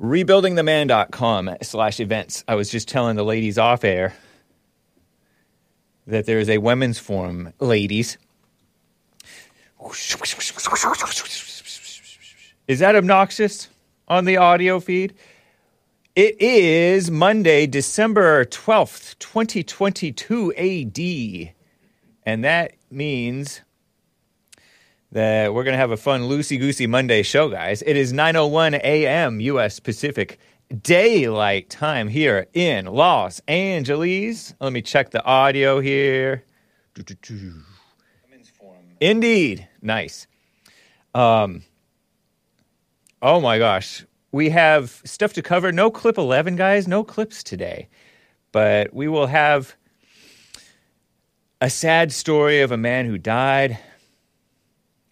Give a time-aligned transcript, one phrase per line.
[0.00, 2.44] rebuildingtheman.com slash events.
[2.48, 4.14] I was just telling the ladies off air
[6.06, 8.18] that there is a women's forum, ladies.
[12.68, 13.68] Is that obnoxious
[14.08, 15.14] on the audio feed?
[16.14, 21.54] It is Monday, December 12th, 2022 AD.
[22.24, 23.62] And that means
[25.12, 27.82] that we're going to have a fun loosey goosey Monday show, guys.
[27.82, 29.40] It is 9:01 a.m.
[29.40, 29.78] U.S.
[29.78, 30.38] Pacific
[30.82, 34.54] Daylight Time here in Los Angeles.
[34.58, 36.44] Let me check the audio here.
[39.00, 40.26] Indeed, nice.
[41.14, 41.62] Um,
[43.20, 45.72] oh my gosh, we have stuff to cover.
[45.72, 46.88] No clip 11, guys.
[46.88, 47.88] No clips today,
[48.50, 49.76] but we will have
[51.60, 53.78] a sad story of a man who died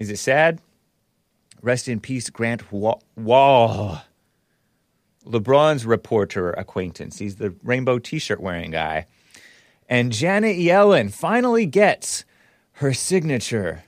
[0.01, 0.61] is it sad?
[1.63, 4.03] Rest in peace, Grant Wahl.
[5.27, 7.19] LeBron's reporter acquaintance.
[7.19, 9.07] He's the rainbow t shirt wearing guy.
[9.89, 12.25] And Janet Yellen finally gets
[12.73, 13.85] her signature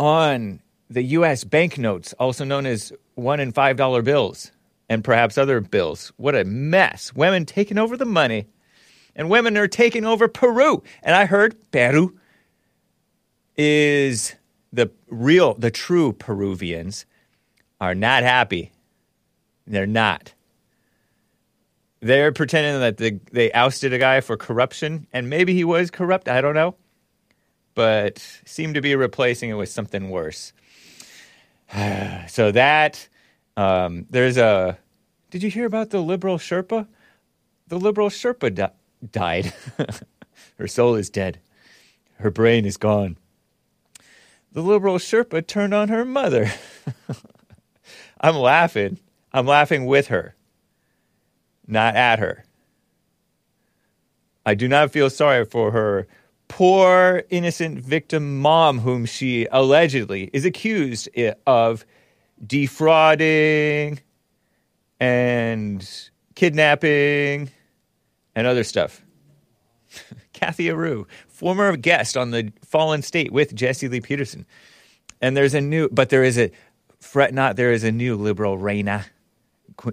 [0.00, 0.60] on
[0.90, 1.44] the U.S.
[1.44, 4.50] banknotes, also known as one and five dollar bills,
[4.88, 6.12] and perhaps other bills.
[6.16, 7.14] What a mess.
[7.14, 8.46] Women taking over the money,
[9.14, 10.82] and women are taking over Peru.
[11.04, 12.18] And I heard Peru
[13.56, 14.34] is
[14.72, 17.04] the real, the true Peruvians
[17.80, 18.72] are not happy.
[19.66, 20.32] They're not.
[22.00, 26.28] They're pretending that the, they ousted a guy for corruption, and maybe he was corrupt.
[26.28, 26.74] I don't know,
[27.74, 30.52] but seem to be replacing it with something worse.
[32.28, 33.08] so that
[33.56, 34.78] um, there's a.
[35.30, 36.86] Did you hear about the liberal Sherpa?
[37.68, 38.72] The liberal Sherpa di-
[39.10, 39.52] died.
[40.58, 41.40] Her soul is dead.
[42.18, 43.16] Her brain is gone
[44.52, 46.50] the liberal Sherpa turned on her mother.
[48.20, 48.98] I'm laughing.
[49.32, 50.36] I'm laughing with her,
[51.66, 52.44] not at her.
[54.44, 56.06] I do not feel sorry for her
[56.48, 61.08] poor innocent victim mom, whom she allegedly is accused
[61.46, 61.86] of
[62.46, 64.00] defrauding
[65.00, 67.50] and kidnapping
[68.34, 69.02] and other stuff.
[70.32, 71.06] Cathy Heroux,
[71.42, 74.46] former guest on the Fallen State with Jesse Lee Peterson.
[75.20, 76.52] And there's a new, but there is a,
[77.00, 79.04] fret not, there is a new liberal reina,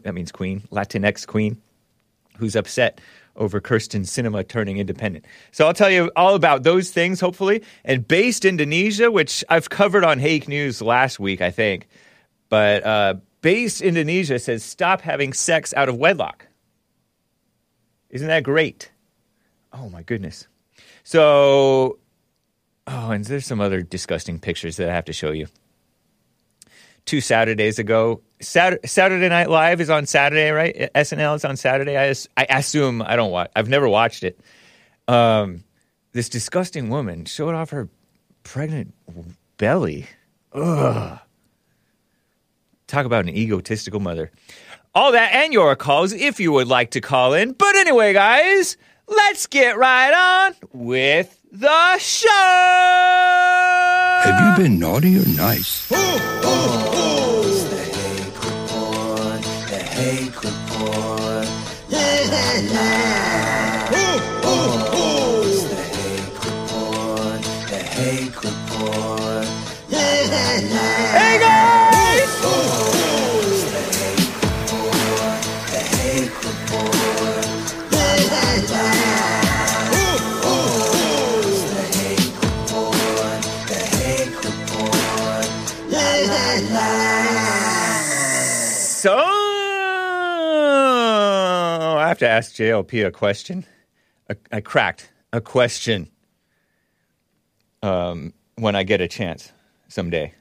[0.03, 1.59] that means queen, Latinx queen,
[2.37, 3.01] who's upset
[3.35, 5.25] over Kyrsten Sinema turning independent.
[5.51, 7.63] So I'll tell you all about those things, hopefully.
[7.83, 11.87] And based Indonesia, which I've covered on Hake News last week, I think.
[12.49, 16.45] But uh, based Indonesia says stop having sex out of wedlock.
[18.11, 18.91] Isn't that great?
[19.73, 20.47] Oh my goodness.
[21.09, 21.97] So,
[22.85, 25.47] oh, and there's some other disgusting pictures that I have to show you.
[27.05, 30.91] Two Saturdays ago, Saturday, Saturday Night Live is on Saturday, right?
[30.93, 31.97] SNL is on Saturday.
[31.97, 33.49] I, I assume I don't watch.
[33.55, 34.39] I've never watched it.
[35.07, 35.63] Um,
[36.11, 37.89] this disgusting woman showed off her
[38.43, 38.93] pregnant
[39.57, 40.05] belly.
[40.53, 41.19] Ugh.
[42.85, 44.31] Talk about an egotistical mother.
[44.93, 47.53] All that and your calls if you would like to call in.
[47.53, 48.77] But anyway, guys,
[49.09, 52.29] let's get right on with the show.
[54.23, 55.91] Have you been naughty or nice?
[55.91, 57.43] Ooh, ooh, ooh.
[57.47, 61.47] It's the Hake Report, the Hake Report.
[61.89, 62.43] La, la,
[62.73, 63.28] la.
[92.19, 93.65] Have to ask JLP a question.
[94.51, 96.07] I, cracked a question
[97.81, 99.51] um, when I get a chance
[99.87, 100.33] someday.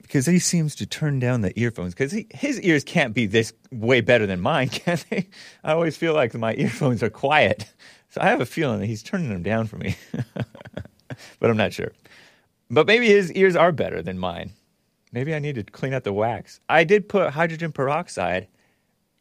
[0.00, 1.94] Because he seems to turn down the earphones.
[1.94, 5.28] Because his ears can't be this way better than mine, can they?
[5.64, 7.70] I always feel like my earphones are quiet.
[8.10, 9.96] So I have a feeling that he's turning them down for me.
[11.40, 11.92] but I'm not sure.
[12.70, 14.52] But maybe his ears are better than mine.
[15.12, 16.60] Maybe I need to clean out the wax.
[16.68, 18.46] I did put hydrogen peroxide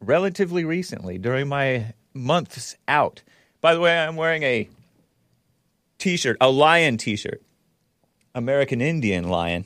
[0.07, 3.23] relatively recently during my months out.
[3.61, 4.69] By the way, I'm wearing a
[5.97, 7.41] t-shirt, a lion t-shirt.
[8.35, 9.65] American Indian lion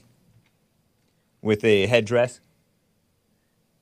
[1.41, 2.41] with a headdress.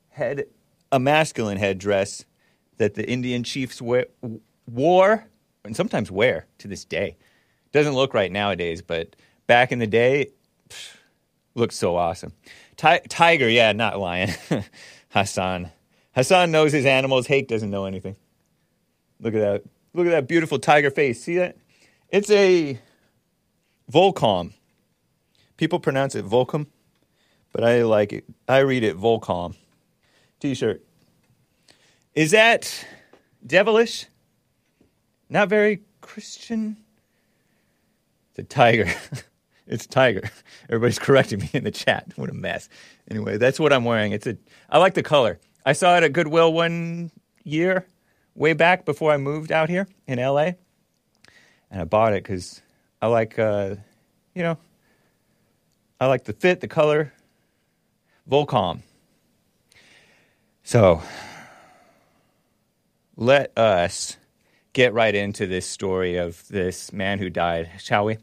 [0.09, 0.45] Head
[0.91, 2.25] a masculine headdress
[2.77, 4.05] that the Indian chiefs wear,
[4.67, 5.25] wore
[5.63, 7.17] and sometimes wear to this day.
[7.71, 9.15] Doesn't look right nowadays, but
[9.47, 10.31] back in the day,
[10.69, 10.97] pff,
[11.55, 12.33] looked so awesome.
[12.77, 14.29] Ti- tiger, yeah, not lion.
[15.09, 15.71] Hassan.
[16.15, 17.27] Hassan knows his animals.
[17.27, 18.15] Hake doesn't know anything.
[19.19, 19.63] Look at that.
[19.93, 21.21] Look at that beautiful tiger face.
[21.21, 21.57] See that?
[22.09, 22.79] It's a
[23.91, 24.53] Volcom.
[25.57, 26.67] People pronounce it Volcom,
[27.51, 28.25] but I like it.
[28.47, 29.55] I read it Volcom.
[30.39, 30.83] T-shirt.
[32.13, 32.85] Is that
[33.45, 34.07] devilish?
[35.29, 36.77] Not very Christian.
[38.35, 38.93] The tiger.
[39.67, 40.29] it's tiger.
[40.65, 42.11] Everybody's correcting me in the chat.
[42.15, 42.69] What a mess.
[43.09, 44.11] Anyway, that's what I'm wearing.
[44.11, 44.37] It's a.
[44.69, 45.39] I like the color.
[45.65, 47.11] I saw it at Goodwill one
[47.43, 47.87] year,
[48.35, 50.51] way back before I moved out here in LA,
[51.71, 52.61] and I bought it because
[53.01, 53.75] I like, uh,
[54.35, 54.57] you know,
[55.99, 57.13] I like the fit, the color.
[58.29, 58.81] Volcom.
[60.63, 61.01] So
[63.15, 64.17] let us
[64.73, 68.17] get right into this story of this man who died, shall we?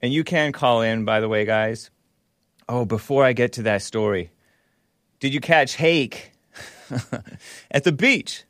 [0.00, 1.90] And you can call in, by the way, guys.
[2.68, 4.30] Oh, before I get to that story,
[5.20, 6.32] did you catch Hake
[7.70, 8.44] at the beach?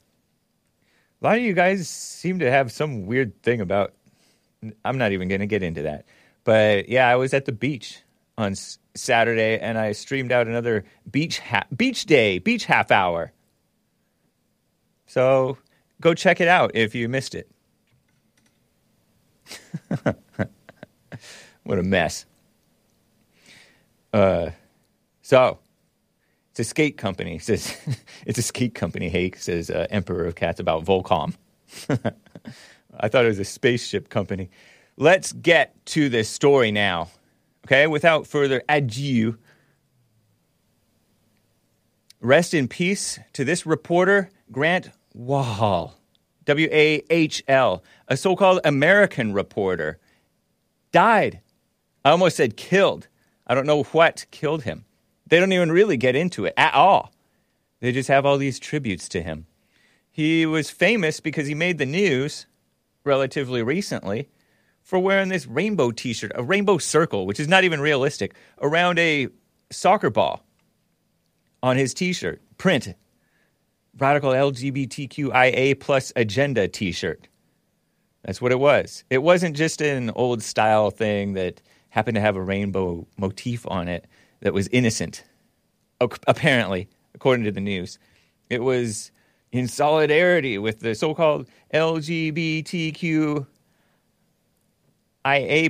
[1.20, 3.94] A lot of you guys seem to have some weird thing about.
[4.84, 6.04] I'm not even going to get into that.
[6.44, 8.02] But yeah, I was at the beach
[8.36, 13.32] on S- Saturday and I streamed out another beach ha- beach day, beach half hour.
[15.06, 15.58] So
[16.00, 17.50] go check it out if you missed it.
[21.64, 22.26] what a mess.
[24.12, 24.50] Uh,
[25.22, 25.58] so
[26.58, 27.38] it's a skate company.
[27.38, 27.76] Says
[28.26, 29.08] it's a skate company.
[29.08, 31.34] Hake says uh, Emperor of Cats about Volcom.
[32.98, 34.50] I thought it was a spaceship company.
[34.96, 37.10] Let's get to this story now.
[37.66, 39.38] Okay, without further ado,
[42.20, 45.94] rest in peace to this reporter, Grant Wahl,
[46.46, 50.00] W A H L, a so called American reporter,
[50.90, 51.40] died.
[52.04, 53.06] I almost said killed.
[53.46, 54.86] I don't know what killed him.
[55.28, 57.12] They don't even really get into it at all.
[57.80, 59.46] They just have all these tributes to him.
[60.10, 62.46] He was famous because he made the news
[63.04, 64.28] relatively recently
[64.82, 68.98] for wearing this rainbow t shirt, a rainbow circle, which is not even realistic, around
[68.98, 69.28] a
[69.70, 70.42] soccer ball
[71.62, 72.40] on his t shirt.
[72.56, 72.94] Print
[73.98, 77.28] radical LGBTQIA plus agenda t shirt.
[78.22, 79.04] That's what it was.
[79.10, 83.88] It wasn't just an old style thing that happened to have a rainbow motif on
[83.88, 84.06] it
[84.40, 85.24] that was innocent,
[86.26, 87.98] apparently, according to the news.
[88.48, 89.10] It was
[89.52, 93.46] in solidarity with the so called LGBTQIA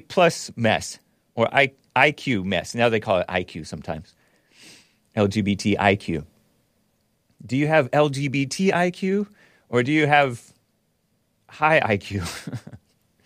[0.08, 0.98] plus mess
[1.34, 2.74] or I, IQ mess.
[2.74, 4.14] Now they call it IQ sometimes.
[5.16, 6.24] LGBT IQ.
[7.44, 9.26] Do you have LGBT IQ
[9.68, 10.52] or do you have
[11.48, 12.58] high IQ?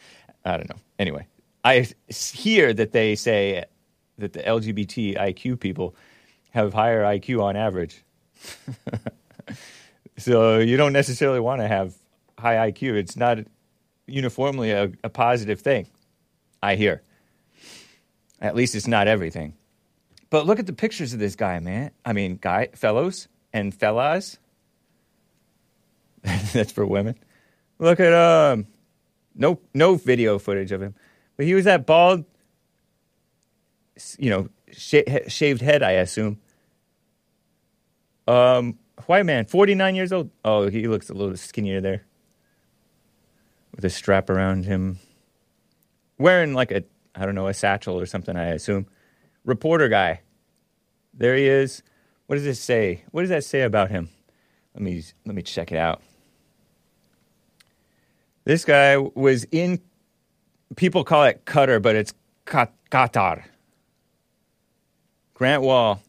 [0.45, 0.77] I don't know.
[0.99, 1.27] Anyway,
[1.65, 3.65] I hear that they say
[4.23, 5.95] that the LGBT IQ people
[6.51, 8.03] have higher IQ on average.
[10.17, 11.95] so you don't necessarily want to have
[12.39, 12.95] high IQ.
[12.95, 13.39] It's not
[14.07, 15.89] uniformly a, a positive thing.
[16.63, 17.03] I hear.
[18.41, 19.55] At least it's not everything.
[20.31, 21.91] But look at the pictures of this guy, man.
[22.05, 24.39] I mean, guy, fellows and fellas.
[26.53, 27.17] That's for women.
[27.79, 28.67] Look at um,
[29.35, 30.95] no no video footage of him,
[31.37, 32.25] but he was that bald,
[34.19, 35.83] you know, sh- shaved head.
[35.83, 36.39] I assume.
[38.27, 40.31] Um, white man, forty nine years old.
[40.45, 42.05] Oh, he looks a little skinnier there,
[43.75, 44.99] with a strap around him
[46.19, 46.85] wearing like a
[47.15, 48.37] I don't know a satchel or something.
[48.37, 48.87] I assume.
[49.45, 50.21] Reporter guy.
[51.13, 51.83] There he is.
[52.27, 53.03] What does it say?
[53.11, 54.09] What does that say about him?
[54.75, 56.01] Let me let me check it out.
[58.45, 59.81] This guy was in.
[60.77, 62.15] People call it Qatar, but it's
[62.47, 63.45] Qatar.
[65.43, 66.01] Grant Wahl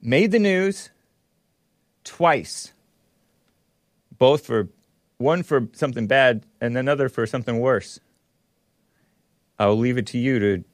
[0.00, 0.90] made the news
[2.04, 2.72] twice,
[4.16, 4.68] both for
[5.18, 7.98] one for something bad and another for something worse.
[9.58, 10.64] I'll leave it to you to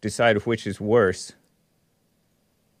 [0.00, 1.32] decide which is worse.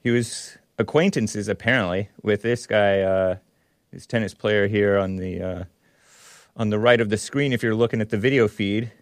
[0.04, 3.36] He was acquaintances apparently with this guy, uh,
[3.90, 5.64] this tennis player here on the uh,
[6.56, 7.52] on the right of the screen.
[7.52, 8.92] If you're looking at the video feed,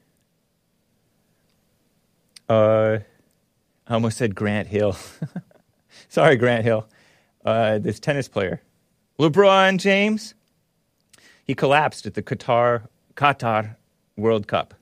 [2.48, 3.00] uh,
[3.88, 4.96] I almost said Grant Hill.
[6.08, 6.86] Sorry, Grant Hill.
[7.44, 8.62] Uh, this tennis player,
[9.18, 10.34] LeBron James.
[11.44, 13.76] He collapsed at the Qatar Qatar
[14.16, 14.74] World Cup.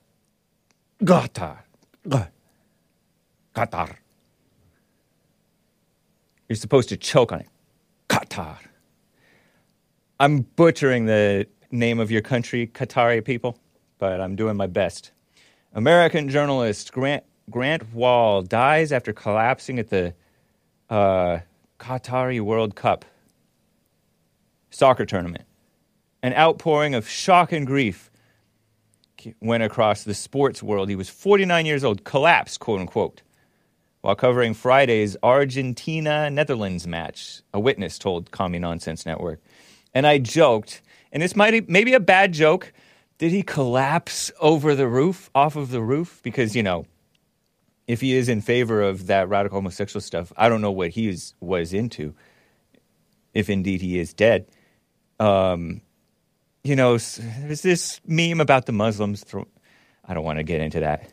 [1.01, 1.59] Qatar.
[3.55, 3.95] Qatar.
[6.49, 7.47] You're supposed to choke on it.
[8.09, 8.57] Qatar.
[10.19, 13.57] I'm butchering the name of your country, Qatari people,
[13.97, 15.11] but I'm doing my best.
[15.73, 20.13] American journalist Grant, Grant Wahl dies after collapsing at the
[20.89, 21.39] uh,
[21.79, 23.05] Qatari World Cup
[24.69, 25.45] soccer tournament.
[26.21, 28.11] An outpouring of shock and grief
[29.39, 30.89] went across the sports world.
[30.89, 33.21] He was 49 years old, collapsed, quote unquote,
[34.01, 39.41] while covering Friday's Argentina Netherlands match, a witness told Commie Nonsense Network.
[39.93, 42.73] And I joked, and this might be maybe a bad joke.
[43.17, 46.19] Did he collapse over the roof, off of the roof?
[46.23, 46.85] Because, you know,
[47.87, 51.07] if he is in favor of that radical homosexual stuff, I don't know what he
[51.07, 52.13] is, was into,
[53.33, 54.47] if indeed he is dead.
[55.19, 55.81] Um,
[56.63, 59.23] you know, there's this meme about the Muslims.
[60.05, 61.09] I don't want to get into that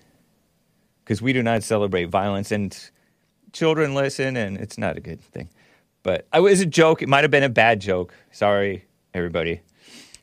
[1.05, 2.77] because we do not celebrate violence, and
[3.53, 5.49] children listen, and it's not a good thing.
[6.03, 7.03] But it was a joke.
[7.03, 8.15] It might have been a bad joke.
[8.31, 9.61] Sorry, everybody.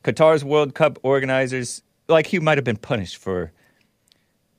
[0.04, 3.52] Qatar's World Cup organizers, like he might have been punished for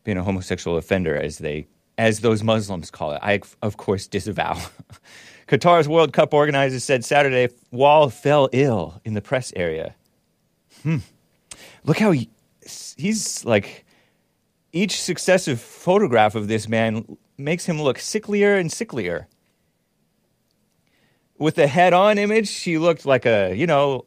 [0.04, 1.66] being a homosexual offender, as they,
[1.98, 3.20] as those Muslims call it.
[3.22, 4.58] I, of course, disavow.
[5.48, 9.94] Qatar's World Cup organizers said Saturday Wahl fell ill in the press area.
[10.82, 10.98] Hmm.
[11.84, 12.30] Look how he,
[12.96, 13.84] he's like.
[14.74, 19.26] Each successive photograph of this man makes him look sicklier and sicklier.
[21.36, 24.06] With the head-on image, he looked like a, you know,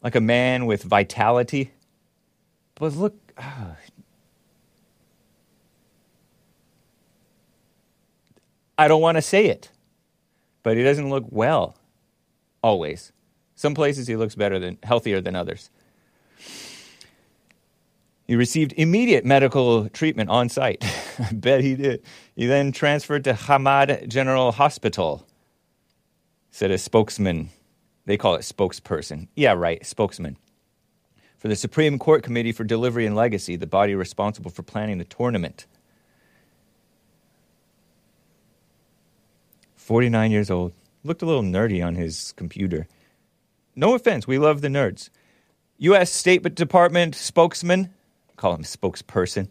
[0.00, 1.72] like a man with vitality.
[2.76, 3.74] But look, ah.
[8.78, 9.70] I don't want to say it,
[10.62, 11.76] but he doesn't look well.
[12.62, 13.12] Always,
[13.56, 15.70] some places he looks better than healthier than others.
[18.28, 20.84] He received immediate medical treatment on site.
[21.18, 22.02] I bet he did.
[22.36, 25.26] He then transferred to Hamad General Hospital,
[26.50, 27.48] said a spokesman.
[28.04, 29.28] They call it spokesperson.
[29.34, 30.36] Yeah, right, spokesman.
[31.38, 35.04] For the Supreme Court Committee for Delivery and Legacy, the body responsible for planning the
[35.04, 35.66] tournament.
[39.88, 40.74] 49 years old.
[41.02, 42.86] Looked a little nerdy on his computer.
[43.74, 45.08] No offense, we love the nerds.
[45.78, 46.12] U.S.
[46.12, 47.94] State Department spokesman,
[48.36, 49.48] call him spokesperson.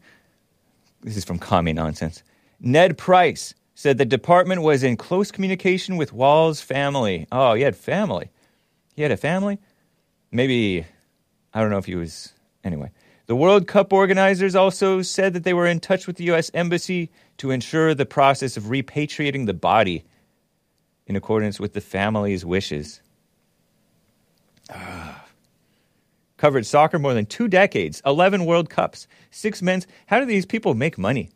[1.02, 2.22] This is from Commie Nonsense.
[2.60, 7.26] Ned Price said the department was in close communication with Wahl's family.
[7.32, 8.30] Oh, he had family.
[8.96, 9.58] He had a family?
[10.32, 10.86] Maybe,
[11.52, 12.34] I don't know if he was.
[12.64, 12.92] Anyway.
[13.26, 16.52] The World Cup organizers also said that they were in touch with the U.S.
[16.54, 20.06] Embassy to ensure the process of repatriating the body
[21.08, 23.02] in accordance with the family's wishes.
[24.70, 25.26] Ah.
[26.36, 29.88] Covered soccer more than two decades, 11 World Cups, six men's.
[30.06, 31.32] How do these people make money?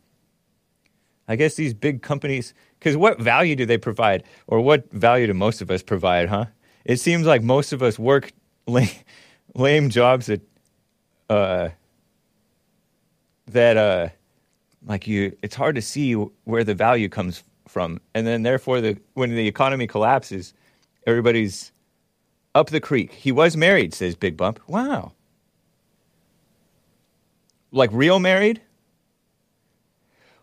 [1.26, 4.22] I guess these big companies, because what value do they provide?
[4.46, 6.46] Or what value do most of us provide, huh?
[6.84, 8.32] It seems like most of us work
[8.66, 8.88] lame,
[9.54, 10.42] lame jobs that,
[11.30, 11.70] uh,
[13.46, 14.08] that, uh,
[14.86, 18.00] like you, it's hard to see where the value comes from.
[18.14, 20.54] And then therefore, the, when the economy collapses,
[21.06, 21.72] everybody's
[22.54, 23.12] up the creek.
[23.12, 24.60] He was married, says Big Bump.
[24.68, 25.12] Wow.
[27.72, 28.60] Like real married?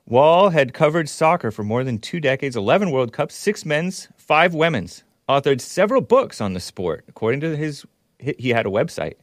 [0.07, 4.55] Wahl had covered soccer for more than two decades, 11 World Cups, six men's, five
[4.55, 7.05] women's, authored several books on the sport.
[7.07, 7.85] According to his,
[8.17, 9.13] he had a website.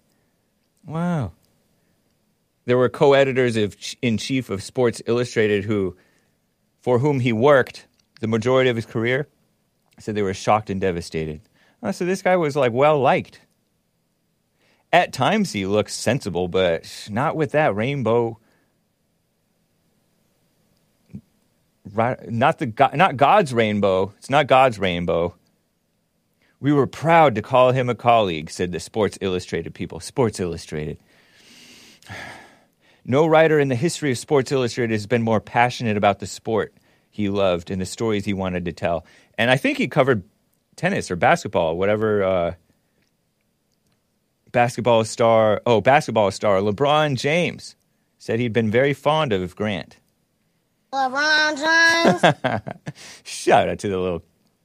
[0.87, 1.33] Wow.
[2.67, 5.97] There were co-editors of in chief of Sports Illustrated who,
[6.81, 7.86] for whom he worked
[8.21, 9.29] the majority of his career,
[9.99, 11.41] said they were shocked and devastated.
[11.83, 13.41] Oh, so this guy was like well liked.
[14.93, 18.39] At times he looks sensible, but not with that rainbow.
[21.93, 24.13] Right, not the not God's rainbow.
[24.19, 25.35] It's not God's rainbow.
[26.59, 30.01] We were proud to call him a colleague," said the Sports Illustrated people.
[30.01, 30.99] Sports Illustrated.
[33.09, 36.75] No writer in the history of Sports Illustrated has been more passionate about the sport
[37.17, 39.07] he loved and the stories he wanted to tell.
[39.39, 40.23] And I think he covered
[40.77, 42.23] tennis or basketball, whatever.
[42.23, 42.55] Uh,
[44.53, 47.77] basketball star, oh, basketball star LeBron James
[48.19, 49.99] said he'd been very fond of Grant.
[50.93, 52.95] LeBron James.
[53.25, 54.23] Shout out to the little,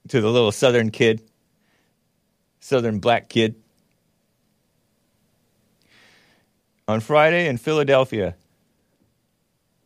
[0.09, 1.21] to the little Southern kid,
[2.59, 3.55] Southern black kid.
[6.87, 8.35] On Friday in Philadelphia,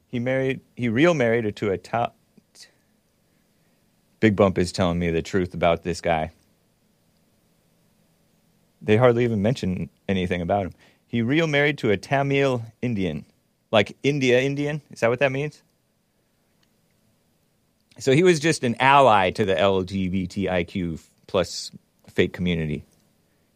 [0.08, 2.16] he married, he real married her to a top.
[4.20, 6.32] Big Bump is telling me the truth about this guy.
[8.82, 10.74] They hardly even mention anything about him.
[11.08, 13.26] He real married to a Tamil Indian,
[13.72, 14.82] like India Indian.
[14.92, 15.62] Is that what that means?
[17.98, 21.72] So he was just an ally to the LGBTIQ plus
[22.08, 22.84] fake community.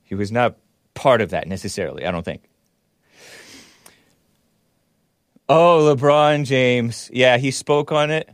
[0.04, 0.56] He was not
[0.94, 2.44] part of that necessarily, I don't think.
[5.48, 7.10] Oh, LeBron James.
[7.12, 8.30] Yeah, he spoke on it.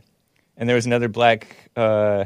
[0.56, 2.24] And there was another black uh,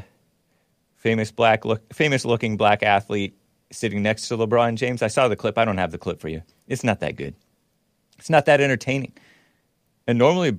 [0.97, 3.37] famous black look, famous looking black athlete
[3.73, 5.03] sitting next to LeBron James.
[5.03, 5.59] I saw the clip.
[5.59, 6.43] I don't have the clip for you.
[6.69, 7.35] It's not that good.
[8.19, 9.13] It's not that entertaining.
[10.07, 10.59] And normally,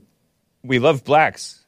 [0.63, 1.63] we love blacks.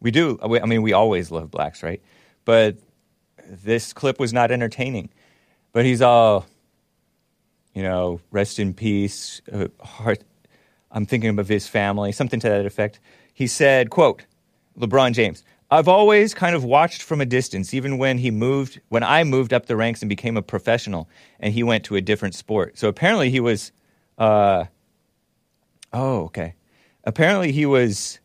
[0.00, 0.38] We do.
[0.42, 2.02] I mean, we always love blacks, right?
[2.44, 2.78] But
[3.48, 5.10] this clip was not entertaining.
[5.72, 6.46] But he's all,
[7.74, 9.40] you know, rest in peace.
[9.50, 10.24] Uh, heart.
[10.90, 13.00] I'm thinking of his family, something to that effect.
[13.32, 14.24] He said, "quote
[14.78, 19.02] LeBron James." I've always kind of watched from a distance, even when he moved, when
[19.02, 21.08] I moved up the ranks and became a professional,
[21.40, 22.76] and he went to a different sport.
[22.76, 23.72] So apparently he was,
[24.18, 24.66] uh,
[25.94, 26.56] oh, okay.
[27.04, 28.20] Apparently he was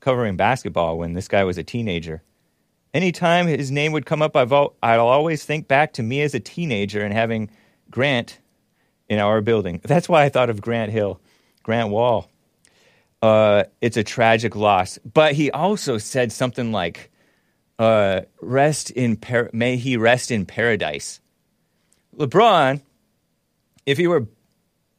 [0.00, 2.22] covering basketball when this guy was a teenager.
[2.94, 7.02] Anytime his name would come up, I'll always think back to me as a teenager
[7.02, 7.50] and having
[7.90, 8.38] Grant
[9.10, 9.82] in our building.
[9.84, 11.20] That's why I thought of Grant Hill,
[11.62, 12.30] Grant Wahl.
[13.24, 14.98] Uh, it's a tragic loss.
[14.98, 17.10] But he also said something like,
[17.78, 21.20] uh, "Rest in par- may he rest in paradise."
[22.18, 22.82] LeBron,
[23.86, 24.26] if he were,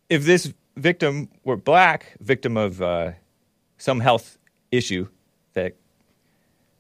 [0.10, 3.12] if this victim were black, victim of uh,
[3.78, 4.40] some health
[4.72, 5.08] issue
[5.54, 5.76] that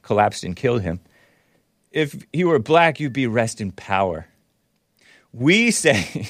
[0.02, 1.00] collapsed and killed him,
[1.92, 4.25] if he were black, you'd be rest in power.
[5.32, 6.28] We say.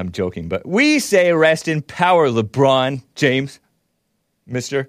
[0.00, 3.60] I'm joking, but we say rest in power, LeBron James,
[4.46, 4.88] mister.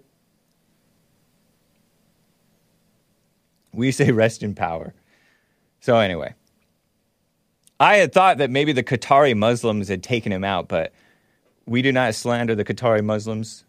[3.74, 4.94] We say rest in power.
[5.82, 6.34] So, anyway,
[7.78, 10.94] I had thought that maybe the Qatari Muslims had taken him out, but
[11.66, 13.66] we do not slander the Qatari Muslims.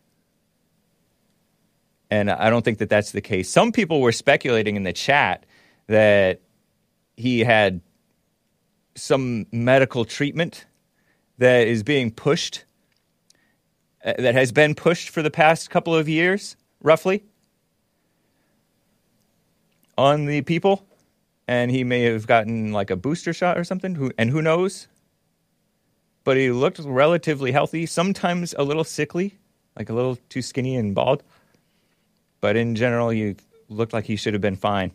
[2.08, 3.50] And I don't think that that's the case.
[3.50, 5.44] Some people were speculating in the chat
[5.88, 6.40] that
[7.16, 7.80] he had
[8.94, 10.66] some medical treatment
[11.42, 12.64] that is being pushed,
[14.04, 17.24] uh, that has been pushed for the past couple of years, roughly,
[19.98, 20.86] on the people.
[21.48, 24.86] And he may have gotten like a booster shot or something, who, and who knows?
[26.22, 29.34] But he looked relatively healthy, sometimes a little sickly,
[29.76, 31.24] like a little too skinny and bald.
[32.40, 33.34] But in general, he
[33.68, 34.92] looked like he should have been fine.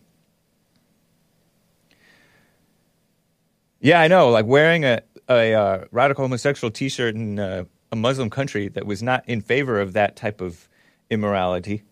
[3.82, 4.30] Yeah, I know.
[4.30, 9.02] Like wearing a, a uh, radical homosexual T-shirt in uh, a Muslim country that was
[9.04, 10.68] not in favor of that type of
[11.10, 11.84] immorality.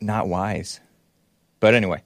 [0.00, 0.80] Not wise.
[1.60, 2.02] But anyway,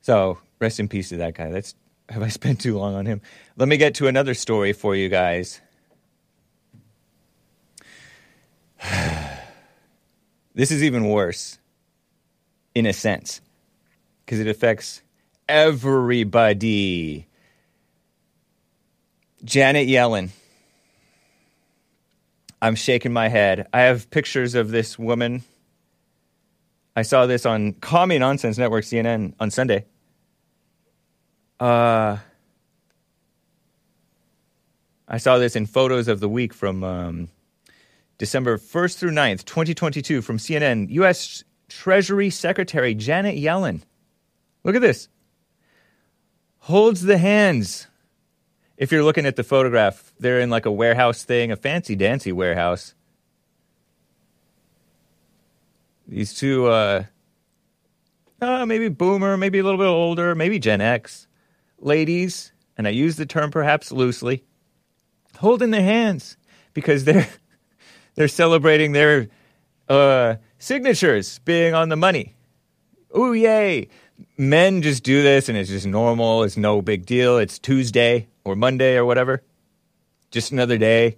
[0.00, 1.50] so rest in peace to that guy.
[1.50, 1.74] That's
[2.08, 3.20] have I spent too long on him?
[3.56, 5.60] Let me get to another story for you guys.
[10.54, 11.58] this is even worse,
[12.74, 13.40] in a sense,
[14.24, 15.02] because it affects
[15.48, 17.26] everybody.
[19.44, 20.30] Janet Yellen.
[22.60, 23.68] I'm shaking my head.
[23.72, 25.42] I have pictures of this woman.
[26.96, 29.84] I saw this on Commie Nonsense Network, CNN, on Sunday.
[31.60, 32.18] Uh,
[35.06, 37.28] I saw this in photos of the week from um,
[38.18, 40.90] December 1st through 9th, 2022, from CNN.
[40.90, 41.44] U.S.
[41.68, 43.82] Treasury Secretary Janet Yellen.
[44.64, 45.08] Look at this.
[46.58, 47.87] Holds the hands
[48.78, 52.30] if you're looking at the photograph, they're in like a warehouse thing, a fancy dancy
[52.30, 52.94] warehouse.
[56.06, 57.04] These two, uh,
[58.40, 61.26] uh, maybe boomer, maybe a little bit older, maybe Gen X
[61.80, 64.44] ladies, and I use the term perhaps loosely,
[65.38, 66.36] holding their hands
[66.72, 67.28] because they're
[68.14, 69.28] they're celebrating their
[69.88, 72.36] uh, signatures being on the money.
[73.16, 73.88] Ooh, yay!
[74.36, 76.44] Men just do this, and it's just normal.
[76.44, 77.38] It's no big deal.
[77.38, 79.42] It's Tuesday or Monday or whatever.
[80.30, 81.16] Just another day.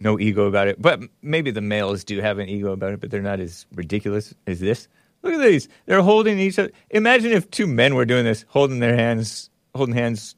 [0.00, 0.80] No ego about it.
[0.80, 4.34] But maybe the males do have an ego about it, but they're not as ridiculous
[4.46, 4.88] as this.
[5.22, 5.68] Look at these.
[5.86, 6.70] They're holding each other.
[6.90, 10.36] Imagine if two men were doing this, holding their hands, holding hands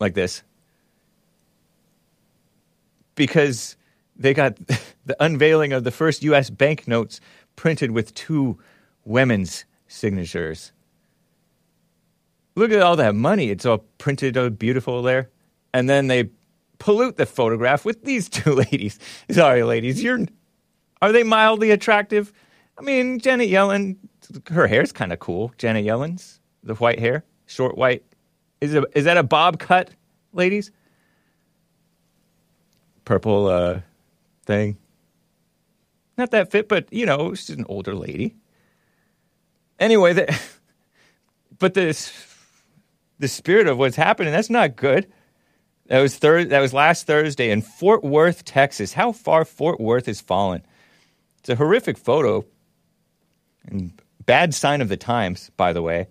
[0.00, 0.42] like this.
[3.14, 3.76] Because
[4.16, 4.56] they got
[5.06, 7.20] the unveiling of the first US banknotes
[7.54, 8.58] printed with two
[9.04, 10.72] women's signatures.
[12.56, 13.50] Look at all that money.
[13.50, 15.30] It's all printed uh, beautiful there.
[15.72, 16.30] And then they
[16.78, 18.98] pollute the photograph with these two ladies.
[19.30, 20.02] Sorry, ladies.
[20.02, 20.26] You're
[21.02, 22.32] are they mildly attractive?
[22.78, 23.96] I mean, Janet Yellen,
[24.50, 25.52] her hair's kind of cool.
[25.58, 28.02] Janet Yellen's the white hair, short white.
[28.60, 29.90] Is it, is that a bob cut,
[30.32, 30.70] ladies?
[33.04, 33.80] Purple uh,
[34.46, 34.78] thing.
[36.16, 38.34] Not that fit, but you know, she's an older lady.
[39.78, 40.40] Anyway, the,
[41.58, 42.35] but this
[43.18, 44.32] the spirit of what's happening.
[44.32, 45.06] That's not good.
[45.86, 48.92] That was thir- That was last Thursday in Fort Worth, Texas.
[48.92, 50.62] How far Fort Worth has fallen?
[51.38, 52.44] It's a horrific photo.
[53.68, 53.92] And
[54.26, 56.08] Bad sign of the times, by the way.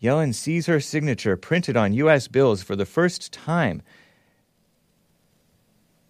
[0.00, 2.28] Yellen sees her signature printed on U.S.
[2.28, 3.82] bills for the first time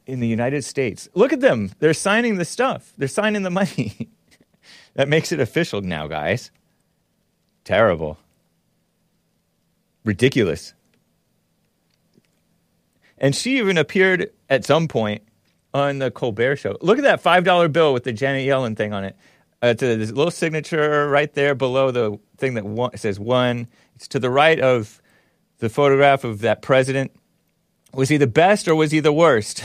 [0.07, 1.09] in the United States.
[1.15, 1.73] Look at them.
[1.79, 4.11] They're signing the stuff, they're signing the money.
[4.95, 6.51] that makes it official now, guys.
[7.65, 8.19] Terrible.
[10.05, 10.75] Ridiculous.
[13.19, 15.23] And she even appeared at some point
[15.75, 16.77] on the Colbert Show.
[16.81, 19.17] Look at that $5 bill with the Janet Yellen thing on it.
[19.63, 23.69] Uh, it's a little signature right there below the thing that one, says one.
[23.95, 25.03] It's to the right of
[25.59, 27.13] the photograph of that president.
[27.93, 29.63] Was he the best or was he the worst?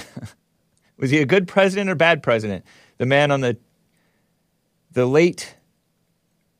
[0.97, 2.65] was he a good president or bad president?
[2.97, 3.57] The man on the
[4.91, 5.55] the late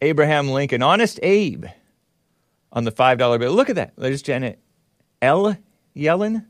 [0.01, 1.65] Abraham Lincoln, honest Abe,
[2.75, 3.53] on the five dollar bill.
[3.53, 3.93] Look at that.
[3.97, 4.59] There's Janet
[5.21, 5.57] L.
[5.95, 6.45] Yellen.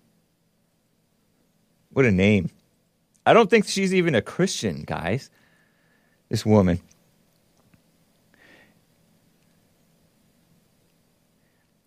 [1.92, 2.50] What a name.
[3.26, 5.30] I don't think she's even a Christian, guys.
[6.30, 6.82] This woman.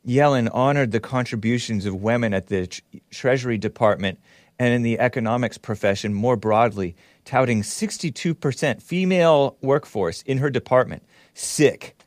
[0.07, 2.67] Yellen honored the contributions of women at the
[3.11, 4.19] Treasury Department
[4.59, 11.03] and in the economics profession more broadly, touting 62% female workforce in her department.
[11.35, 11.98] Sick.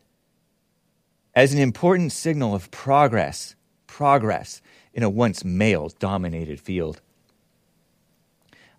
[1.34, 3.56] As an important signal of progress,
[3.88, 4.62] progress
[4.94, 7.00] in a once male dominated field.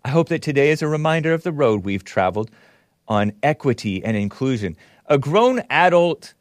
[0.04, 2.50] I hope that today is a reminder of the road we've traveled
[3.08, 4.76] on equity and inclusion.
[5.06, 6.34] A grown adult,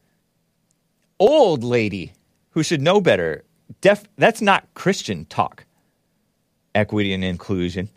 [1.20, 2.14] old lady
[2.50, 3.44] who should know better.
[3.80, 5.66] Def- that's not Christian talk.
[6.76, 7.88] Equity and inclusion.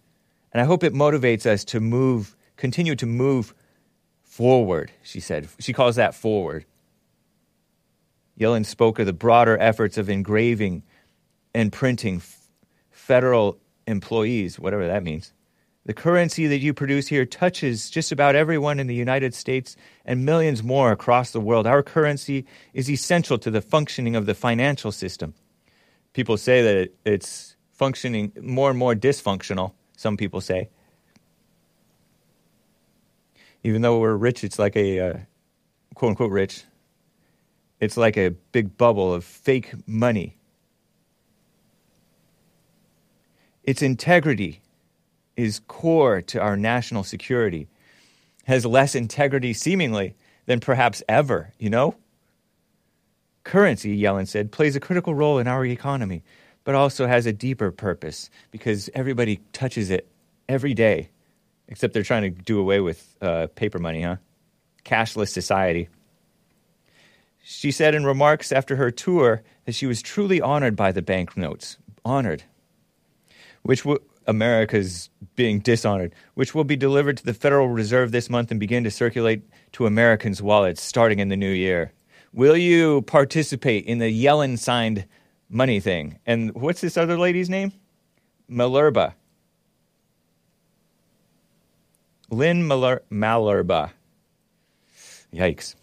[0.52, 3.54] And I hope it motivates us to move, continue to move
[4.22, 5.48] forward, she said.
[5.58, 6.64] She calls that forward.
[8.38, 10.82] Yellen spoke of the broader efforts of engraving
[11.54, 12.48] and printing f-
[12.90, 15.32] federal employees, whatever that means.
[15.86, 20.24] The currency that you produce here touches just about everyone in the United States and
[20.24, 21.66] millions more across the world.
[21.66, 25.34] Our currency is essential to the functioning of the financial system.
[26.14, 30.70] People say that it's functioning more and more dysfunctional, some people say.
[33.62, 35.18] Even though we're rich, it's like a uh,
[35.94, 36.64] quote unquote rich,
[37.84, 40.36] it's like a big bubble of fake money.
[43.62, 44.60] Its integrity
[45.36, 47.68] is core to our national security,
[48.44, 50.14] has less integrity seemingly
[50.46, 51.94] than perhaps ever, you know?
[53.42, 56.22] Currency, Yellen said, plays a critical role in our economy,
[56.64, 60.08] but also has a deeper purpose because everybody touches it
[60.48, 61.10] every day,
[61.68, 64.16] except they're trying to do away with uh, paper money, huh?
[64.84, 65.88] Cashless society.
[67.46, 71.76] She said in remarks after her tour that she was truly honored by the banknotes.
[72.02, 72.42] Honored.
[73.62, 78.50] Which w- America's being dishonored, which will be delivered to the Federal Reserve this month
[78.50, 81.92] and begin to circulate to Americans' wallets starting in the new year.
[82.32, 85.04] Will you participate in the Yellen signed
[85.50, 86.18] money thing?
[86.24, 87.72] And what's this other lady's name?
[88.50, 89.12] Malerba.
[92.30, 93.90] Lynn Maler- Malerba.
[95.32, 95.74] Yikes.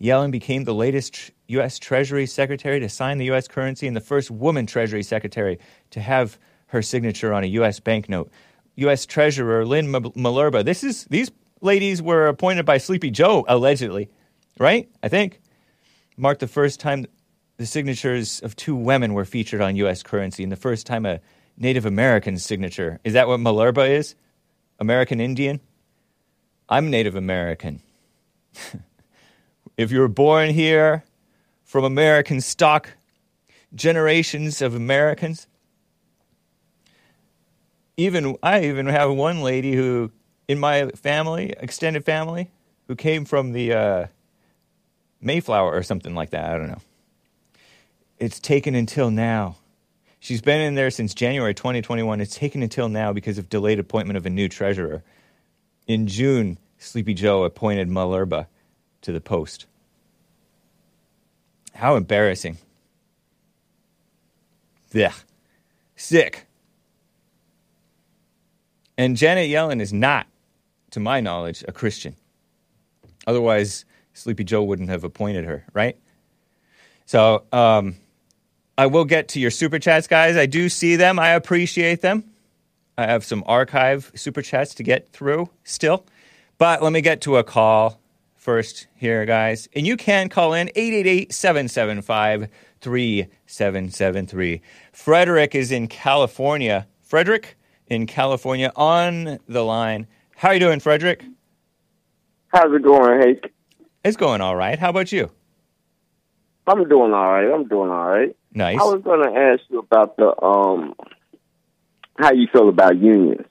[0.00, 1.78] Yellen became the latest U.S.
[1.78, 3.48] Treasury Secretary to sign the U.S.
[3.48, 5.58] currency and the first woman Treasury Secretary
[5.90, 7.80] to have her signature on a U.S.
[7.80, 8.30] banknote.
[8.76, 9.06] U.S.
[9.06, 10.64] Treasurer Lynn Malerba.
[10.64, 11.30] This is these
[11.60, 14.08] ladies were appointed by Sleepy Joe allegedly,
[14.58, 14.88] right?
[15.02, 15.40] I think
[16.16, 17.06] marked the first time
[17.56, 20.04] the signatures of two women were featured on U.S.
[20.04, 21.20] currency, and the first time a
[21.56, 23.00] Native American signature.
[23.02, 24.14] Is that what Malerba is?
[24.78, 25.60] American Indian.
[26.68, 27.80] I'm Native American.
[29.78, 31.04] if you were born here
[31.64, 32.90] from American stock,
[33.74, 35.46] generations of Americans.
[37.96, 40.10] Even I even have one lady who,
[40.48, 42.50] in my family, extended family,
[42.88, 44.06] who came from the uh,
[45.20, 46.50] Mayflower or something like that.
[46.50, 46.82] I don't know.
[48.18, 49.56] It's taken until now.
[50.20, 52.20] She's been in there since January 2021.
[52.20, 55.04] It's taken until now because of delayed appointment of a new treasurer.
[55.86, 58.46] In June, Sleepy Joe appointed Malerba
[59.02, 59.66] to the post.
[61.74, 62.58] How embarrassing.
[64.92, 65.12] Yeah.
[65.96, 66.46] Sick.
[68.96, 70.26] And Janet Yellen is not,
[70.90, 72.16] to my knowledge, a Christian.
[73.26, 75.96] Otherwise, Sleepy Joe wouldn't have appointed her, right?
[77.06, 77.96] So um,
[78.76, 80.36] I will get to your super chats, guys.
[80.36, 81.18] I do see them.
[81.18, 82.24] I appreciate them.
[82.96, 86.04] I have some archive super chats to get through still.
[86.58, 88.00] But let me get to a call
[88.38, 89.68] first here, guys.
[89.74, 92.48] And you can call in 888 775
[92.80, 94.62] 3773.
[94.92, 96.86] Frederick is in California.
[97.02, 97.56] Frederick
[97.88, 100.06] in California on the line.
[100.36, 101.24] How are you doing, Frederick?
[102.48, 103.52] How's it going, Hank?
[104.04, 104.78] It's going all right.
[104.78, 105.30] How about you?
[106.66, 107.52] I'm doing all right.
[107.52, 108.36] I'm doing all right.
[108.52, 108.78] Nice.
[108.80, 110.94] I was going to ask you about the um,
[112.18, 113.46] how you feel about unions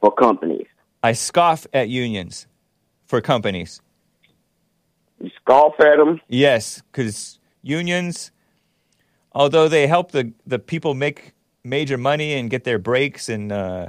[0.00, 0.66] for companies.
[1.02, 2.46] I scoff at unions
[3.06, 3.80] for companies.
[5.20, 6.20] You scoff at them.
[6.28, 8.30] Yes, because unions,
[9.32, 13.86] although they help the, the people make major money and get their breaks and uh,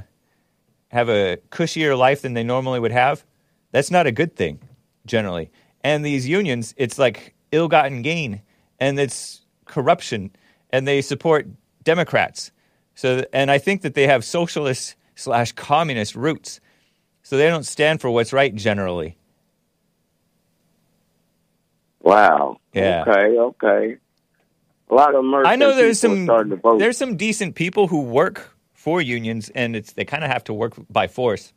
[0.90, 3.26] have a cushier life than they normally would have,
[3.72, 4.60] that's not a good thing
[5.06, 5.52] generally.
[5.84, 8.42] And these unions, it's like ill gotten gain
[8.80, 10.32] and it's corruption
[10.70, 11.48] and they support
[11.84, 12.52] Democrats.
[12.96, 16.60] So, and I think that they have socialist slash communist roots.
[17.26, 19.18] So they don't stand for what's right generally.
[22.02, 22.58] Wow.
[22.72, 23.02] Yeah.
[23.02, 23.40] Okay.
[23.40, 23.98] Okay.
[24.92, 26.78] A lot of American I know there's some starting to vote.
[26.78, 30.54] there's some decent people who work for unions, and it's they kind of have to
[30.54, 31.52] work by force.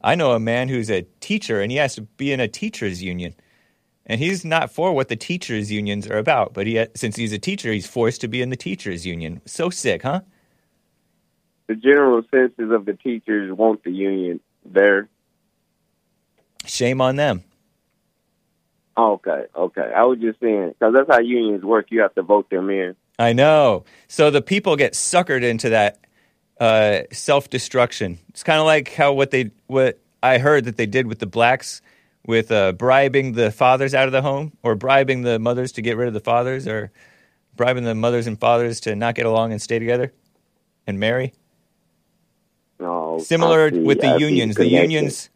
[0.00, 3.02] I know a man who's a teacher, and he has to be in a teachers
[3.02, 3.34] union,
[4.06, 6.54] and he's not for what the teachers unions are about.
[6.54, 9.40] But he, since he's a teacher, he's forced to be in the teachers union.
[9.44, 10.20] So sick, huh?
[11.68, 14.40] the general census of the teachers want the union
[14.72, 15.08] there.
[16.64, 17.44] Shame on them.
[18.96, 19.44] Okay.
[19.54, 19.92] Okay.
[19.94, 21.86] I was just saying because that's how unions work.
[21.90, 22.96] You have to vote them in.
[23.18, 23.84] I know.
[24.08, 25.98] So the people get suckered into that
[26.60, 28.18] uh, self destruction.
[28.30, 31.26] It's kind of like how what they what I heard that they did with the
[31.26, 31.80] blacks
[32.26, 35.96] with uh, bribing the fathers out of the home, or bribing the mothers to get
[35.96, 36.92] rid of the fathers, or
[37.56, 40.12] bribing the mothers and fathers to not get along and stay together
[40.86, 41.32] and marry.
[42.80, 43.18] No.
[43.20, 44.56] Similar with the see unions.
[44.56, 45.30] The unions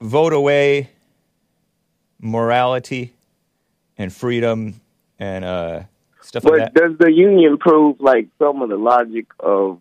[0.00, 0.90] vote away
[2.20, 3.12] morality
[3.98, 4.80] and freedom
[5.18, 5.82] and uh,
[6.22, 6.74] stuff But like that.
[6.74, 9.80] does the union prove like some of the logic of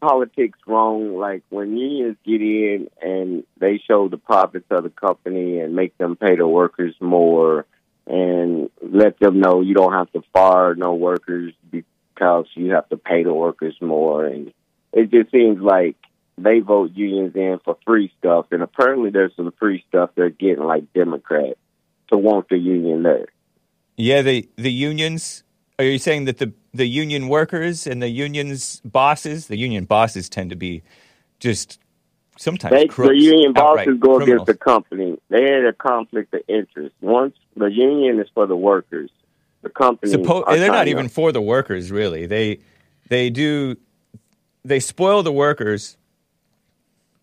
[0.00, 1.16] politics wrong?
[1.16, 5.96] Like when unions get in and they show the profits of the company and make
[5.98, 7.66] them pay the workers more
[8.06, 12.96] and let them know you don't have to fire no workers because you have to
[12.96, 14.52] pay the workers more and
[14.92, 15.96] it just seems like
[16.38, 20.64] they vote unions in for free stuff and apparently there's some free stuff they're getting
[20.64, 21.58] like Democrats
[22.08, 23.26] to want the union there.
[23.96, 25.44] Yeah, the the unions.
[25.78, 30.28] Are you saying that the the union workers and the unions bosses, the union bosses
[30.28, 30.82] tend to be
[31.38, 31.78] just
[32.38, 34.22] sometimes They, crooks, the union bosses go criminals.
[34.22, 35.18] against the company.
[35.28, 36.94] They had a conflict of interest.
[37.00, 39.10] Once the union is for the workers,
[39.62, 40.12] the company.
[40.12, 42.26] Suppo- they're not even for the workers, really.
[42.26, 42.60] They
[43.08, 43.76] they do
[44.64, 45.96] they spoil the workers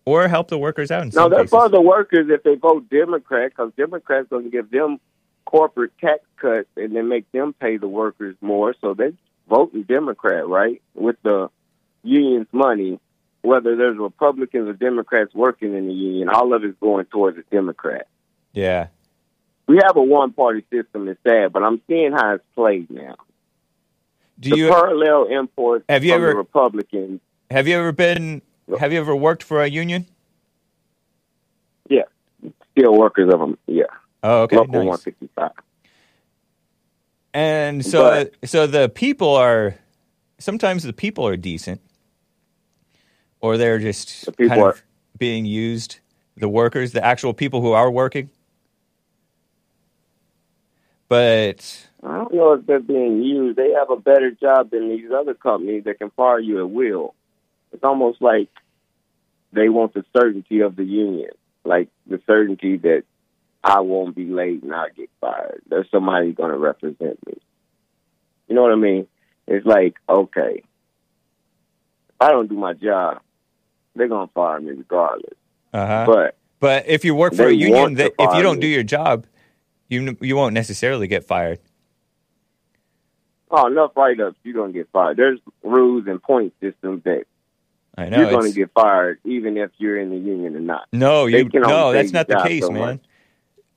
[0.04, 1.50] or help the workers out in No, they're cases.
[1.50, 4.98] for the workers if they vote Democrat, because Democrats going to give them
[5.44, 8.74] corporate tax cuts and then make them pay the workers more.
[8.80, 9.12] So they're
[9.48, 10.80] voting Democrat, right?
[10.94, 11.50] With the
[12.02, 12.98] union's money,
[13.42, 17.44] whether there's Republicans or Democrats working in the union, all of it's going towards the
[17.50, 18.06] Democrat.
[18.52, 18.88] yeah.
[19.66, 23.14] We have a one party system, it's sad, but I'm seeing how it's played now.
[24.40, 27.20] Do the you parallel imports Have you ever- the Republicans.
[27.50, 28.42] Have you ever been
[28.78, 30.06] have you ever worked for a union?
[31.88, 32.02] Yeah,
[32.72, 33.58] still workers of them.
[33.66, 33.84] Yeah,
[34.22, 34.56] Oh, okay.
[34.56, 35.04] local nice.
[35.04, 35.50] 165.
[37.34, 39.76] And so, But- so the people are
[40.38, 41.80] sometimes the people are decent,
[43.40, 44.82] or they're just The people kind are- of
[45.18, 45.98] being used.
[46.36, 48.30] The workers, the actual people who are working,
[51.08, 53.58] but I don't know if they're being used.
[53.58, 57.14] They have a better job than these other companies that can fire you at will.
[57.72, 58.48] It's almost like
[59.52, 61.30] they want the certainty of the union,
[61.64, 63.04] like the certainty that
[63.62, 65.62] I won't be late and I'll get fired.
[65.68, 67.34] There's somebody going to represent me.
[68.48, 69.06] You know what I mean?
[69.46, 70.62] It's like, okay,
[72.08, 73.20] if I don't do my job,
[73.94, 75.34] they're going to fire me regardless.
[75.72, 76.04] uh-huh.
[76.06, 78.62] But but if you work for a union, that if you don't me.
[78.62, 79.26] do your job,
[79.88, 81.58] you you won't necessarily get fired.
[83.50, 85.16] oh, enough write ups, you're going to get fired.
[85.16, 87.24] There's rules and point systems that
[87.96, 88.20] I know.
[88.20, 90.86] you're going to get fired even if you're in the union or not.
[90.92, 93.00] no, you no, that's not the case, so man.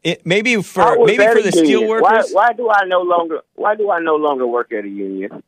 [0.03, 2.01] It maybe for maybe for the steel union.
[2.01, 3.39] Why, workers, why do I no longer?
[3.55, 5.41] Why do I no longer work at a union?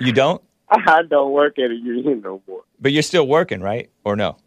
[0.00, 2.62] you don't, I don't work at a union no more.
[2.80, 3.90] but you're still working, right?
[4.04, 4.38] Or no?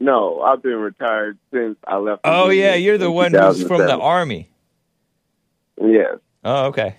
[0.00, 2.24] No, I've been retired since I left.
[2.24, 4.50] the Oh yeah, you're the one who's from the army.
[5.80, 6.96] Yes, Oh, okay.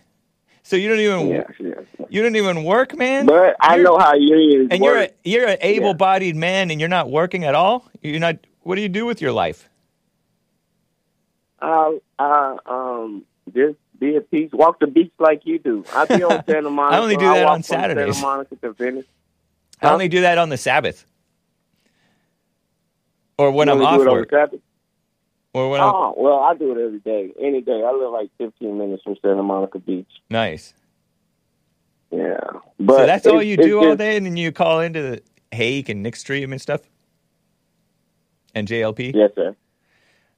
[0.64, 1.86] So you don't even yes.
[2.10, 3.26] you don't even work, man.
[3.26, 4.94] But I You're- know how unions and work.
[4.94, 5.10] you're a,
[5.46, 7.86] you're an able-bodied man, and you're not working at all.
[8.02, 8.38] You're not.
[8.62, 9.68] What do you do with your life?
[11.60, 14.50] I, I um just be at peace.
[14.54, 15.84] Walk the beach like you do.
[15.94, 16.96] I be on Santa Monica.
[16.98, 18.16] I only do that on Saturdays.
[18.16, 19.06] Santa Monica to Venice.
[19.82, 21.06] I only do that on the Sabbath.
[23.38, 24.52] or when You I'm off do it over work?
[25.54, 27.84] Or when I'm Oh, well, I do it every day, any day.
[27.86, 30.08] I live like 15 minutes from Santa Monica Beach.
[30.30, 30.74] nice.
[32.12, 32.38] Yeah,
[32.78, 35.22] but so that's all you do all just- day, and then you call into the
[35.52, 36.82] Hake and Nick Stream and stuff,
[38.54, 39.14] and JLP.
[39.16, 39.56] Yes, sir.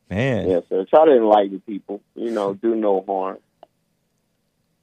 [0.09, 0.85] Man, Yes, sir.
[0.85, 1.99] Try to enlighten people.
[2.15, 3.39] You know, do no harm.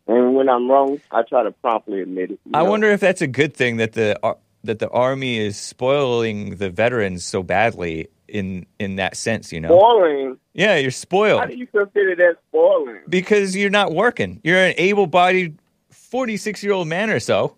[0.09, 2.41] And when I'm wrong, I try to promptly admit it.
[2.53, 2.71] I know.
[2.71, 6.71] wonder if that's a good thing that the uh, that the army is spoiling the
[6.71, 9.53] veterans so badly in in that sense.
[9.53, 10.39] You know, spoiling.
[10.55, 11.41] yeah, you're spoiled.
[11.41, 13.01] How do you consider that spoiling?
[13.09, 14.41] because you're not working.
[14.45, 15.59] You're an able-bodied
[15.91, 17.57] 46 year old man or so,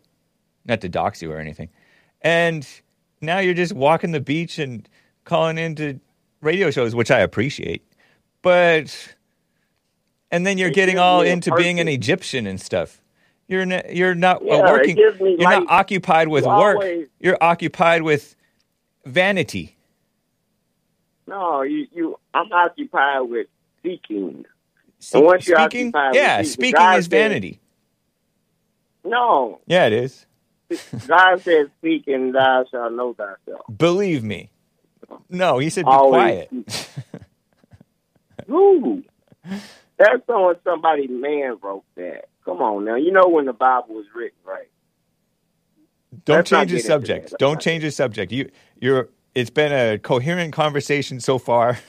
[0.64, 1.68] not to dox you or anything,
[2.20, 2.66] and
[3.20, 4.88] now you're just walking the beach and
[5.24, 6.00] calling into
[6.40, 7.82] radio shows, which I appreciate,
[8.42, 9.14] but
[10.30, 11.88] and then you're It getting all into being an.
[11.88, 13.00] Egyptian and stuff.
[13.48, 14.96] You're n- you're not Yeah, working.
[14.96, 16.76] You're not occupied with You work.
[16.76, 18.34] always- You're occupied with
[19.04, 19.76] vanity.
[21.26, 22.16] No, you, you.
[22.34, 23.46] I'm occupied with
[23.82, 24.44] seeking.
[24.98, 27.60] Se- And once you're speaking, with yeah, speaking God is vanity.
[29.04, 30.26] No, Yeah, it is.
[31.06, 34.50] God says, "Speak and thou shalt know thyself." Believe me.
[35.28, 36.48] No, he said be Always.
[36.48, 36.50] quiet.
[38.46, 39.02] Who?
[39.98, 42.26] That's on somebody man wrote that.
[42.44, 44.68] Come on now, you know when the Bible was written, right?
[46.24, 47.34] Don't Let's change the subject.
[47.38, 48.32] Don't change the subject.
[48.32, 49.08] You, you're.
[49.34, 51.78] It's been a coherent conversation so far.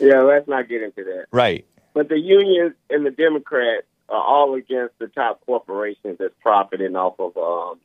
[0.00, 1.26] Yeah, let's not get into that.
[1.32, 1.64] right.
[1.92, 7.14] But the unions and the Democrats are all against the top corporations that's profiting off
[7.18, 7.80] of um,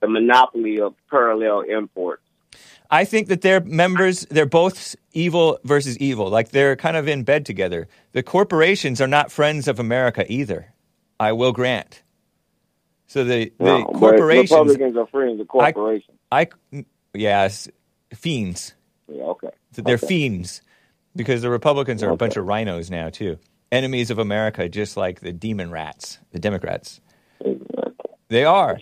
[0.00, 2.22] the monopoly of parallel imports.
[2.90, 4.26] I think that they're members.
[4.30, 6.28] They're both evil versus evil.
[6.28, 7.88] Like they're kind of in bed together.
[8.12, 10.72] The corporations are not friends of America either.
[11.18, 12.02] I will grant.
[13.06, 14.50] So the the No, corporations.
[14.50, 16.18] Republicans are friends of corporations.
[16.30, 16.48] I
[17.14, 17.68] yes,
[18.12, 18.74] fiends.
[19.08, 19.48] yeah, okay.
[19.72, 20.06] They're Okay.
[20.06, 20.62] fiends
[21.16, 23.38] because the Republicans are a bunch of rhinos now too.
[23.72, 27.00] Enemies of America, just like the demon rats, the Democrats.
[28.28, 28.78] They are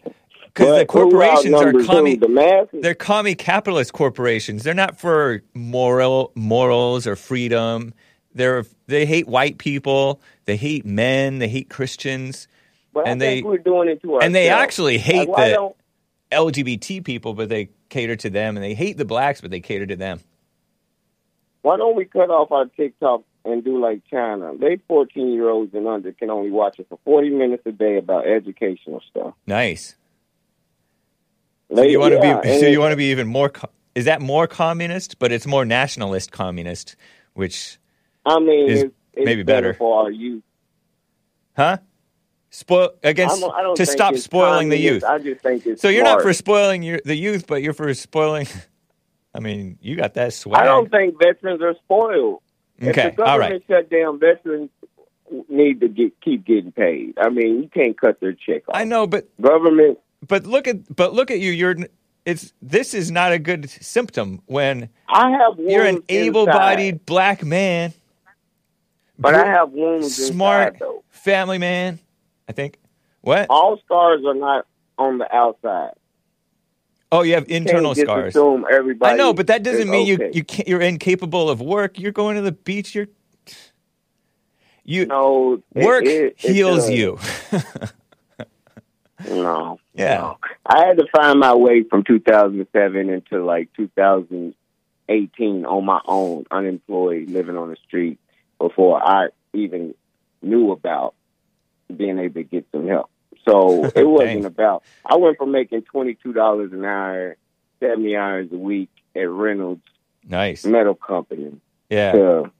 [0.46, 2.16] because the corporations are commie.
[2.16, 2.80] The masses.
[2.82, 4.62] They're commie capitalist corporations.
[4.64, 7.92] They're not for moral morals or freedom.
[8.34, 10.20] They're they hate white people.
[10.44, 11.38] They hate men.
[11.38, 12.48] They hate Christians,
[12.92, 14.26] but and I think they- we're doing it to ourselves.
[14.26, 15.72] and they actually hate like, the-
[16.30, 19.86] LGBT people, but they cater to them, and they hate the blacks, but they cater
[19.86, 20.20] to them.
[21.60, 24.52] Why don't we cut off our TikTok and do like China?
[24.58, 27.98] They 14 year olds and under can only watch it for 40 minutes a day
[27.98, 29.34] about educational stuff.
[29.46, 29.94] Nice.
[31.74, 33.48] So you want to yeah, be so you want to be even more.
[33.48, 35.18] Co- is that more communist?
[35.18, 36.96] But it's more nationalist communist,
[37.34, 37.78] which
[38.26, 39.74] I mean, is it's, it's maybe better.
[39.74, 40.42] for our youth.
[41.56, 41.78] huh?
[42.54, 43.42] Spoil against
[43.76, 45.04] to stop spoiling the youth.
[45.04, 47.92] I just think it's So you're not for spoiling your, the youth, but you're for
[47.94, 48.46] spoiling.
[49.34, 50.60] I mean, you got that swag.
[50.60, 52.42] I don't think veterans are spoiled.
[52.76, 53.62] If okay, the all right.
[53.66, 54.68] shut down, veterans
[55.48, 57.14] need to get keep getting paid.
[57.16, 58.76] I mean, you can't cut their check off.
[58.76, 61.52] I know, but Government, but look at but look at you.
[61.52, 61.76] You're
[62.26, 67.94] it's this is not a good symptom when I have you're an able-bodied black man,
[69.18, 71.98] but I have wounds smart inside, family man.
[72.48, 72.78] I think
[73.20, 73.46] what?
[73.50, 74.66] All scars are not
[74.98, 75.92] on the outside.
[77.10, 78.30] Oh, you have internal just scars.
[78.34, 80.30] Assume everybody I know, but that doesn't mean you okay.
[80.32, 81.98] you can't, you're incapable of work.
[81.98, 82.94] You're going to the beach.
[82.94, 83.08] You're
[84.84, 86.90] you No, work it- it heals does.
[86.90, 87.18] you.
[89.28, 89.78] No.
[89.94, 90.16] Yeah.
[90.16, 90.38] no.
[90.66, 97.28] I had to find my way from 2007 into like 2018 on my own, unemployed,
[97.30, 98.18] living on the street
[98.58, 99.94] before I even
[100.42, 101.14] knew about
[101.96, 103.10] being able to get some help.
[103.48, 104.84] So it wasn't about.
[105.04, 107.36] I went from making twenty two dollars an hour,
[107.80, 109.82] seventy hours a week at Reynolds
[110.26, 110.64] nice.
[110.64, 112.12] Metal Company Yeah.
[112.12, 112.50] to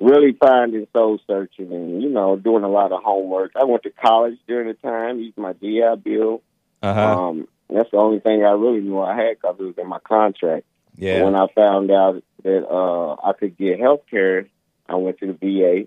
[0.00, 3.52] really finding soul searching and you know doing a lot of homework.
[3.56, 6.42] I went to college during the time, used my GI Bill.
[6.82, 7.28] Uh huh.
[7.28, 9.98] Um, that's the only thing I really knew I had because it was in my
[9.98, 10.64] contract.
[10.96, 11.22] Yeah.
[11.24, 14.46] When I found out that uh, I could get health care,
[14.88, 15.86] I went to the VA.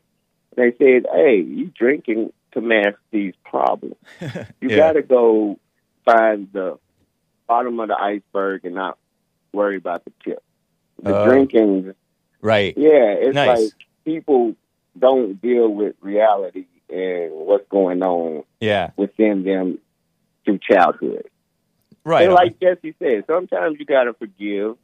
[0.56, 3.96] They said, "Hey, you drinking to mask these problems.
[4.62, 4.78] You Yeah.
[4.78, 5.60] got to go
[6.06, 6.78] find the
[7.48, 8.98] bottom of the iceberg and not
[9.54, 10.44] worry about the tip."
[11.02, 11.26] The Oh.
[11.26, 11.94] drinking
[12.42, 12.76] Right.
[12.78, 13.64] yeah, it's Nice.
[13.64, 13.74] like
[14.06, 14.56] people
[14.98, 18.92] don't deal with reality and what's going on Yeah.
[18.98, 19.80] within them
[20.46, 21.26] through childhood.
[22.04, 22.26] Right.
[22.26, 24.76] and like Jesse said, sometimes you gotta forgive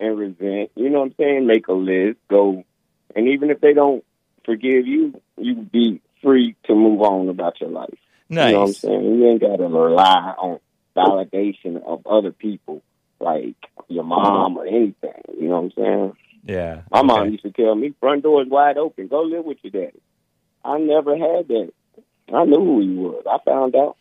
[0.00, 0.70] and resent.
[0.74, 1.46] You know what I'm saying?
[1.46, 2.64] Make a list, go,
[3.14, 4.02] and even if they don't
[4.44, 7.94] forgive you, you be free to move on about your life.
[8.28, 8.48] nice.
[8.48, 9.04] You know what I'm saying?
[9.04, 10.60] You ain't gotta rely on
[10.96, 12.82] validation of other people
[13.20, 13.56] like
[13.88, 15.20] your mom or anything.
[15.38, 16.12] You know what I'm saying?
[16.44, 16.82] Yeah.
[16.90, 19.06] My mom used to tell me, "Front door is wide open.
[19.08, 20.00] Go live with your daddy."
[20.64, 21.72] I never had that.
[22.32, 23.24] I knew who he was.
[23.30, 23.96] I found out.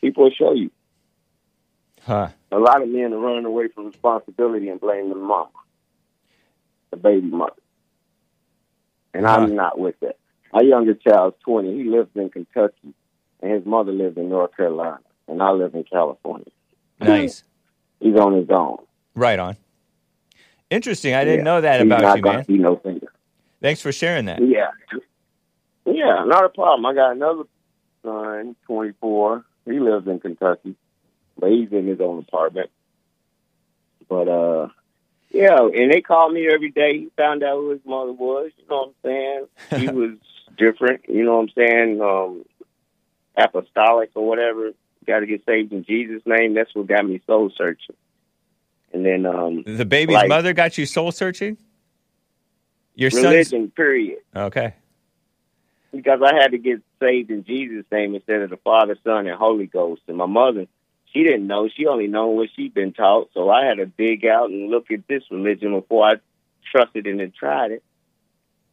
[0.00, 0.70] People will show you.
[2.02, 2.28] Huh.
[2.52, 5.50] A lot of men are running away from responsibility and blaming the mama,
[6.90, 7.52] the baby mother.
[9.12, 9.32] And Huh.
[9.32, 10.16] I'm not with that.
[10.52, 11.76] My youngest child's 20.
[11.76, 12.94] He lives in Kentucky,
[13.42, 16.46] and his mother lives in North Carolina, and I live in California.
[17.00, 17.44] Nice.
[18.00, 18.78] He's on his own.
[19.14, 19.56] Right on.
[20.70, 21.14] Interesting.
[21.14, 21.44] I didn't Yeah.
[21.44, 22.44] know that He's about not you, man.
[22.44, 23.12] see no finger.
[23.60, 24.40] Thanks for sharing that.
[24.40, 24.70] Yeah.
[25.84, 26.86] Yeah, not a problem.
[26.86, 27.44] I got another
[28.04, 29.44] son, 24.
[29.64, 30.74] He lives in Kentucky,
[31.38, 32.70] but he's in his own apartment.
[34.08, 34.68] But, uh,
[35.30, 36.98] yeah, and they called me every day.
[36.98, 38.50] He found out who his mother was.
[38.58, 39.80] You know what I'm saying?
[39.80, 40.10] He was
[40.58, 41.02] different.
[41.08, 42.00] You know what I'm saying?
[42.00, 42.44] Um,
[43.36, 44.72] apostolic or whatever.
[45.06, 46.54] Got to get saved in Jesus' name.
[46.54, 47.96] That's what got me soul searching.
[48.92, 51.56] And then um, The baby's Like- mother got you soul searching?
[52.94, 54.18] Your son's religion, period.
[54.34, 54.74] Okay.
[55.92, 59.38] because I had to get saved in Jesus' name instead of the Father, Son, and
[59.38, 60.02] Holy Ghost.
[60.08, 60.66] And my mother,
[61.12, 61.68] she didn't know.
[61.68, 63.30] She only known what she'd been taught.
[63.34, 66.14] So I had to dig out and look at this religion before I
[66.72, 67.84] trusted it and tried it.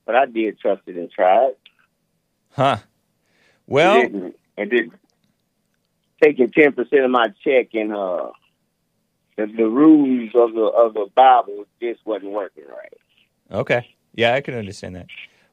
[0.07, 1.59] But I did trust it and try it.
[2.55, 2.77] Huh.
[3.67, 4.93] Well, didn't, it didn't.
[6.23, 8.29] Taking ten percent of my check and uh,
[9.35, 12.93] the, the rules of the of the Bible just wasn't working right.
[13.51, 13.89] okay.
[14.13, 15.07] Yeah, I can understand that.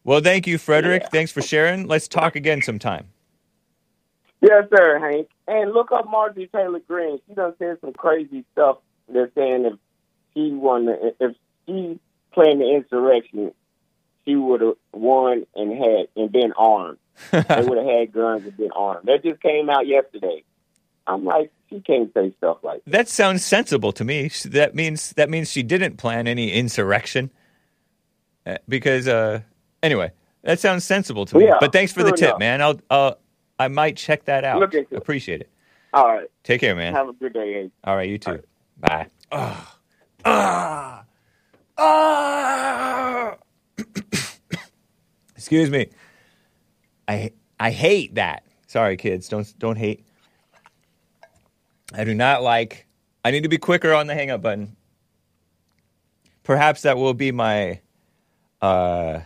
[0.05, 1.03] Well, thank you, Frederick.
[1.03, 1.09] Yeah.
[1.09, 1.89] Thanks for sharing.
[1.89, 3.09] Let's talk again sometime.
[4.41, 5.29] Yes, sir, Hake.
[5.49, 7.19] And look up Marjorie Taylor Greene.
[7.27, 8.79] She done said some crazy stuff.
[9.13, 9.75] They're saying if
[10.35, 11.37] she won, the, if
[11.67, 11.99] she
[12.33, 13.53] planned the insurrection,
[14.25, 16.99] she would have won and had and been armed.
[17.31, 19.07] they would have had guns and been armed.
[19.07, 20.45] That just came out yesterday.
[21.07, 22.91] I'm like, she can't say stuff like that.
[22.91, 24.31] That sounds sensible to me.
[24.47, 27.31] That means that means she didn't plan any insurrection.
[28.47, 29.41] Uh, because uh
[29.83, 30.11] anyway,
[30.43, 31.45] that sounds sensible to me.
[31.47, 32.39] Yeah, but thanks for the tip, enough.
[32.39, 32.63] man.
[32.63, 33.15] I'll uh
[33.59, 34.61] I might check that out.
[34.61, 34.97] Look into.
[34.97, 35.49] Appreciate it.
[35.95, 36.95] All right, Take care, man.
[36.95, 37.71] have a good day, Hake.
[37.85, 38.43] All right, you too.
[38.79, 39.09] Bye.
[39.31, 39.77] Ah.
[40.25, 41.05] Ah.
[41.77, 43.37] Ah.
[45.53, 45.91] Excuse me.
[47.07, 48.43] I I hate that.
[48.69, 49.29] Sorry, kids.
[49.29, 50.03] Don't don't hate.
[51.93, 52.87] I do not like.
[53.23, 54.79] I need to be quicker on the hang up button.
[56.43, 57.81] Perhaps that will be my.
[58.63, 59.21] Uh,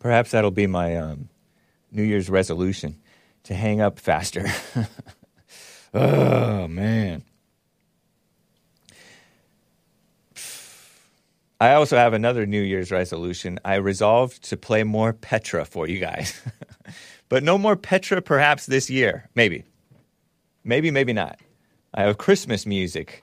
[0.00, 1.28] perhaps that'll be my um,
[1.92, 2.96] New Year's resolution
[3.44, 4.48] to hang up faster.
[5.94, 7.22] oh man.
[11.62, 13.60] I also have another New Year's resolution.
[13.64, 16.42] I resolved to play more Petra for you guys.
[17.28, 19.28] but no more Petra perhaps this year.
[19.36, 19.62] Maybe.
[20.64, 21.38] Maybe, maybe not.
[21.94, 23.22] I have Christmas music.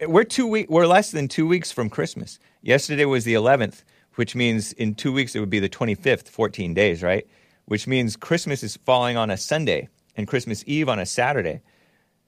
[0.00, 2.38] We're two week we're less than 2 weeks from Christmas.
[2.60, 3.82] Yesterday was the 11th,
[4.14, 7.26] which means in 2 weeks it would be the 25th, 14 days, right?
[7.64, 11.62] Which means Christmas is falling on a Sunday and Christmas Eve on a Saturday.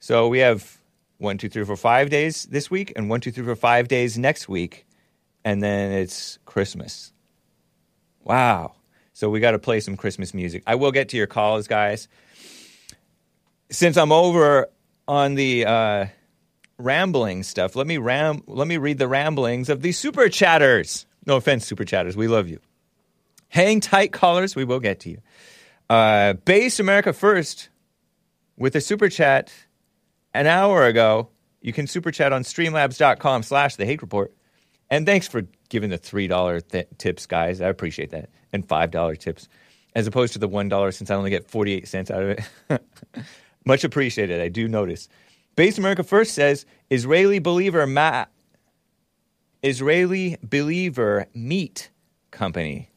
[0.01, 0.79] So we have
[1.17, 4.17] one, two, three, four, five days this week, and one, two, three, four, five days
[4.17, 4.84] next week,
[5.45, 7.13] and then it's Christmas.
[8.23, 8.73] Wow.
[9.13, 10.63] So we got to play some Christmas music.
[10.67, 12.09] I will get to your calls, guys.
[13.69, 14.67] Since I'm over
[15.07, 16.05] on the uh,
[16.77, 18.43] rambling stuff, let me ram.
[18.47, 21.05] Let me read the ramblings of the super chatters.
[21.25, 22.17] No offense, super chatters.
[22.17, 22.59] We love you.
[23.47, 24.55] Hang tight, callers.
[24.55, 25.19] We will get to you.
[25.89, 27.69] Uh, Base America First
[28.57, 29.53] with a super chat
[30.33, 31.29] an hour ago.
[31.61, 34.33] You can super chat on streamlabs.com slash the hake report.
[34.89, 37.61] And thanks for giving the $3 th- tips, guys.
[37.61, 38.29] I appreciate that.
[38.53, 39.47] And $5 tips,
[39.95, 42.29] as opposed to the $1 since I only get 48 cents out of
[42.69, 42.81] it.
[43.65, 44.41] Much appreciated.
[44.41, 45.09] I do notice.
[45.55, 48.29] Base America First says Israeli believer Matt,
[49.63, 51.89] Israeli believer meat
[52.29, 52.89] company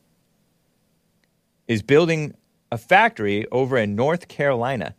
[1.68, 2.34] is building
[2.70, 4.94] a factory over in North Carolina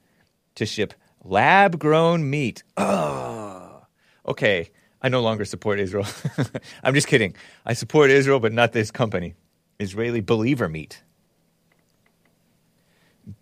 [0.55, 2.63] to ship lab grown meat.
[2.77, 3.83] Oh,
[4.25, 4.71] okay.
[5.02, 6.06] I no longer support Israel.
[6.84, 7.36] I'm just kidding.
[7.66, 9.36] I support Israel, but not this company.
[9.80, 11.04] Israeli believer meat.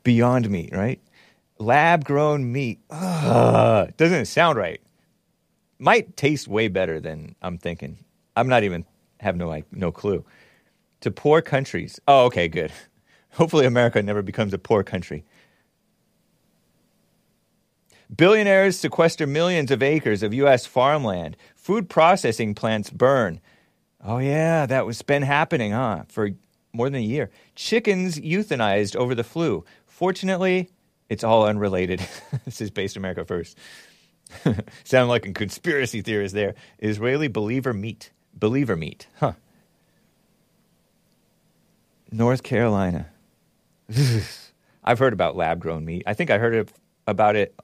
[0.03, 1.01] Beyond meat, right?
[1.57, 2.79] Lab grown meat.
[2.91, 4.81] Ugh, doesn't sound right.
[5.79, 7.97] Might taste way better than I'm thinking.
[8.35, 8.85] I'm not even
[9.19, 10.23] have no like, no clue.
[11.01, 11.99] To poor countries.
[12.07, 12.71] Oh, okay, good.
[13.31, 15.23] Hopefully, America never becomes a poor country.
[18.15, 20.65] Billionaires sequester millions of acres of U.S.
[20.65, 21.35] farmland.
[21.55, 23.41] Food processing plants burn.
[24.03, 26.03] Oh, yeah, that was been happening, huh?
[26.07, 26.31] For
[26.71, 27.29] more than a year.
[27.55, 29.65] Chickens euthanized over the flu.
[29.85, 30.69] Fortunately,
[31.09, 32.05] it's all unrelated.
[32.45, 33.57] this is Based America First.
[34.83, 36.55] Sound like a conspiracy theorist there.
[36.79, 38.11] Israeli believer meat.
[38.33, 39.07] Believer meat.
[39.15, 39.33] Huh.
[42.11, 43.07] North Carolina.
[44.83, 46.03] I've heard about lab grown meat.
[46.05, 46.71] I think I heard
[47.07, 47.55] about it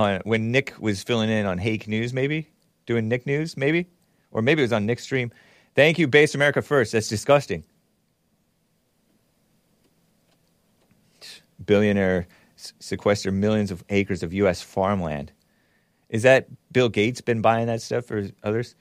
[0.00, 2.48] on when Nick was filling in on Hake News, maybe
[2.86, 3.86] doing Nick News, maybe,
[4.30, 5.30] or maybe it was on Nick's stream.
[5.74, 6.92] Thank you, Base America First.
[6.92, 7.64] That's disgusting.
[11.64, 12.26] Billionaire
[12.56, 14.60] sequester millions of acres of U.S.
[14.60, 15.32] farmland.
[16.08, 18.74] Is that Bill Gates been buying that stuff or others?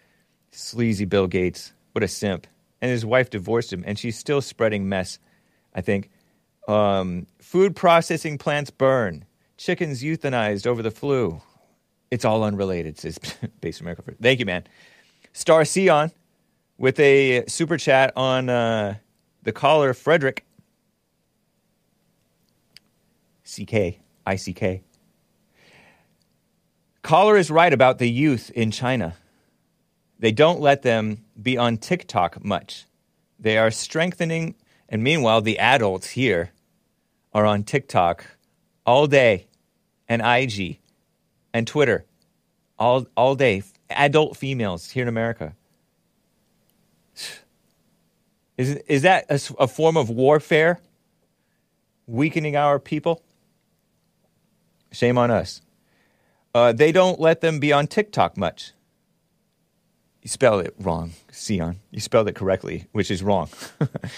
[0.51, 1.73] Sleazy Bill Gates.
[1.91, 2.47] What a simp.
[2.81, 5.19] And his wife divorced him, and she's still spreading mess,
[5.75, 6.09] I think.
[6.67, 9.25] Um, food processing plants burn.
[9.59, 11.41] Chickens euthanized over the flu.
[12.09, 13.19] It's all unrelated, says
[13.61, 14.01] Base America.
[14.21, 14.63] Thank you, man.
[15.33, 16.11] Star Sion
[16.77, 18.95] with a super chat on uh,
[19.43, 20.45] the caller, Frederick.
[23.43, 24.81] CK, ICK.
[27.01, 29.17] Caller is right about the youth in China.
[30.19, 32.85] They don't let them be on TikTok much.
[33.37, 34.55] They are strengthening,
[34.87, 36.51] and meanwhile, the adults here
[37.33, 38.25] are on TikTok
[38.85, 39.47] all day
[40.09, 40.79] and IG
[41.53, 42.05] and Twitter
[42.77, 43.63] all, all day.
[43.91, 45.55] Adult females here in America.
[48.57, 50.81] Is, is that a form of warfare?
[52.07, 53.23] Weakening our people?
[54.91, 55.61] Shame on us.
[56.53, 58.73] Uh, they don't let them be on TikTok much.
[60.21, 61.79] You spelled it wrong, Sion.
[61.91, 63.49] You spelled it correctly, which is wrong.
[63.79, 64.11] it's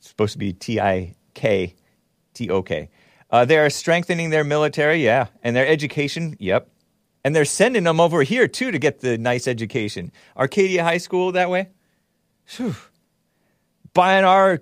[0.00, 1.74] supposed to be T I K
[2.34, 2.90] T O K.
[3.30, 6.68] Uh, they are strengthening their military, yeah, and their education, yep.
[7.24, 10.12] And they're sending them over here, too, to get the nice education.
[10.36, 11.70] Arcadia High School that way.
[12.44, 12.76] Phew.
[13.94, 14.60] Buying our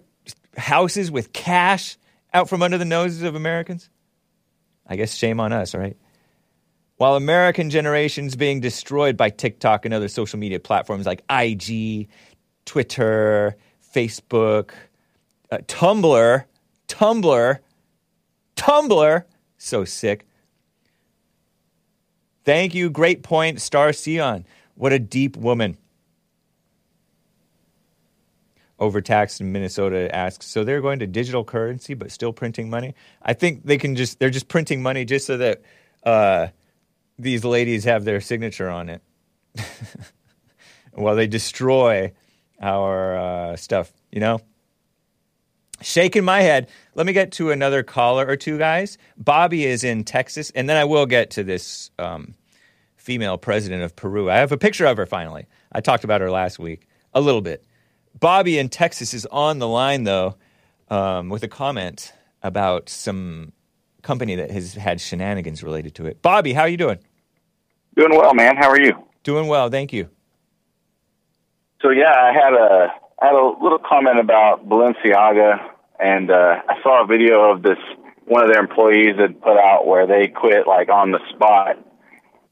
[0.56, 1.98] houses with cash
[2.32, 3.90] out from under the noses of Americans.
[4.86, 5.96] I guess shame on us, right?
[6.96, 12.08] While American generations being destroyed by TikTok and other social media platforms like IG,
[12.64, 13.56] Twitter,
[13.94, 14.70] Facebook,
[15.50, 16.44] uh, Tumblr,
[16.88, 17.58] Tumblr,
[18.56, 19.24] Tumblr,
[19.58, 20.26] so sick.
[22.44, 24.46] Thank you, great point, Star Sion.
[24.74, 25.78] What a deep woman.
[28.78, 32.94] Overtaxed in Minnesota asks, so they're going to digital currency but still printing money?
[33.22, 35.62] I think they can just, they're just printing money just so that
[36.02, 36.48] uh,
[37.18, 39.02] these ladies have their signature on it
[40.92, 42.12] while they destroy
[42.60, 44.40] our uh, stuff, you know?
[45.84, 46.68] Shaking my head.
[46.94, 48.96] Let me get to another caller or two, guys.
[49.18, 52.34] Bobby is in Texas, and then I will get to this um,
[52.96, 54.30] female president of Peru.
[54.30, 55.44] I have a picture of her finally.
[55.72, 57.64] I talked about her last week a little bit.
[58.18, 60.36] Bobby in Texas is on the line, though,
[60.88, 63.52] um, with a comment about some
[64.00, 66.22] company that has had shenanigans related to it.
[66.22, 66.98] Bobby, how are you doing?
[67.94, 68.56] Doing well, man.
[68.56, 68.92] How are you?
[69.22, 70.08] Doing well, thank you.
[71.82, 72.88] So yeah, I had a
[73.20, 77.78] I had a little comment about Balenciaga, and uh, I saw a video of this
[78.26, 81.76] one of their employees had put out where they quit like on the spot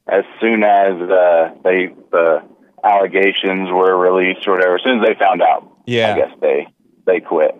[0.07, 2.43] as soon as uh, they the
[2.83, 4.75] allegations were released or whatever.
[4.75, 6.13] As soon as they found out, Yeah.
[6.13, 6.67] I guess they
[7.05, 7.59] they quit.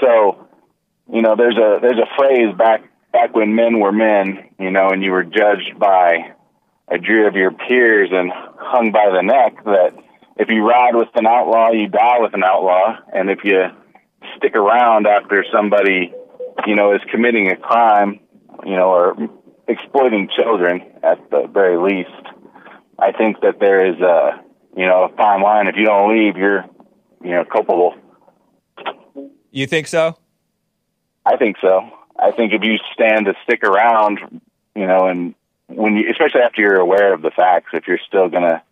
[0.00, 0.46] So
[1.12, 4.88] you know, there's a there's a phrase back back when men were men, you know,
[4.90, 6.32] and you were judged by
[6.88, 9.92] a jury of your peers and hung by the neck that
[10.36, 13.64] if you ride with an outlaw, you die with an outlaw, and if you
[14.36, 16.12] stick around after somebody,
[16.66, 18.20] you know, is committing a crime,
[18.64, 19.16] you know, or
[19.68, 22.10] exploiting children at the very least,
[22.98, 24.40] I think that there is a,
[24.76, 25.66] you know, a fine line.
[25.66, 26.64] If you don't leave, you're,
[27.22, 27.94] you know, culpable.
[29.50, 30.18] You think so?
[31.24, 31.88] I think so.
[32.18, 34.20] I think if you stand to stick around,
[34.74, 35.34] you know, and
[35.68, 38.62] when you, especially after you're aware of the facts, if you're still going to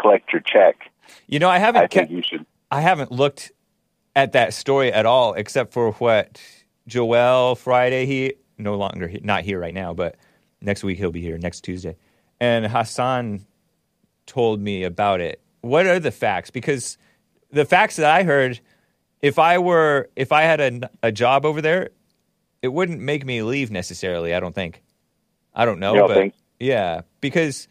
[0.00, 0.90] collect your check,
[1.26, 2.46] You know, I haven't I think you should.
[2.70, 3.52] I haven't looked
[4.16, 6.40] at that story at all, except for what
[6.86, 8.06] Joel Friday.
[8.06, 10.16] He no longer he, not here right now, but
[10.60, 11.96] next week he'll be here next Tuesday.
[12.40, 13.46] And Hassan
[14.26, 15.40] told me about it.
[15.60, 16.50] What are the facts?
[16.50, 16.98] Because
[17.50, 18.60] the facts that I heard,
[19.22, 21.90] if I were if I had a, a job over there,
[22.62, 24.34] it wouldn't make me leave necessarily.
[24.34, 24.82] I don't think.
[25.54, 26.34] I don't know, don't but think?
[26.58, 27.68] yeah, because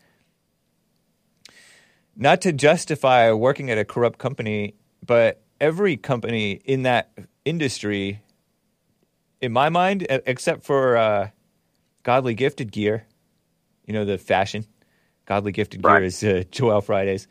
[2.16, 4.76] not to justify working at a corrupt company,
[5.06, 7.10] but every company in that
[7.46, 8.22] industry,
[9.40, 11.30] in my mind, except for uh,
[12.04, 13.06] Godly Gifted Gear,
[13.86, 14.66] you know, the fashion,
[15.26, 17.30] Godly Gifted Gear is uh, Joel Fridays,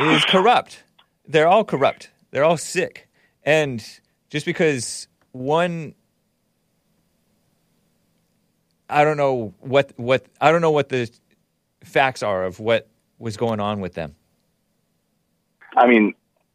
[0.00, 0.82] is corrupt.
[1.28, 2.10] They're all corrupt.
[2.32, 3.08] They're all sick.
[3.44, 3.80] And
[4.30, 5.94] just because one
[8.90, 11.08] I don't know what what I don't know what the
[11.84, 12.88] facts are of what
[13.18, 14.16] was going on with them.
[15.76, 16.14] I mean,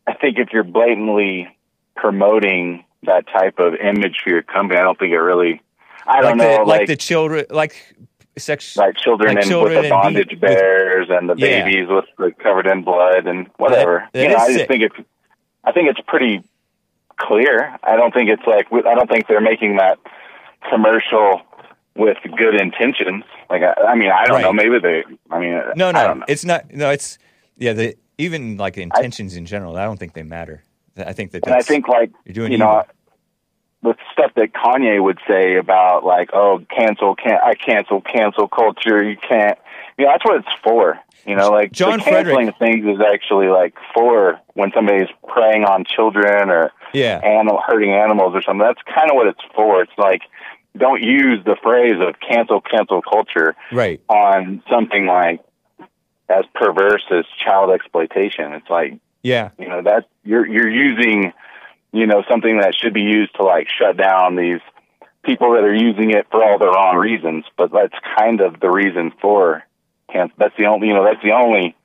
[0.09, 1.47] I think if you're blatantly
[1.95, 5.61] promoting that type of image for your company, I don't think it really.
[6.07, 7.95] I don't like know, the, like like the children, like
[8.37, 11.63] sex, like children like and children with the bondage with- bears and the Yeah.
[11.65, 14.07] babies with the covered in blood and whatever.
[14.13, 14.67] that you know, I just sick.
[14.67, 14.95] think it's.
[15.63, 16.41] I think it's pretty
[17.17, 17.75] clear.
[17.83, 19.99] I don't think it's like I don't think they're making that
[20.69, 21.41] commercial
[21.95, 23.23] with good intentions.
[23.49, 24.41] Like I, I mean, I don't Right.
[24.43, 24.53] know.
[24.53, 25.03] Maybe they.
[25.29, 26.25] I mean, No, I no, don't know.
[26.27, 26.71] it's not.
[26.73, 27.17] No, it's
[27.57, 27.73] yeah.
[27.73, 30.63] The even like intentions in general, I don't think they matter.
[30.97, 32.83] I think that And I think like you're doing you know
[33.83, 33.95] evil.
[33.95, 39.01] the stuff that Kanye would say about like oh cancel can I cancel cancel culture
[39.01, 39.57] you can't
[39.97, 43.47] you know that's what it's for you know like John the canceling things is actually
[43.47, 48.81] like for when somebody's preying on children or yeah, animal hurting animals or something that's
[48.83, 50.23] kind of what it's for it's like
[50.75, 54.01] don't use the phrase of cancel cancel culture right.
[54.09, 55.39] on something like
[56.29, 58.53] as perverse as child exploitation.
[58.53, 61.33] It's like Yeah, you know that you're you're using
[61.91, 64.61] you know something that should be used to like shut down these
[65.23, 67.45] people that are using it for all the wrong reasons.
[67.57, 69.63] But that's kind of the reason for
[70.11, 71.75] cancer that's the only you know that's the only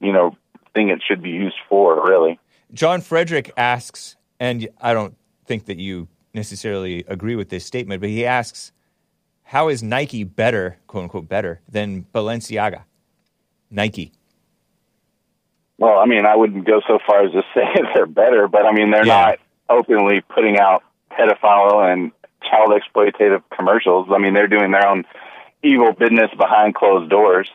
[0.00, 0.36] you know
[0.74, 2.38] thing it should be used for really.
[2.72, 5.16] John Frederick asks, and I don't
[5.46, 8.72] think that you necessarily agree with this statement, but he asks,
[9.44, 12.82] "How is Nike better, quote unquote, better than Balenciaga?"
[13.70, 14.12] Nike.
[15.78, 17.64] well i mean i wouldn't go so far as to say
[17.94, 19.36] they're better but i mean they're Yeah.
[19.36, 19.38] not
[19.68, 22.12] openly putting out pedophile and
[22.48, 25.04] child exploitative commercials i mean they're doing their own
[25.62, 27.48] evil business behind closed doors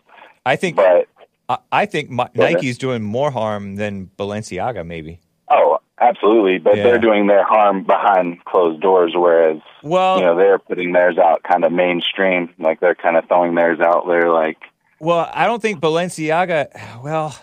[0.46, 1.08] I think but
[1.48, 2.28] I, I think my.
[2.34, 5.20] Nike's doing more harm than Balenciaga, maybe.
[5.52, 6.58] Oh, absolutely.
[6.60, 6.84] But Yeah.
[6.84, 11.44] they're doing their harm behind closed doors, whereas Well, you know they're putting theirs out
[11.44, 14.32] kind of mainstream, like they're kind of throwing theirs out there.
[14.32, 14.58] Like
[15.02, 17.02] Well, I don't think Balenciaga.
[17.04, 17.36] Well,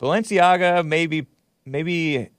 [0.00, 1.26] Balenciaga maybe
[1.66, 2.30] maybe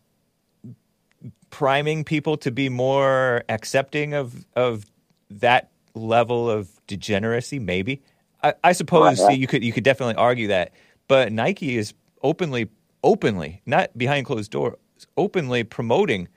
[1.52, 4.86] priming people to be more accepting of of
[5.30, 7.60] that level of degeneracy.
[7.60, 8.02] Maybe
[8.42, 9.38] I, I suppose Right.
[9.38, 10.72] you could you could definitely argue that,
[11.08, 12.70] but Nike is openly
[13.04, 14.78] openly not behind closed doors
[15.18, 16.28] openly promoting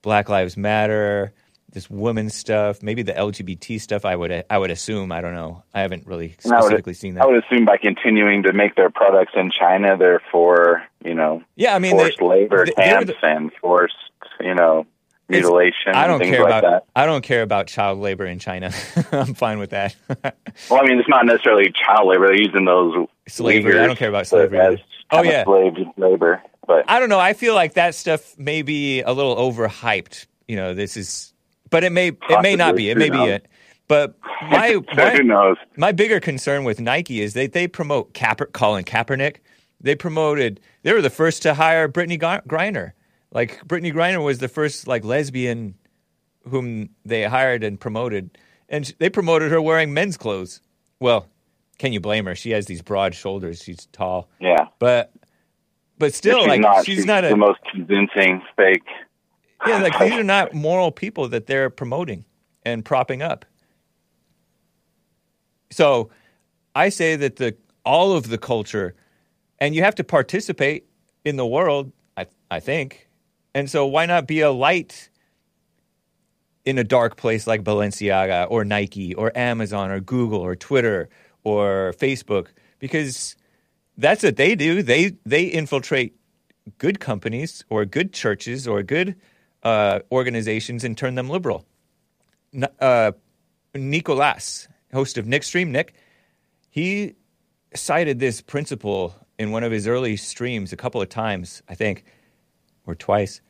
[0.00, 1.34] Black Lives Matter.
[1.74, 4.04] This women stuff, maybe the LGBT stuff.
[4.04, 5.12] I would, I would assume.
[5.12, 5.62] I don't know.
[5.74, 7.24] I haven't really I would- specifically seen that.
[7.24, 11.42] I would assume by continuing to make their products in China, they're for you know
[11.56, 13.94] Yeah, I mean, forced they- labor they- camps the- and forced
[14.40, 14.86] you know
[15.28, 15.94] mutilation.
[15.94, 16.62] I don't care like about.
[16.70, 16.84] that.
[16.94, 18.70] I don't care about child labor in China.
[19.12, 19.94] I'm fine with that.
[20.70, 22.28] Well, I mean, it's not necessarily child labor.
[22.28, 23.76] They're using those Slavery.
[23.80, 24.78] I don't care about slavery as.
[25.10, 25.42] Oh, yeah.
[25.44, 26.40] slave labor.
[26.66, 27.18] But I don't know.
[27.18, 30.26] I feel like that stuff may be a little overhyped.
[30.46, 31.33] You know, this is,
[31.74, 32.88] but it may it may not be.
[32.88, 33.48] It may be it.
[33.88, 39.38] But my my, my bigger concern with Nike is that they promote Kaeper, Colin Kaepernick.
[39.80, 40.60] They promoted.
[40.84, 42.16] They were the first to hire Brittney
[42.46, 42.92] Griner.
[43.32, 45.74] Like Brittney Griner was the first like lesbian
[46.48, 50.60] whom they hired and promoted, and they promoted her wearing men's clothes.
[51.00, 51.26] Well,
[51.78, 52.36] can you blame her?
[52.36, 53.64] She has these broad shoulders.
[53.64, 54.68] She's tall, Yeah.
[54.78, 55.12] but
[55.98, 58.86] but still, she's like not, she's, not a the most convincing fake.
[59.66, 59.78] Yeah.
[59.82, 62.24] Like these are not moral people that they're promoting
[62.64, 63.44] and propping up.
[65.70, 66.10] So,
[66.74, 68.94] I say that the all of the culture,
[69.58, 70.86] and you have to participate
[71.24, 71.92] in the world.
[72.16, 73.08] I I think,
[73.54, 75.10] and so why not be a light
[76.64, 81.08] in a dark place like Balenciaga or Nike or Amazon or Google or Twitter
[81.44, 82.48] or Facebook
[82.78, 83.36] because
[83.98, 84.82] that's what they do.
[84.82, 86.14] They they infiltrate
[86.78, 89.14] good companies or good churches or good
[89.64, 91.64] uh, organizations and turn them liberal.
[92.54, 93.12] N- Uh,
[93.74, 95.94] Nicolas, host of Nick Stream, Nick,
[96.70, 97.14] he
[97.74, 102.04] cited this principle in one of his early streams a couple of times, I think,
[102.86, 103.40] or twice.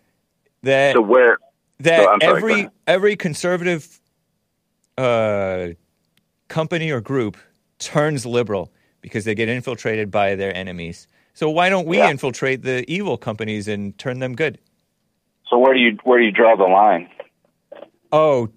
[0.62, 1.37] That So where?
[1.81, 4.01] that I'm sorry, every every conservative
[4.97, 5.69] uh,
[6.49, 7.37] company or group
[7.79, 11.07] turns liberal because they get infiltrated by their enemies.
[11.35, 12.11] So why don't we Yeah.
[12.11, 14.59] infiltrate the evil companies and turn them good?
[15.55, 17.09] So where do you where do you draw the line?
[18.11, 18.49] Oh,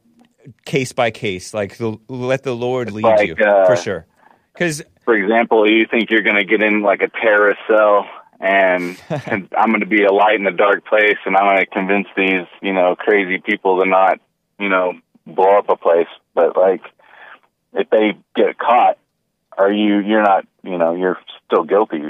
[0.65, 4.07] case by case, like the, let the Lord lead like, you uh, for sure.
[4.51, 8.07] Because For example, you think you're going to get in like a terrorist cell,
[8.39, 11.59] and, and I'm going to be a light in a dark place, and I'm going
[11.59, 14.19] to convince these you know crazy people to not
[14.57, 14.93] you know
[15.27, 16.07] blow up a place.
[16.33, 16.81] But like,
[17.73, 18.97] if they get caught,
[19.55, 22.05] are you you're not you know you're still guilty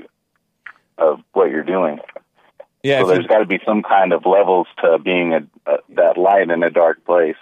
[0.97, 1.99] of what you're doing.
[2.87, 6.17] Yeah, so there's got to be some kind of levels to being a, a that
[6.17, 7.35] light in a dark place.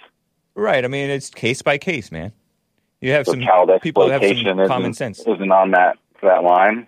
[0.55, 0.83] right.
[0.83, 2.31] I mean, it's case by case, man.
[3.01, 5.19] You have So some child people who have some common sense.
[5.19, 6.87] isn't on that that line.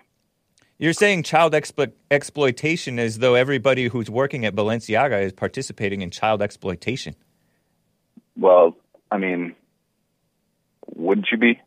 [0.80, 6.10] You're saying child explo- exploitation as though everybody who's working at Balenciaga is participating in
[6.10, 7.14] child exploitation.
[8.36, 8.76] Well,
[9.10, 9.54] I mean,
[10.94, 11.60] wouldn't you be?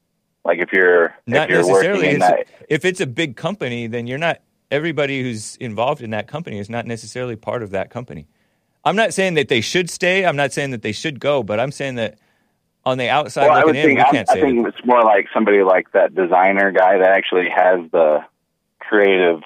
[0.43, 1.99] Like if you're Not if you're necessarily.
[1.99, 4.39] working in that, if it's a big company, then you're not.
[4.71, 8.27] Everybody who's involved in that company is not necessarily part of that company.
[8.85, 10.25] I'm not saying that they should stay.
[10.25, 11.43] I'm not saying that they should go.
[11.43, 12.17] But I'm saying that
[12.85, 14.41] on the outside well, I would in, think we can't I say.
[14.41, 14.73] think that.
[14.75, 18.23] it's more like somebody like that designer guy that actually has the
[18.79, 19.41] creative,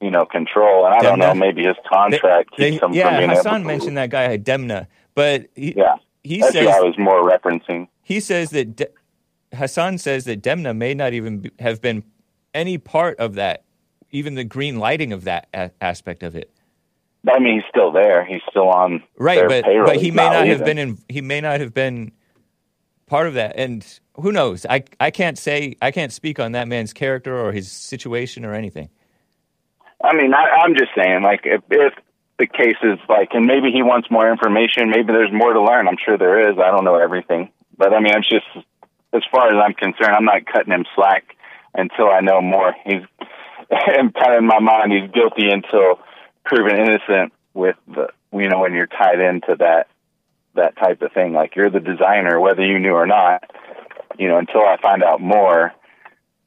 [0.00, 0.86] you know, control.
[0.86, 3.60] And I don't know, maybe his contract They- keeps him yeah, from being Hassan able
[3.62, 3.66] to.
[3.66, 7.88] mentioned that guy Demna, but he, Yeah, he says I was more referencing.
[8.02, 8.88] he says that De-
[9.54, 12.02] Hassan says that Demna may not even be, have been
[12.54, 13.62] any part of that,
[14.12, 16.50] even the green lighting of that a- aspect of it.
[17.28, 18.24] I mean, he's still there.
[18.24, 19.86] He's still on Right, their but payroll.
[19.86, 20.98] but he He's may not have been in.
[21.08, 22.12] He may not have been
[23.06, 24.64] part of that, and who knows?
[24.68, 28.54] I I can't say I can't speak on that man's character or his situation or
[28.54, 28.88] anything.
[30.02, 31.92] I mean, I, I'm just saying, like, if, if
[32.38, 35.86] the case is like, and maybe he wants more information, maybe there's more to learn.
[35.88, 36.58] I'm sure there is.
[36.58, 38.46] I don't know everything, but I mean, I'm just,
[39.12, 41.36] as far as I'm concerned, I'm not cutting him slack
[41.74, 42.74] until I know more.
[42.86, 43.02] He's,
[43.70, 46.00] and kind of in my mind, he's guilty until
[46.44, 47.32] proven innocent.
[47.52, 49.88] With the, you know, when you're tied into that
[50.54, 53.50] that type of thing, like you're the designer, whether you knew or not.
[54.18, 55.72] You know, until I find out more,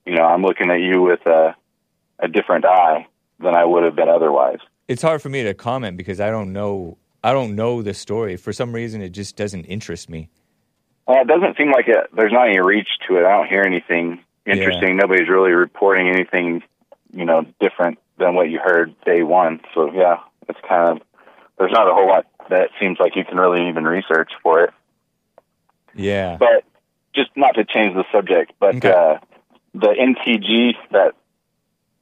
[0.06, 1.56] you know, I'm looking at you with a
[2.20, 3.08] a different eye
[3.40, 4.60] than I would have been otherwise.
[4.88, 6.98] It's hard for me to comment because I don't know.
[7.24, 8.36] I don't know the story.
[8.38, 10.30] For some reason, it just doesn't interest me.
[11.08, 13.26] Uh, it doesn't seem like it, there's not any reach to it.
[13.26, 14.98] I don't hear anything interesting.
[14.98, 16.64] Nobody's really reporting anything,
[17.14, 19.62] you know, different than what you heard day one.
[19.74, 20.18] So yeah,
[20.50, 21.08] it's kind of
[21.58, 24.72] there's not a whole lot that seems like you can really even research for it.
[25.96, 26.38] Yeah.
[26.38, 26.64] But
[27.16, 28.92] just not to change the subject, but Okay.
[28.92, 29.18] uh,
[29.74, 31.14] the MTG that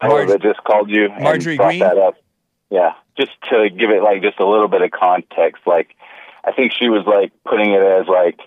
[0.01, 1.79] Marge- that just called you and Marjorie brought Green?
[1.81, 2.15] that up.
[2.69, 5.61] Yeah, just to give it like just a little bit of context.
[5.67, 5.95] Like,
[6.43, 8.39] I think she was like putting it as like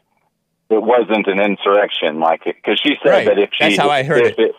[0.71, 3.27] it wasn't an insurrection, like because she said Right.
[3.27, 4.55] that if she That's how I heard if it.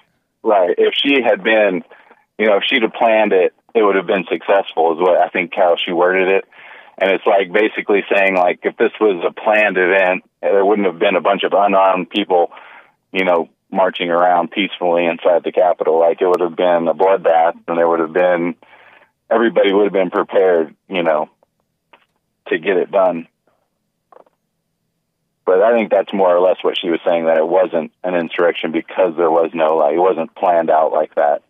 [0.45, 1.83] Right, if she had been,
[2.37, 4.93] you know, if she'd have planned it, it would have been successful.
[4.93, 6.45] Is what I think how she worded it.
[6.99, 10.99] And it's like basically saying like if this was a planned event, there wouldn't have
[10.99, 12.51] been a bunch of unarmed people,
[13.11, 15.99] you know, marching around peacefully inside the Capitol.
[15.99, 18.53] Like it would have been a bloodbath, and there would have been
[19.31, 21.27] everybody would have been prepared, you know,
[22.49, 23.27] to get it done.
[25.45, 28.15] But I think that's more or less what she was saying that it wasn't an
[28.15, 31.43] insurrection because there was no like it wasn't planned out like that.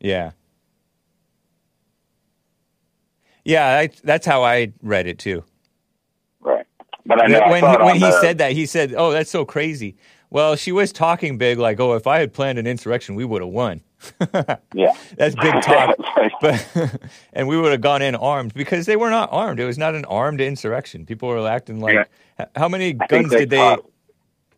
[0.00, 0.30] Yeah.
[3.44, 5.44] Yeah, I, that's how I read it too.
[6.40, 6.66] Right.
[7.04, 9.30] But I know when saw it when he the- said that, he said, "Oh, that's
[9.30, 9.96] so crazy."
[10.30, 13.42] Well, she was talking big, like, "Oh, if I had planned an insurrection, we would
[13.42, 13.82] have won."
[14.74, 14.92] yeah.
[15.16, 15.96] That's big talk,
[16.40, 16.66] but
[17.32, 19.60] and we would have gone in armed because they were not armed.
[19.60, 21.06] It was not an armed insurrection.
[21.06, 22.04] People were acting like, Yeah.
[22.54, 23.56] How many guns did they?
[23.56, 23.84] caught-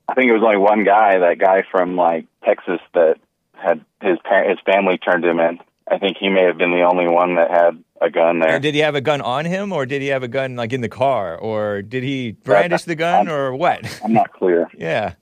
[0.08, 3.16] I think it was only one guy, that guy from like Texas, that
[3.52, 4.16] had his
[4.46, 5.58] his family turned him in.
[5.90, 8.54] I think he may have been the only one that had a gun there.
[8.54, 10.72] And did he have a gun on him, or did he have a gun like
[10.72, 14.00] in the car, or did he brandish the gun, or what?
[14.04, 14.68] I'm not clear.
[14.78, 15.14] yeah,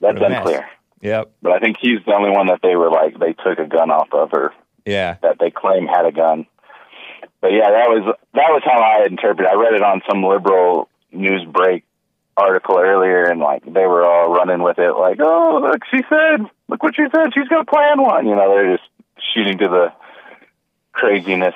[0.00, 0.68] That's unclear.
[1.02, 3.66] yep, But I think he's the only one that they were like they took a
[3.66, 4.54] gun off of, or
[4.86, 6.46] yeah, that they claim had a gun.
[7.42, 9.50] But yeah, that was that was how I interpreted.
[9.50, 11.84] I read it on some liberal news break
[12.36, 16.48] article earlier, and like they were all running with it, like, "Oh, look, she said,
[16.68, 17.32] look what she said.
[17.34, 18.88] She's going to plan one." You know, they're just
[19.34, 19.92] shooting to the
[20.92, 21.54] craziness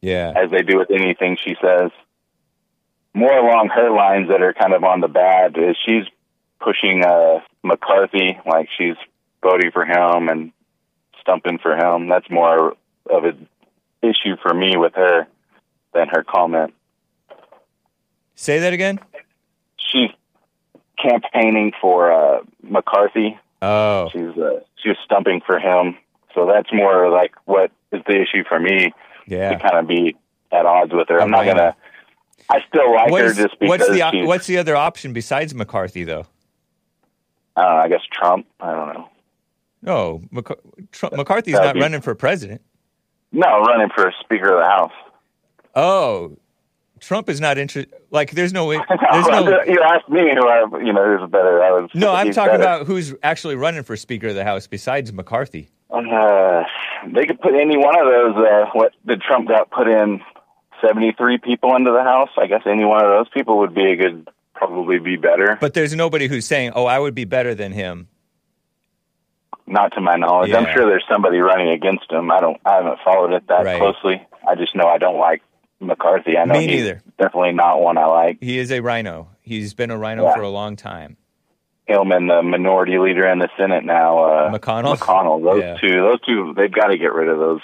[0.00, 1.90] yeah, as they do with anything she says.
[3.14, 6.04] More along her lines that are kind of on the bad is she's
[6.60, 8.96] pushing uh, McCarthy, like she's
[9.42, 10.52] voting for him and
[11.20, 12.08] stumping for him.
[12.08, 12.74] That's more
[13.10, 13.48] of an
[14.02, 15.26] issue for me with her
[15.94, 16.74] than her comment.
[18.40, 19.00] Say that again.
[19.78, 20.10] She's
[21.02, 23.36] campaigning for uh, McCarthy.
[23.60, 25.96] Oh, She's uh, she was stumping for him.
[26.36, 28.92] So that's more like what is the issue for me
[29.26, 29.50] yeah.
[29.50, 30.14] to kind of be
[30.52, 31.20] at odds with her.
[31.20, 31.74] I'm not gonna.
[32.48, 34.26] I still like What her is- just because what's the she's.
[34.26, 36.26] what's the other option besides McCarthy though?
[37.56, 37.62] I.
[37.62, 38.46] I guess Trump.
[38.60, 39.08] I don't know.
[39.82, 42.60] No, McC- Trump, McCarthy's That'd not be- running for president.
[43.32, 44.92] No, running for Speaker of the House.
[45.74, 46.36] Oh,
[47.00, 47.92] Trump is not interested.
[48.10, 48.76] Like, there's no, way-
[49.12, 49.62] there's no.
[49.66, 51.62] you asked me who I, you know, who's better.
[51.62, 51.90] I was.
[51.94, 52.62] No, I'm talking better.
[52.62, 55.68] about who's actually running for Speaker of the House besides McCarthy.
[55.90, 56.62] Uh,
[57.14, 58.36] they could put any one of those.
[58.36, 60.20] Uh, what did Trump got put in?
[60.86, 62.28] Seventy-three people into the House.
[62.36, 65.56] I guess any one of those people would be a good probably be better.
[65.60, 68.08] But there's nobody who's saying, "Oh, I would be better than him."
[69.66, 70.52] Not to my knowledge.
[70.52, 72.30] I'm sure there's somebody running against him.
[72.30, 72.58] I don't.
[72.64, 73.78] I haven't followed it that Right.
[73.78, 74.26] closely.
[74.48, 75.42] I just know I don't like
[75.80, 76.36] McCarthy.
[76.36, 77.02] I know Me neither.
[77.18, 78.38] Definitely not one I like.
[78.40, 79.28] He is a rhino.
[79.42, 80.34] He's been a rhino Yeah.
[80.34, 81.16] for a long time.
[81.86, 84.96] Him and the minority leader in the Senate now, uh, McConnell?
[84.96, 85.42] McConnell.
[85.42, 85.76] Those Yeah.
[85.80, 86.00] two.
[86.02, 86.54] Those two.
[86.56, 87.62] They've got to get rid of those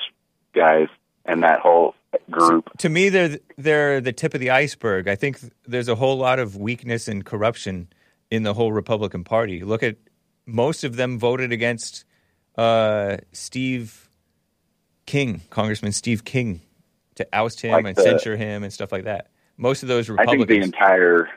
[0.54, 0.88] guys
[1.26, 1.94] and that whole
[2.30, 2.70] group.
[2.78, 5.08] To me, they're they're the tip of the iceberg.
[5.08, 7.88] I think there's a whole lot of weakness and corruption
[8.30, 9.62] in the whole Republican Party.
[9.62, 9.96] Look at
[10.46, 12.04] most of them voted against
[12.56, 14.08] uh, Steve
[15.06, 16.60] King, Congressman Steve King,
[17.16, 19.28] to oust him Like and the- censure him and stuff like that.
[19.56, 21.28] Most of those I think the entire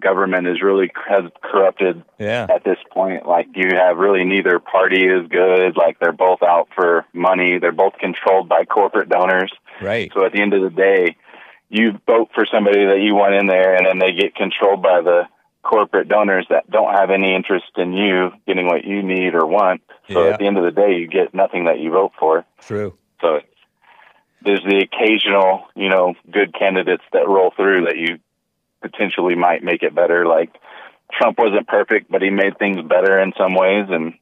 [0.00, 3.26] government is really has corrupted yeah, at this point.
[3.26, 5.76] Like you have really neither party is good.
[5.76, 7.58] Like they're both out for money.
[7.58, 9.52] They're both controlled by corporate donors.
[9.82, 11.16] right, So at the end of the day,
[11.68, 15.00] you vote for somebody that you want in there, and then they get controlled by
[15.02, 15.22] the
[15.62, 19.82] corporate donors that don't have any interest in you getting what you need or want.
[20.10, 20.32] So Yeah.
[20.34, 22.44] at the end of the day, you get nothing that you vote for.
[22.60, 22.96] true.
[23.20, 23.40] So
[24.42, 28.18] there's the occasional, you know, good candidates that roll through that you
[28.82, 30.26] potentially might make it better.
[30.26, 30.50] Like
[31.12, 34.14] Trump wasn't perfect, but he made things better in some ways, and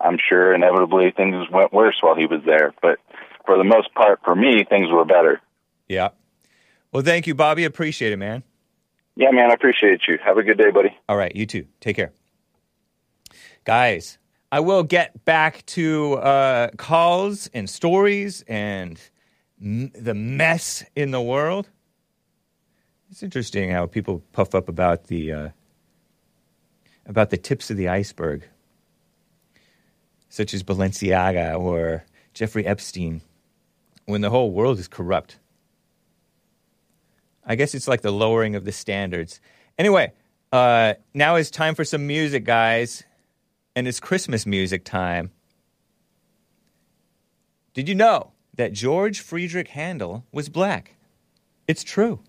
[0.00, 2.74] I'm sure inevitably things went worse while he was there.
[2.80, 2.98] But
[3.46, 5.40] for the most part, for me, things were better.
[5.88, 6.10] Yeah.
[6.92, 7.64] Well, thank you, Bobby.
[7.64, 8.42] Appreciate it, man.
[9.16, 10.18] Yeah, man, I appreciate you.
[10.24, 10.96] Have a good day, buddy.
[11.08, 11.66] All right, you too.
[11.80, 12.12] Take care.
[13.64, 14.18] Guys,
[14.52, 18.98] I will get back to uh, calls and stories and
[19.60, 21.68] the mess in the world.
[23.10, 25.48] It's interesting how people puff up about the uh,
[27.06, 28.44] about the tips of the iceberg,
[30.28, 32.04] such as Balenciaga or
[32.34, 33.22] Jeffrey Epstein,
[34.04, 35.38] when the whole world is corrupt.
[37.44, 39.40] I guess it's like the lowering of the standards.
[39.78, 40.12] Anyway,
[40.52, 43.04] uh, now it's time for some music, guys.
[43.74, 45.30] And it's Christmas music time.
[47.74, 50.96] Did you know that George Friedrich Handel was black?
[51.68, 52.20] It's true.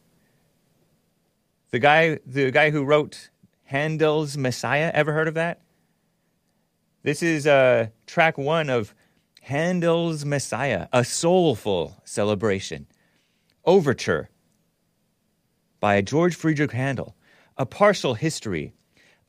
[1.71, 3.29] The guy, the guy who wrote
[3.65, 5.59] Handel's Messiah, ever heard of that?
[7.01, 8.93] This is uh, track one of
[9.41, 12.85] Handel's Messiah, a soulful celebration.
[13.65, 14.29] Overture
[15.79, 17.15] by George Friedrich Handel,
[17.57, 18.73] a partial history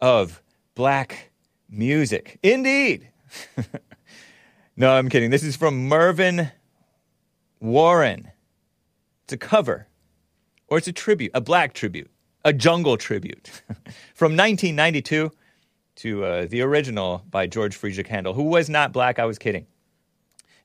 [0.02, 0.42] of
[0.74, 1.30] black
[1.68, 2.38] music.
[2.42, 3.08] Indeed.
[4.76, 5.30] no, I'm kidding.
[5.30, 6.50] This is from Mervyn
[7.60, 8.30] Warren.
[9.24, 9.86] It's a cover,
[10.68, 12.10] or it's a tribute, a black tribute,
[12.44, 13.62] a jungle tribute
[14.14, 15.30] from 1992
[15.96, 19.18] to uh, the original by George Friedrich Handel, who was not black.
[19.18, 19.66] I was kidding.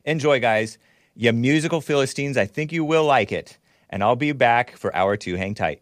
[0.05, 0.77] Enjoy, guys.
[1.15, 3.57] You musical Philistines, I think you will like it.
[3.89, 5.35] And I'll be back for hour two.
[5.35, 5.81] Hang tight.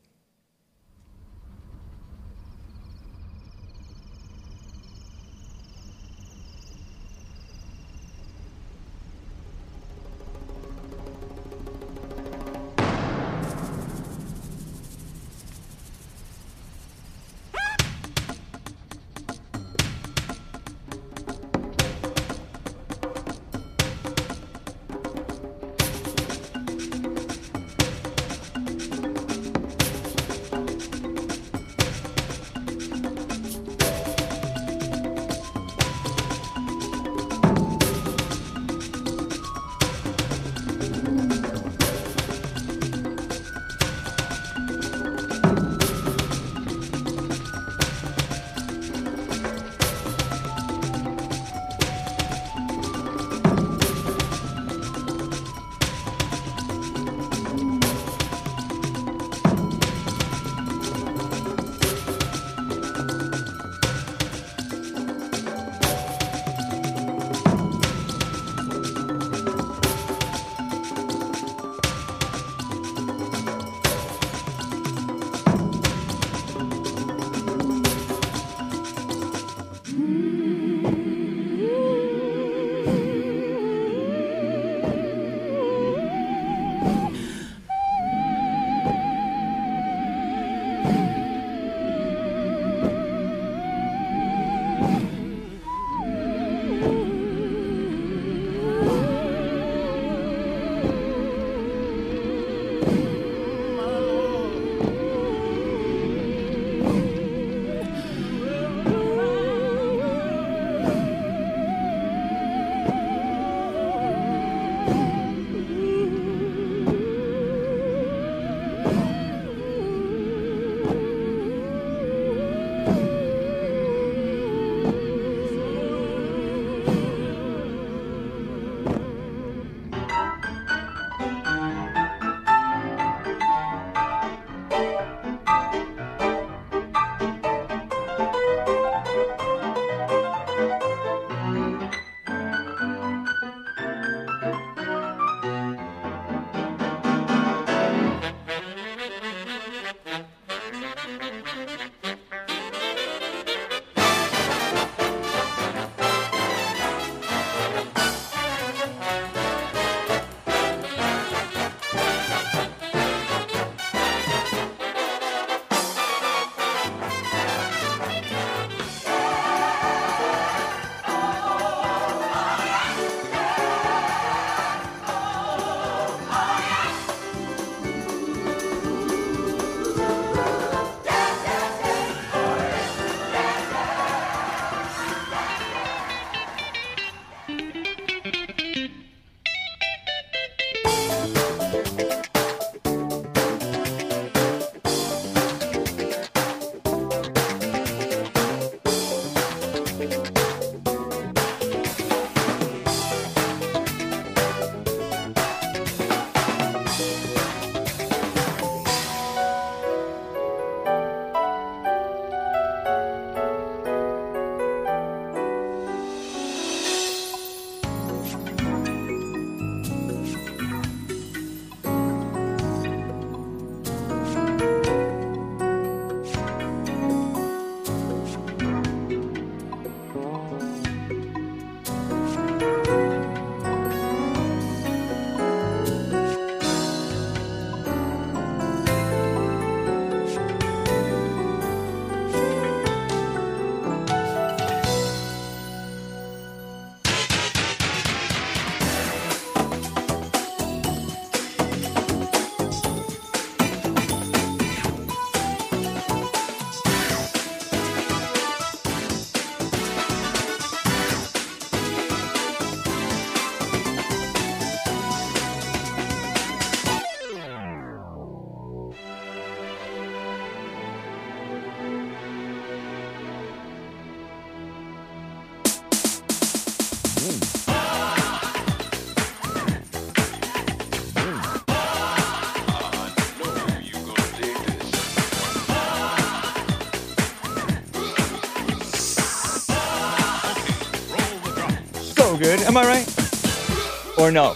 [294.24, 294.55] Or no?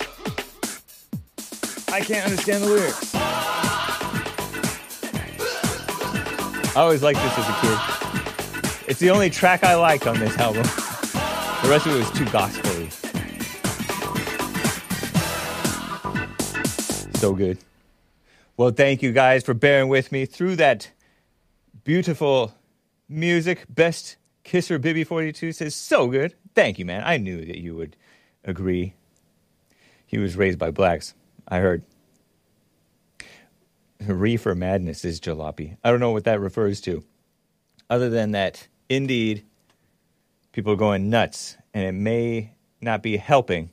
[1.89, 3.13] I can't understand the lyrics.
[6.73, 7.77] I always liked this as a kid.
[8.87, 10.63] It's the only track I liked on this album.
[10.63, 12.71] The rest of it was too gospel
[17.19, 17.57] So good.
[18.55, 20.91] Well, thank you guys for bearing with me through that
[21.83, 22.53] beautiful
[23.09, 23.65] music.
[23.67, 24.15] Best
[24.45, 26.35] Kisser Bibby 42 says, so good.
[26.55, 27.03] Thank you, man.
[27.03, 27.97] I knew that you would
[28.45, 28.93] agree.
[30.07, 31.13] He was raised by blacks,
[31.47, 31.83] I heard.
[33.99, 35.77] Reefer Madness is jalopy.
[35.83, 37.03] I don't know what that refers to.
[37.89, 39.45] Other than that, indeed,
[40.53, 42.51] people are going nuts, and it may
[42.81, 43.71] not be helping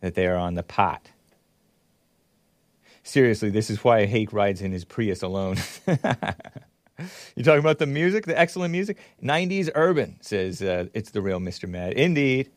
[0.00, 1.10] that they are on the pot.
[3.02, 5.56] Seriously, this is why Hake rides in his Prius alone.
[5.86, 8.98] you talking about the music, the excellent music?
[9.22, 11.68] 90s urban, says uh, it's the real Mr.
[11.68, 11.94] Mad.
[11.94, 12.50] Indeed.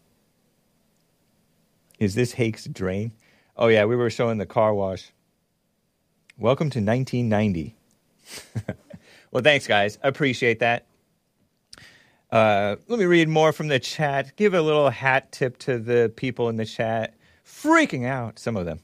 [2.04, 3.14] Is this Hake's drain?
[3.56, 5.14] Oh, yeah, we were showing the car wash.
[6.38, 7.78] Welcome to 1990.
[9.32, 9.97] well, thanks, guys.
[10.04, 10.86] Appreciate that.
[12.30, 14.36] Uh, let me read more from the chat.
[14.36, 17.14] Give a little hat tip to the people in the chat.
[17.45, 18.82] Freaking out, some of them,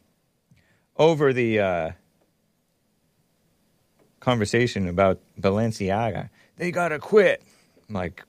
[0.95, 1.91] over the uh,
[4.21, 6.29] conversation about Balenciaga.
[6.55, 7.43] They got to quit.
[7.89, 8.23] I'm like,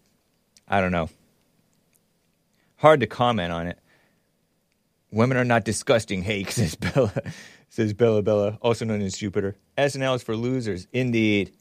[0.67, 1.11] I don't know.
[2.79, 3.79] Hard to comment on it.
[5.11, 7.13] Women are not disgusting, Hake, says Bella,
[7.69, 9.57] says Bella Bella, also known as Jupiter.
[9.77, 11.53] SNL is for losers, indeed.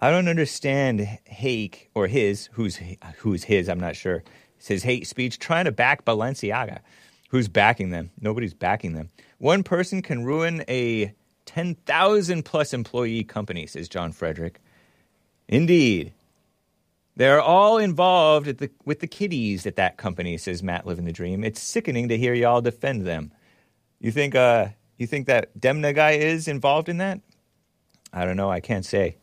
[0.00, 2.78] I don't understand Hake or his, who's
[3.18, 4.22] who's his, I'm not sure.
[4.58, 6.80] Says hate speech trying to back Balenciaga.
[7.30, 8.10] Who's backing them?
[8.20, 9.10] Nobody's backing them.
[9.38, 11.12] One person can ruin a
[11.46, 14.60] 10,000 plus employee company, says John Frederick.
[15.48, 16.12] Indeed.
[17.16, 21.44] They're all involved the, with the kiddies at that company, says Matt Living the Dream.
[21.44, 23.32] It's sickening to hear y'all defend them.
[24.00, 27.20] You think, uh, you think that Demna guy is involved in that?
[28.12, 28.50] I don't know.
[28.50, 29.16] I can't say.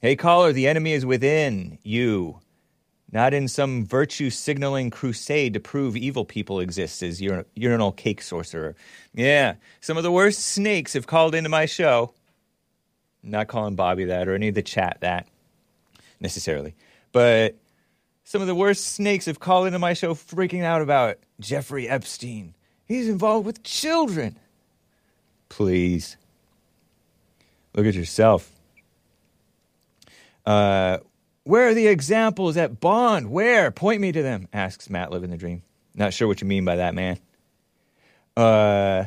[0.00, 2.40] Hey, caller, the enemy is within you,
[3.12, 8.22] not in some virtue signaling crusade to prove evil people exist, says ur- urinal cake
[8.22, 8.76] sorcerer.
[9.12, 12.14] Yeah, some of the worst snakes have called into my show.
[13.22, 15.26] not calling Bobby that or any of the chat that
[16.20, 16.74] necessarily,
[17.12, 17.56] but
[18.24, 22.54] some of the worst snakes have called into my show freaking out about Jeffrey Epstein.
[22.86, 24.38] He's involved with children.
[25.48, 26.16] Please.
[27.74, 28.50] Look at yourself.
[30.46, 30.98] Uh,
[31.44, 33.30] where are the examples at Bond?
[33.30, 33.70] Where?
[33.70, 35.62] Point me to them, asks Matt Living the Dream.
[35.94, 37.18] Not sure what you mean by that, man.
[38.36, 39.04] Uh,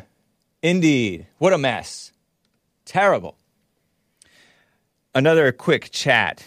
[0.62, 1.28] indeed.
[1.38, 2.12] What a mess.
[2.86, 3.38] Terrible.
[5.16, 6.44] Another quick chat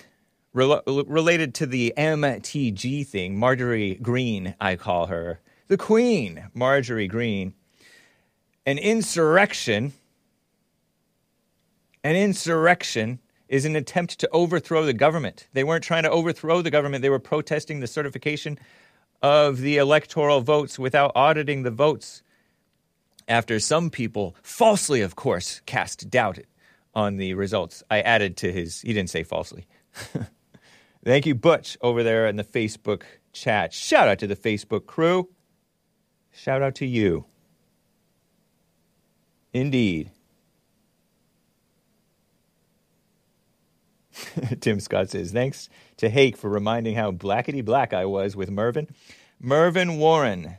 [0.56, 3.38] rel- related to the MTG thing.
[3.38, 5.40] Marjorie Green, I call her.
[5.68, 7.54] The Queen, Marjorie Green.
[8.64, 9.92] An insurrection.
[12.02, 15.46] An insurrection is an attempt to overthrow the government.
[15.52, 18.58] They weren't trying to overthrow the government, they were protesting the certification
[19.22, 22.22] of the electoral votes without auditing the votes.
[23.28, 26.38] After some people, falsely, of course, cast doubt
[26.94, 27.82] on the results.
[27.90, 29.66] I added to his, he didn't say falsely.
[31.06, 33.02] Thank you, Butch, over there in the Facebook
[33.32, 33.72] chat.
[33.72, 35.28] Shout out to the Facebook crew.
[36.32, 37.26] Shout out to you.
[39.52, 40.10] Indeed.
[44.60, 48.88] Tim Scott says, thanks to Hake for reminding how blackety black I was with Mervyn.
[49.38, 50.56] Mervyn Warren,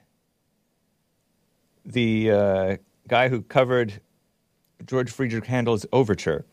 [1.84, 2.78] the uh,
[3.10, 4.00] guy who covered
[4.86, 6.46] George Friedrich Handel's Overture,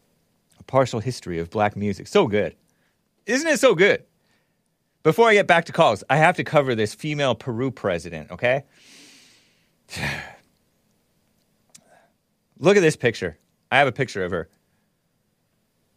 [0.58, 2.08] a partial history of black music.
[2.08, 2.56] So good.
[3.26, 4.04] Isn't it so good?
[5.02, 8.64] Before I get back to calls, I have to cover this female Peru president, okay?
[12.58, 13.38] Look at this picture.
[13.70, 14.48] I have a picture of her.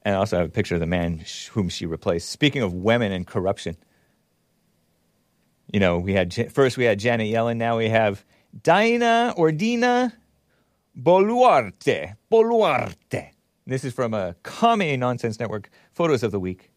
[0.04, 2.30] And I also have a picture of the man whom she replaced.
[2.30, 3.78] Speaking of women and corruption,
[5.72, 8.26] you know, we had first we had Janet Yellen, now we have
[8.64, 10.14] Dina or Dina
[10.98, 12.16] Boluarte.
[12.32, 13.32] Boluarte.
[13.66, 15.70] This is from a Commie Nonsense Network.
[15.92, 16.72] Photos of the week.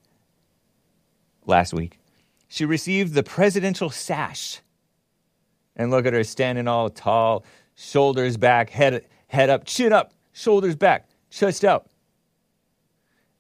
[1.47, 1.99] Last week.
[2.49, 4.61] She received the presidential sash.
[5.77, 10.77] And look at her standing all tall, shoulders back, head, head up, chin up, shoulders
[10.77, 11.89] back, chest out.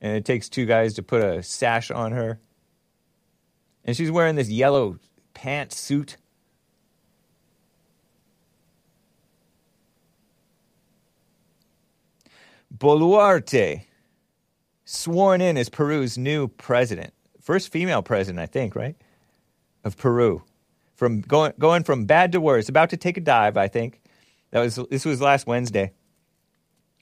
[0.00, 2.40] And it takes two guys to put a sash on her.
[3.84, 4.98] And she's wearing this yellow
[5.34, 6.16] pantsuit.
[12.76, 13.82] Boluarte
[14.84, 17.12] sworn in as Peru's new president.
[17.40, 18.96] First female president, I think, right?
[19.84, 20.42] Of Peru.
[20.94, 24.00] From going going from bad to worse, about to take a dive, I think.
[24.50, 25.92] That was this was last Wednesday.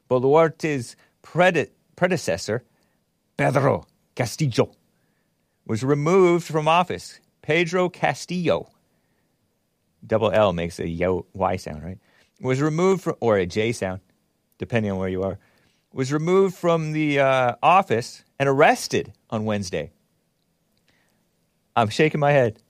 [0.09, 2.63] Boluarte's prede- predecessor,
[3.37, 4.73] Pedro Castillo,
[5.67, 7.19] was removed from office.
[7.43, 8.71] Pedro Castillo,
[10.07, 11.99] double L makes a yo, Y sound, right?
[12.41, 14.01] Was removed from, or a J sound,
[14.59, 15.39] depending on where you are,
[15.93, 19.91] was removed from the uh, office and arrested on Wednesday.
[21.79, 22.61] I'm shaking my head.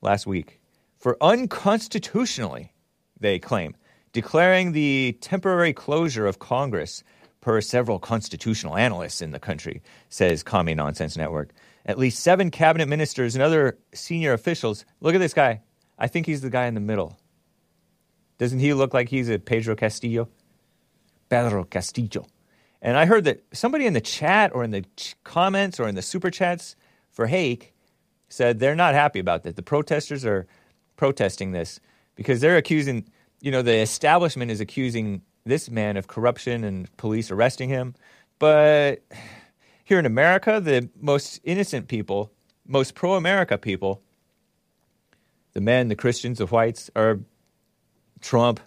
[0.00, 0.60] Last week
[0.96, 2.72] for unconstitutionally,
[3.20, 3.76] they claim,
[4.14, 7.04] declaring the temporary closure of Congress
[7.42, 11.50] per several constitutional analysts in the country, says Commie Nonsense Network.
[11.84, 14.86] At least seven cabinet ministers and other senior officials.
[15.02, 15.60] Look at this guy.
[15.98, 17.18] I think he's the guy in the middle.
[18.38, 20.30] Doesn't he look like he's a Pedro Castillo?
[21.28, 22.24] Pedro Castillo.
[22.80, 25.94] And I heard that somebody in the chat or in the ch- comments or in
[25.94, 26.74] the super chats
[27.10, 27.71] for Hake
[28.32, 29.56] said they're not happy about that.
[29.56, 30.46] The protesters are
[30.96, 31.80] protesting this
[32.14, 33.06] because they're accusing,
[33.40, 37.94] you know, the establishment is accusing this man of corruption and police arresting him.
[38.38, 39.02] But
[39.84, 42.32] here in America, the most innocent people,
[42.66, 44.00] most pro America people,
[45.52, 47.20] the men, the Christians, the whites, are
[48.20, 48.60] Trump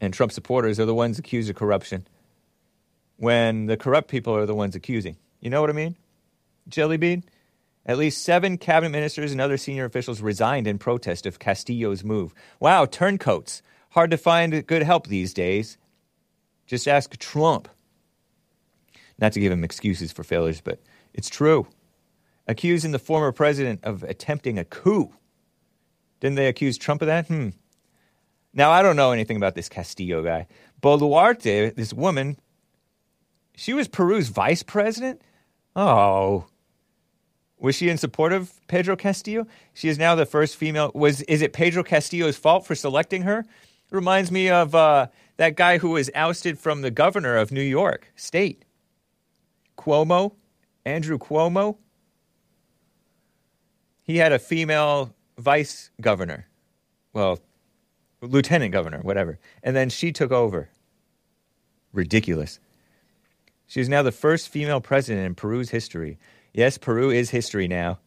[0.00, 2.06] and Trump supporters are the ones accused of corruption
[3.16, 5.16] when the corrupt people are the ones accusing.
[5.40, 5.96] You know what I mean?
[6.68, 7.24] Jelly bean?
[7.86, 12.34] At least seven cabinet ministers and other senior officials resigned in protest of Castillo's move.
[12.58, 13.62] Wow, turncoats.
[13.90, 15.78] Hard to find good help these days.
[16.66, 17.68] Just ask Trump.
[19.18, 20.82] Not to give him excuses for failures, but
[21.14, 21.68] it's true.
[22.48, 25.14] Accusing the former president of attempting a coup.
[26.18, 27.28] Didn't they accuse Trump of that?
[27.28, 27.50] Hmm.
[28.52, 30.48] Now, I don't know anything about this Castillo guy.
[30.82, 32.36] Boluarte, this woman,
[33.54, 35.22] she was Peru's vice president?
[35.76, 36.46] Oh.
[37.58, 39.46] Was she in support of Pedro Castillo?
[39.72, 40.90] She is now the first female.
[40.94, 43.44] Was is it Pedro Castillo's fault for selecting her?
[43.90, 45.06] Reminds me of uh,
[45.36, 48.64] that guy who was ousted from the governor of New York State,
[49.78, 50.34] Cuomo,
[50.84, 51.76] Andrew Cuomo.
[54.02, 56.46] He had a female vice governor,
[57.12, 57.38] well,
[58.20, 60.68] lieutenant governor, whatever, and then she took over.
[61.92, 62.60] Ridiculous.
[63.66, 66.18] She is now the first female president in Peru's history.
[66.56, 67.98] Yes, Peru is history now.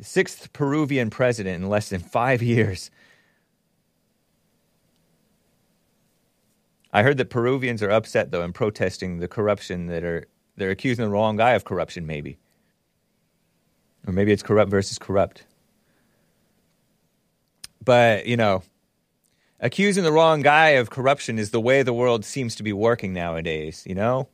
[0.00, 2.92] Sixth Peruvian president in less than five years.
[6.92, 11.06] I heard that Peruvians are upset though and protesting the corruption that are they're accusing
[11.06, 12.38] the wrong guy of corruption, maybe.
[14.06, 15.44] Or maybe it's corrupt versus corrupt.
[17.84, 18.62] But, you know,
[19.58, 23.12] accusing the wrong guy of corruption is the way the world seems to be working
[23.12, 24.28] nowadays, you know?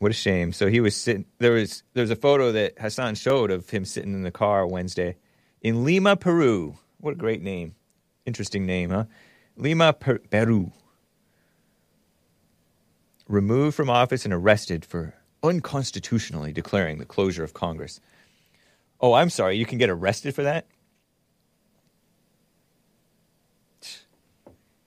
[0.00, 0.52] What a shame.
[0.54, 1.26] So he was sitting.
[1.40, 4.66] There was there was a photo that Hassan showed of him sitting in the car
[4.66, 5.16] Wednesday
[5.60, 6.78] in Lima, Peru.
[7.00, 7.74] What a great name.
[8.24, 9.04] Interesting name, huh?
[9.56, 10.72] Lima, per- Peru.
[13.28, 18.00] Removed from office and arrested for unconstitutionally declaring the closure of Congress.
[19.02, 19.58] Oh, I'm sorry.
[19.58, 20.66] You can get arrested for that?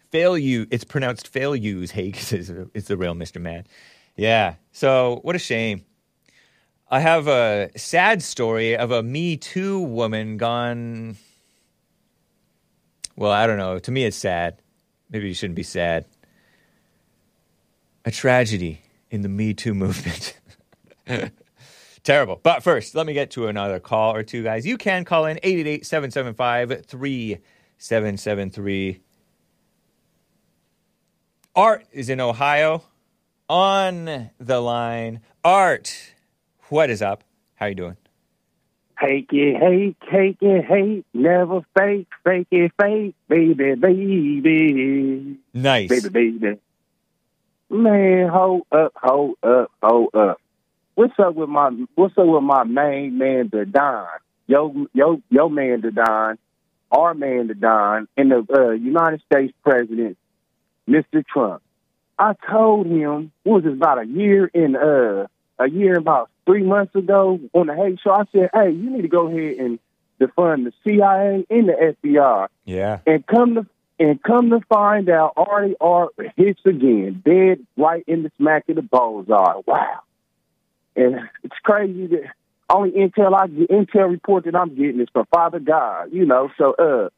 [0.10, 0.68] Fail you.
[0.72, 1.91] It's pronounced fail use.
[1.91, 3.40] Hey, it's the real Mr.
[3.40, 3.65] Man.
[4.15, 4.56] Yeah.
[4.72, 5.85] So what a shame.
[6.90, 11.18] I have a sad story of a Me Too woman gone.
[13.15, 13.80] Well, I don't know.
[13.80, 14.61] To me, it's sad.
[15.10, 16.06] Maybe you shouldn't be sad.
[18.06, 20.40] A tragedy in the Me Too movement.
[22.03, 22.40] Terrible.
[22.44, 24.65] But first, let me get to another call or two, guys.
[24.65, 28.99] You can call in 888 775 3773.
[31.56, 32.84] Art is in Ohio
[33.53, 35.21] on the line.
[35.43, 35.95] Art,
[36.69, 37.23] what is up?
[37.53, 37.97] How you doing?
[38.99, 45.88] Take it, hate, take it, hate, never fake, fake it, fake, baby, baby, Nice.
[45.89, 46.59] baby, baby.
[47.69, 50.41] Man, hold up, hold up, hold up.
[50.95, 54.07] What's up with my What's up with my main man, the Don?
[54.47, 56.39] Yo, yo, yo, man, the Don,
[56.91, 60.17] our man, the Don, and the uh, United States President,
[60.89, 61.23] Mr.
[61.23, 61.61] Trump.
[62.24, 65.28] I told him what was it about a year in uh
[65.60, 68.12] a year about three months ago on the Hake Show.
[68.12, 69.80] I said, "Hey, you need to go ahead and
[70.22, 73.00] defund the CIA and the FBI." Yeah.
[73.06, 73.66] And come to
[74.00, 78.78] and come to find out, Artie Art hits again, dead right in the smack of
[78.78, 79.62] the bullseye.
[79.68, 80.00] Wow!
[80.95, 82.24] And it's crazy that
[82.70, 86.14] only intel I get, intel report that I'm getting is from Father God.
[86.14, 87.10] You know, so uh,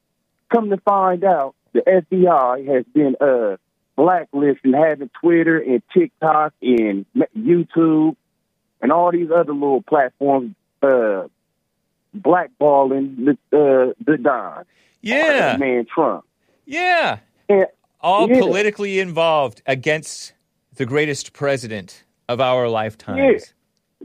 [0.51, 3.57] come to find out, the FBI has been uh
[3.95, 7.05] blacklisting having Twitter and TikTok and
[7.37, 8.15] YouTube
[8.81, 11.27] and all these other little platforms uh
[12.15, 14.65] blackballing the uh, the Don.
[15.01, 15.57] Yeah.
[15.57, 16.25] man Trump.
[16.65, 17.19] Yeah.
[17.49, 17.67] And
[18.01, 18.39] All Yeah.
[18.39, 20.33] politically involved against
[20.75, 23.53] the greatest president of our lifetimes.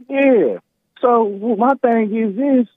[0.08, 0.58] Yeah.
[1.00, 2.68] So well, my thing is this: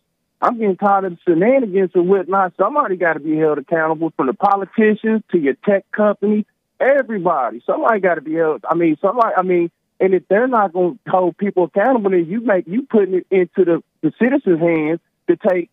[0.42, 2.54] I'm getting tired of the shenanigans and whatnot.
[2.58, 6.46] Somebody got to be held accountable, from the politicians to your tech company,
[6.80, 7.62] everybody.
[7.66, 8.64] Somebody got to be held.
[8.70, 9.34] I mean, somebody.
[9.36, 12.84] I mean, and if they're not going to hold people accountable, then you make you
[12.84, 15.70] putting it into the the citizens' hands to take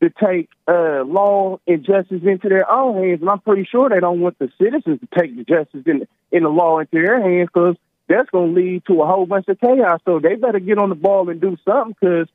[0.00, 3.20] to take uh, law and justice into their own hands.
[3.20, 6.42] And I'm pretty sure they don't want the citizens to take the justice in in
[6.42, 7.76] the law into their hands because
[8.08, 10.00] that's going to lead to a whole bunch of chaos.
[10.04, 11.96] So they better get on the ball and do something.
[11.98, 12.28] Because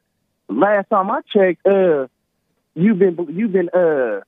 [0.48, 2.08] last time I checked, uh,
[2.76, 4.22] you've been you've been uh,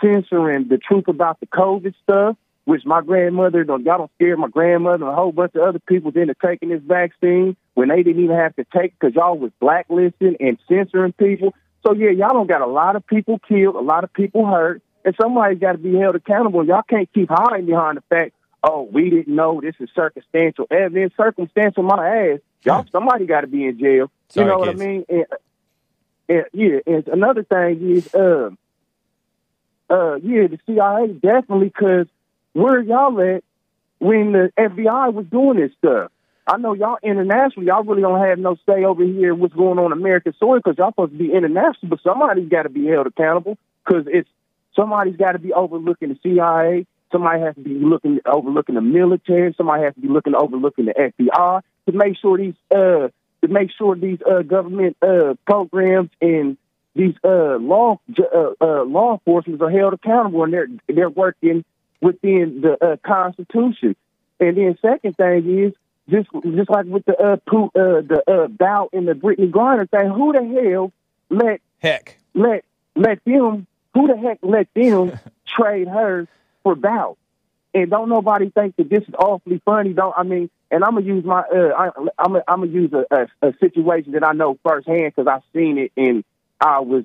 [0.00, 2.36] censoring the truth about the COVID stuff.
[2.68, 5.78] Which my grandmother, don't y'all don't scare my grandmother and a whole bunch of other
[5.78, 9.52] people into taking this vaccine when they didn't even have to take because y'all was
[9.58, 11.54] blacklisting and censoring people.
[11.82, 14.82] So yeah, y'all don't got a lot of people killed, a lot of people hurt,
[15.02, 16.62] and somebody's got to be held accountable.
[16.62, 21.14] Y'all can't keep hiding behind the fact, oh, we didn't know this is circumstantial evidence.
[21.16, 22.40] Circumstantial, my ass.
[22.64, 24.10] Y'all, somebody got to be in jail.
[24.28, 24.68] Sorry, you know what.
[24.68, 25.06] I mean?
[25.08, 25.24] And,
[26.28, 28.50] and, yeah, and another thing is, uh,
[29.88, 32.08] uh, yeah, the CIA definitely because
[32.52, 33.44] where y'all at
[33.98, 36.10] when the FBI was doing this stuff?
[36.46, 39.92] I know y'all international, y'all really don't have no say over here what's going on
[39.92, 43.58] American soil because y'all supposed to be international, but somebody's got to be held accountable
[43.84, 44.28] because it's
[44.74, 46.86] somebody's got to be overlooking the CIA.
[47.12, 49.54] Somebody has to be looking overlooking the military.
[49.56, 53.08] Somebody has to be looking overlooking the FBI to make sure these uh
[53.42, 56.56] to make sure these uh government uh programs and
[56.94, 61.64] these uh law uh, uh law enforcement are held accountable and they're they're working
[62.00, 63.96] within the uh, Constitution.
[64.40, 65.72] And then second thing is
[66.08, 69.88] just just like with the uh, Poo- uh the uh Bout and the Brittney Griner
[69.88, 70.92] thing, who the hell
[71.30, 72.18] let Heck.
[72.34, 72.64] let
[72.96, 76.26] let them who the heck let them trade her
[76.62, 77.18] for Bout?
[77.74, 79.92] And don't nobody think that this is awfully funny.
[79.92, 80.50] Don't I mean?
[80.70, 83.54] And I'm gonna use my uh, I, I'm gonna, I'm gonna use a, a, a
[83.58, 86.24] situation that I know firsthand because I've seen it and
[86.60, 87.04] I was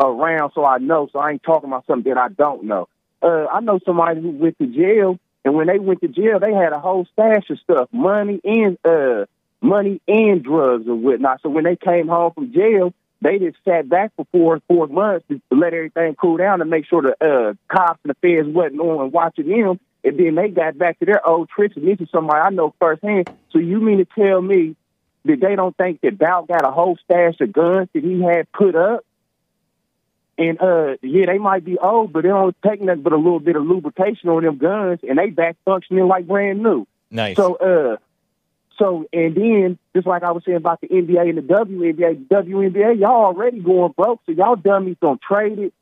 [0.00, 1.08] around, so I know.
[1.12, 2.88] So I ain't talking about something that I don't know.
[3.22, 6.52] Uh, I know somebody who went to jail, and when they went to jail, they
[6.52, 9.26] had a whole stash of stuff, money and uh,
[9.60, 11.40] money and drugs and whatnot.
[11.42, 15.26] So when they came home from jail, they just sat back for four four months
[15.28, 18.80] to let everything cool down and make sure the uh, cops and the feds wasn't
[18.80, 19.80] on and watching them.
[20.04, 21.76] And then they got back to their old tricks.
[21.76, 23.28] And this is somebody I know firsthand.
[23.50, 24.76] So you mean to tell me
[25.24, 28.50] that they don't think that Bout got a whole stash of guns that he had
[28.52, 29.04] put up?
[30.38, 33.40] And uh, yeah, they might be old, but they don't take nothing but a little
[33.40, 36.86] bit of lubrication on them guns, and they back functioning like brand new.
[37.10, 37.36] Nice.
[37.36, 37.96] So, uh,
[38.78, 43.00] so and then just like I was saying about the NBA and the WNBA, WNBA,
[43.00, 45.74] y'all already going broke, so y'all dummies don't trade it,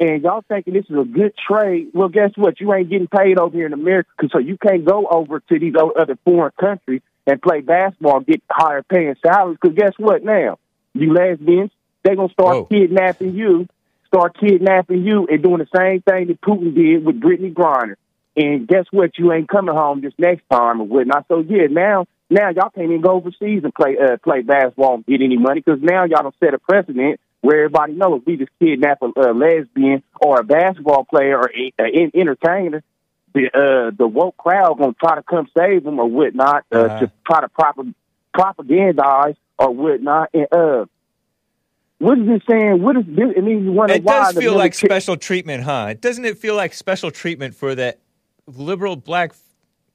[0.00, 1.90] and y'all thinking this is a good trade.
[1.94, 2.60] Well, guess what?
[2.60, 5.74] You ain't getting paid over here in America, so you can't go over to these
[5.76, 9.58] other foreign countries and play basketball, get higher paying salaries.
[9.62, 10.24] Because guess what?
[10.24, 10.58] Now
[10.92, 11.70] you lesbians,
[12.02, 12.64] they gonna start Whoa.
[12.64, 13.68] kidnapping you,
[14.12, 17.94] start kidnapping you, and doing the same thing that Putin did with Brittney Griner.
[18.36, 19.18] And guess what?
[19.18, 21.26] You ain't coming home this next time or whatnot.
[21.28, 25.06] So yeah, now now y'all can't even go overseas and play uh, play basketball and
[25.06, 28.36] get any money because now y'all don't set a precedent where everybody knows if we
[28.36, 32.82] just kidnap a, a lesbian or a basketball player or an entertainer,
[33.34, 37.00] the uh, the woke crowd gonna try to come save them or whatnot uh, Uh-huh.
[37.00, 37.86] to try to prop-
[38.34, 40.30] propagandize or whatnot.
[40.32, 40.86] And uh,
[42.02, 42.82] what is it saying?
[42.82, 43.28] What is this?
[43.36, 45.94] I mean, you wonder It why does feel like military- special treatment, huh?
[45.94, 48.00] Doesn't it feel like special treatment for that
[48.46, 49.32] liberal black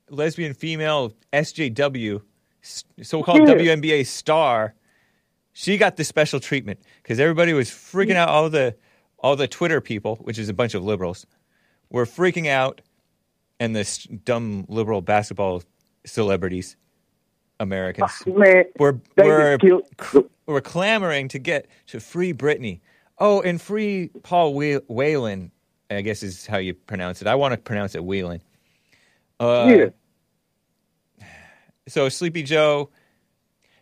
[0.09, 2.21] lesbian female SJW,
[2.61, 3.55] so called Yeah.
[3.55, 4.73] WNBA star?
[5.51, 8.29] She got the special treatment because everybody was freaking out.
[8.29, 8.75] All the
[9.19, 11.25] all the Twitter people, which is a bunch of liberals,
[11.89, 12.81] were freaking out,
[13.59, 15.63] and this dumb liberal basketball
[16.05, 16.77] celebrities,
[17.59, 18.65] Americans, man.
[18.79, 19.83] were were just killed.
[19.97, 22.81] cr- were clamoring to get to free Brittney.
[23.19, 25.51] Oh, and free Paul Whe- Whalen,
[25.89, 27.27] I guess is how you pronounce it.
[27.27, 28.41] I want to pronounce it Whelan.
[29.39, 29.85] Uh, yeah.
[31.87, 32.89] So Sleepy Joe,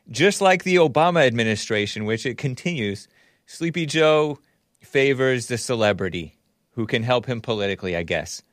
[0.09, 3.07] just like the Obama administration, which it continues,
[3.47, 4.39] Sleepy Joe
[4.81, 6.37] favors the celebrity
[6.71, 8.43] who can help him politically, I guess,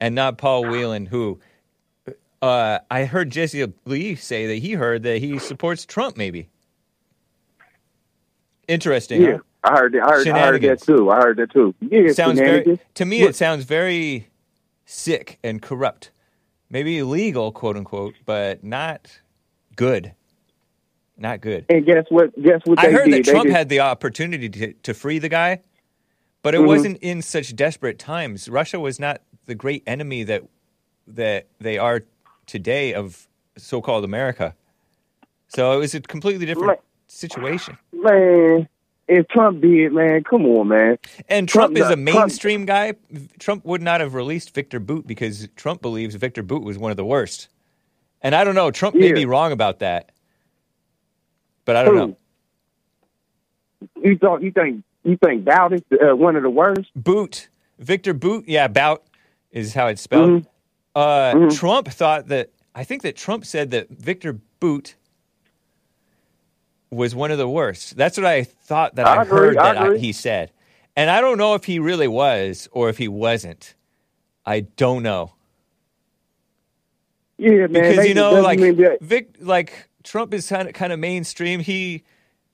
[0.00, 1.40] and not Paul Whelan, who.
[2.42, 6.48] Uh, I heard Jesse Lee say that he heard that he supports Trump, maybe.
[8.66, 9.20] Interesting.
[9.22, 9.38] Yeah, huh?
[9.74, 10.02] I heard that.
[10.02, 11.10] I heard, I heard that too.
[11.10, 11.74] I heard that too.
[11.80, 14.28] Yeah, sounds very to me it sounds very
[14.86, 16.10] sick and corrupt
[16.70, 19.20] maybe illegal quote unquote but not
[19.76, 20.14] good
[21.16, 22.34] not good And guess what?
[22.42, 22.78] Guess what?
[22.80, 23.12] i heard did?
[23.14, 25.60] that They trump had the opportunity to, to free the guy
[26.42, 26.66] but it Mhm.
[26.66, 30.42] wasn't in such desperate times russia was not the great enemy that
[31.06, 32.02] that they are
[32.50, 34.54] today of so-called america
[35.48, 36.80] so it was a completely different Right.
[37.06, 38.68] situation man.
[39.12, 40.96] If Trump did, man, come on, man.
[41.28, 42.94] And Trump, Trump is a not- Trump- mainstream guy.
[43.40, 46.96] Trump would not have released Victor Boot because Trump believes Victor Boot was one of
[46.96, 47.48] the worst.
[48.22, 48.70] And I don't know.
[48.70, 50.12] Trump may be wrong about that,
[51.64, 52.00] but I don't Who?
[52.00, 52.16] know.
[54.00, 56.90] You thought you think you think Dowd is uh, one of the worst?
[56.94, 57.48] Boot,
[57.80, 59.02] Victor Boot, yeah, Bout
[59.50, 60.30] is how it's spelled.
[60.30, 60.46] Mhm.
[60.94, 61.56] Uh, Mhm.
[61.56, 62.50] Trump thought that.
[62.74, 64.94] I think that Trump said that Victor Boot
[66.90, 67.96] was one of the worst.
[67.96, 70.52] That's what I thought that I, I heard I that I, he said,
[70.96, 73.74] and I don't know if he really was or if he wasn't.
[74.46, 75.34] I don't know.
[77.38, 77.68] Yeah, man.
[77.72, 78.60] because you know, like
[79.00, 81.60] Vic, like Trump is kind of kind of mainstream.
[81.60, 82.02] He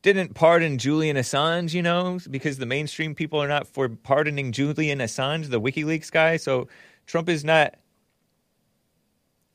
[0.03, 5.01] didn't pardon Julian Assange, you know, because the mainstream people are not for pardoning Julian
[5.01, 6.37] Assange, the WikiLeaks guy.
[6.37, 6.69] So
[7.07, 7.75] Trump is not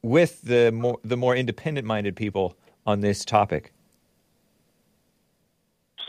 [0.04, 2.56] with the more the more independent minded people
[2.86, 3.74] on this topic.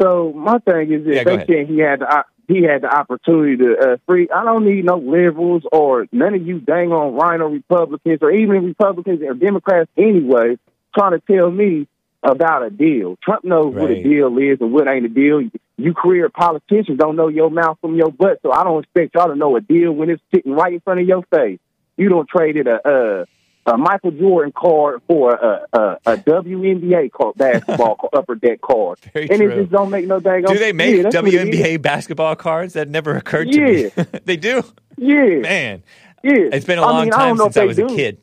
[0.00, 3.56] So my thing is, if Yeah, they think he had the he had the opportunity
[3.58, 7.48] to uh, free, I don't need no liberals or none of you dang on rhino
[7.48, 10.56] Republicans or even Republicans or Democrats anyway
[10.94, 11.86] trying to tell me
[12.22, 13.16] about a deal.
[13.22, 15.42] Trump knows what a deal is and what ain't a deal.
[15.76, 19.28] You career politicians don't know your mouth from your butt, so I don't expect y'all
[19.28, 21.58] to know a deal when it's sitting right in front of your face.
[21.96, 23.26] You don't traded a a,
[23.66, 28.98] a Michael Jordan card for a a, a WNBA card, basketball card, upper deck card,
[29.12, 29.50] Very and true.
[29.50, 30.42] it just don't make no dang.
[30.42, 31.60] Do they make yeah, that's what it is.
[31.60, 32.74] WNBA basketball cards?
[32.74, 33.90] That never occurred to me.
[34.24, 34.62] they do.
[34.98, 35.82] Yeah, Man,
[36.22, 36.32] yeah.
[36.52, 37.86] it's been a I long mean, time don't since I was do.
[37.86, 38.18] a kid.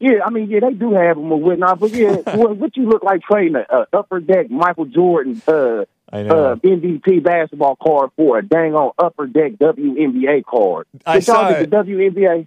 [0.00, 2.88] Yeah, I mean, yeah, they do have them or whatnot, but yeah, what, what you
[2.88, 8.38] look like trading a, a upper deck Michael Jordan uh, uh, MVP basketball card for
[8.38, 10.86] a dang on upper deck WNBA card.
[11.06, 11.70] I Did y'all saw get it.
[11.70, 12.46] the WNBA.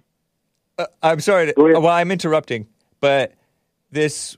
[0.78, 1.52] Uh, I'm sorry.
[1.52, 2.66] To, well, I'm interrupting,
[3.00, 3.32] but
[3.90, 4.36] this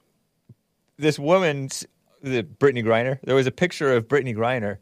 [0.96, 1.86] this woman's
[2.22, 3.18] the Brittney Griner.
[3.22, 4.78] There was a picture of Brittney Griner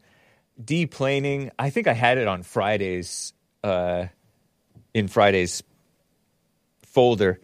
[0.63, 1.49] deplaning.
[1.57, 4.05] I think I had it on Fridays uh,
[4.93, 5.63] in Friday's
[6.83, 7.39] folder.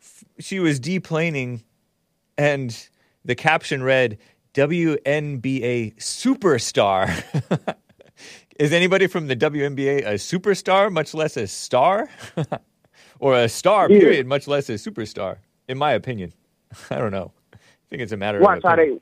[0.00, 1.62] F- She was deplaning,
[2.36, 2.76] and
[3.24, 4.18] the caption read
[4.54, 7.76] "WNBA superstar."
[8.58, 12.08] Is anybody from the WNBA a superstar, much less a star?
[13.22, 14.00] or a star, Yeah.
[14.00, 15.36] period, much less a superstar,
[15.68, 16.32] in my opinion.
[16.90, 17.30] I don't know.
[17.54, 17.56] I
[17.88, 18.98] think it's a matter Watch of how they.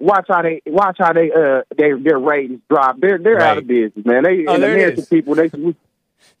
[0.00, 2.98] Watch how they watch how they uh their their ratings drop.
[2.98, 4.24] They're they're out of business, man.
[4.24, 5.76] They Oh, and there it American people they we,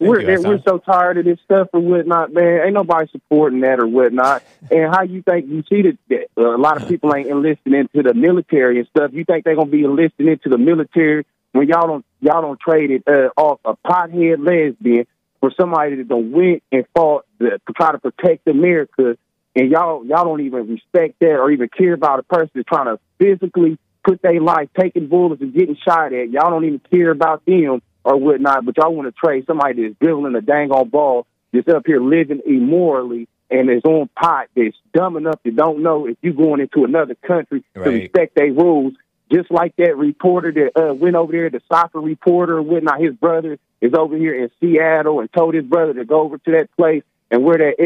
[0.00, 2.62] we're you, we're so tired of this stuff or whatnot, man.
[2.64, 4.42] Ain't nobody supporting that or whatnot.
[4.70, 7.74] and how you think you see that, that uh, a lot of people ain't enlisting
[7.74, 9.10] into the military and stuff?
[9.12, 12.90] You think they're gonna be enlisting into the military when y'all don't y'all don't trade
[12.90, 15.06] it uh, off a pothead lesbian
[15.40, 19.16] for somebody that don't went and fought to, to try to protect America,
[19.56, 22.86] and y'all y'all don't even respect that or even care about a person that's trying
[22.86, 26.30] to physically put their life taking bullets and getting shot at.
[26.30, 29.98] Y'all don't even care about them or whatnot, but y'all want to trade somebody that's
[30.00, 34.76] dribbling a dang on ball that's up here living immorally and is on pot that's
[34.94, 38.94] dumb enough to don't know if you're going into another country to respect their rules.
[39.32, 43.14] Just like that reporter that uh, went over there, the soccer reporter or whatnot, his
[43.14, 46.68] brother is over here in Seattle and told his brother to go over to that
[46.76, 47.78] place and wear that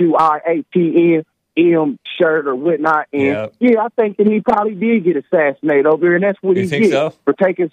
[0.00, 1.24] LGBTQIAPN
[1.56, 3.06] M shirt or whatnot.
[3.12, 3.54] And Yep.
[3.60, 6.62] yeah, I think that he probably did get assassinated over there, and that's what You
[6.62, 7.12] he did so?
[7.24, 7.70] for taking.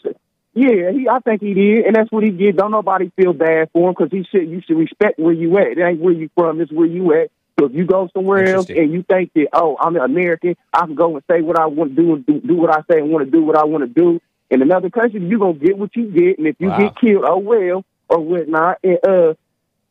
[0.54, 1.08] Yeah, he.
[1.08, 2.58] I think he did, and that's what he did.
[2.58, 4.50] Don't nobody feel bad for him because he should.
[4.50, 5.68] You should respect where you at.
[5.68, 6.60] It ain't where you from.
[6.62, 7.30] It's where you at.
[7.60, 10.86] So if you go somewhere else and you think that oh I'm an American, I
[10.86, 13.00] can go and say what I want to do and do, do what I say
[13.00, 14.20] and want to do what I want to do.
[14.50, 16.78] In another country, you're gonna get what you get, and if you Wow.
[16.78, 18.78] get killed, oh well, or whatnot.
[18.84, 19.34] And uh,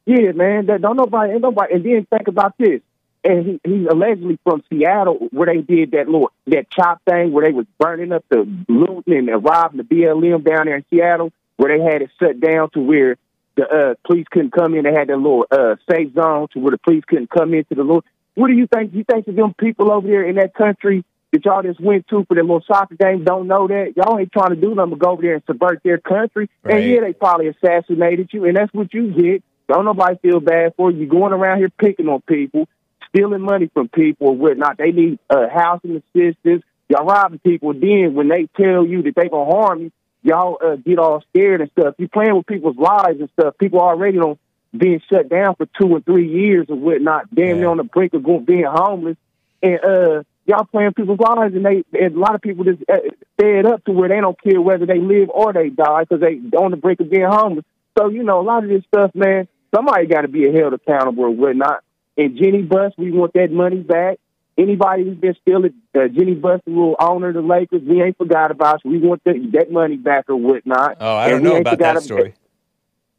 [0.07, 1.75] yeah, man, that don't nobody, ain't nobody.
[1.75, 2.81] And then think about this.
[3.25, 7.45] And he, he's allegedly from Seattle, where they did that little that chop thing, where
[7.45, 11.77] they was burning up the looting and robbing the BLM down there in Seattle, where
[11.77, 13.17] they had it shut down to where
[13.57, 14.85] the uh, police couldn't come in.
[14.85, 17.83] They had that little uh, safe zone to where the police couldn't come into the
[17.83, 18.05] little.
[18.35, 18.95] What do you think?
[18.95, 22.25] You think that them people over there in that country that y'all just went to
[22.25, 24.99] for their little soccer game don't know that y'all ain't trying to do nothing but
[24.99, 26.51] go over there and subvert their country?
[26.63, 26.77] Right.
[26.77, 29.43] And yeah, they probably assassinated you, and that's what you get.
[29.69, 31.01] Don't nobody feel bad for you.
[31.01, 32.69] You going around here picking on people,
[33.09, 34.79] stealing money from people or whatnot.
[34.79, 37.73] They need uh, housing assistance, Y'all robbing people.
[37.73, 39.93] Then when they tell you that they gonna harm you,
[40.27, 41.95] y'all uh, get all scared and stuff.
[41.99, 43.55] You playing with people's lives and stuff.
[43.59, 44.39] People already don't
[44.77, 47.35] being shut down for two or three years or whatnot.
[47.35, 47.55] Damn, Yeah.
[47.55, 49.17] near on the brink of going, being homeless,
[49.63, 52.99] and uh, y'all playing people's lives, and they and a lot of people just uh,
[53.41, 56.41] fed up to where they don't care whether they live or they die because they
[56.59, 57.65] on the brink of being homeless.
[57.97, 59.49] So you know, a lot of this stuff, man.
[59.75, 61.83] Somebody got to be held accountable or whatnot.
[62.19, 64.19] And Jeanie Buss, we want that money back.
[64.59, 68.17] Anybody who's been stealing, uh, Jeanie Buss, the little owner of the Lakers, we ain't
[68.17, 68.93] forgot about you.
[68.93, 70.97] We want that, that money back or whatnot.
[70.99, 72.35] Oh, I don't know about that story.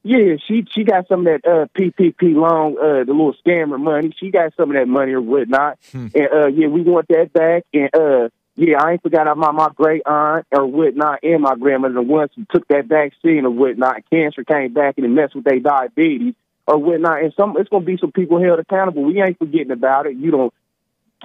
[0.03, 4.15] yeah, she she got some of that uh, PPP loan, uh, the little scammer money.
[4.17, 5.77] She got some of that money or whatnot.
[5.91, 6.07] Hmm.
[6.15, 7.65] And uh, yeah, we want that back.
[7.71, 11.93] And uh, yeah, I ain't forgot about my great aunt or whatnot, and my grandmother,
[11.93, 14.09] the ones who took that vaccine or whatnot.
[14.09, 16.33] Cancer came back and it messed with their diabetes
[16.65, 17.21] or whatnot.
[17.21, 19.03] And some it's gonna be some people held accountable.
[19.03, 20.15] We ain't forgetting about it.
[20.15, 20.53] You don't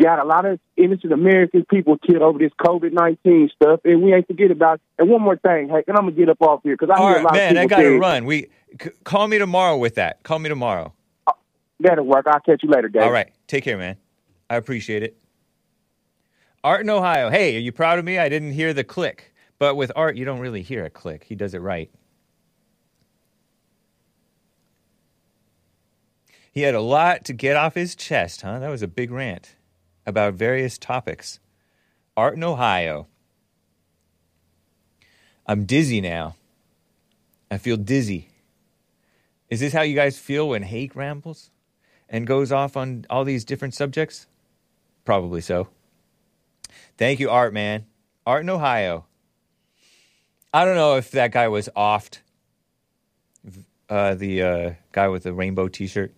[0.01, 4.13] got a lot of innocent American people killed over this COVID nineteen stuff, and we
[4.15, 4.75] ain't forget about.
[4.75, 4.81] It.
[5.03, 7.09] And one more thing, hey, and I'm gonna get up off here because I All
[7.09, 8.25] hear a right, lot man, of I people got to say run.
[8.25, 8.47] We
[8.81, 10.23] c- call me tomorrow with that.
[10.23, 10.93] Call me tomorrow.
[11.27, 11.33] Uh,
[11.81, 12.27] that'll work.
[12.27, 13.03] I'll catch you later, Dave.
[13.03, 13.31] All right.
[13.47, 13.97] Take care, man.
[14.49, 15.17] I appreciate it.
[16.65, 17.29] Art in Ohio.
[17.31, 18.19] Hey, are you proud of me?
[18.19, 19.35] I didn't hear the click.
[19.59, 21.25] But with Art, you don't really hear a click.
[21.25, 21.91] He does it right.
[26.53, 28.59] He had a lot to get off his chest, huh?
[28.59, 29.57] That was a big rant
[30.07, 31.41] about various topics.
[32.17, 33.07] Art in Ohio.
[35.47, 36.37] I'm dizzy now.
[37.51, 38.29] I feel dizzy.
[39.51, 41.51] Is this how you guys feel when Hake rambles?
[42.13, 44.27] and goes off on all these different subjects?
[45.05, 45.69] Probably so.
[46.99, 47.87] Thank you, Art, man.
[48.27, 49.07] Art in Ohio.
[50.53, 52.19] I don't know if that guy was offed.
[53.89, 56.15] Uh, the uh, guy with the rainbow T-shirt.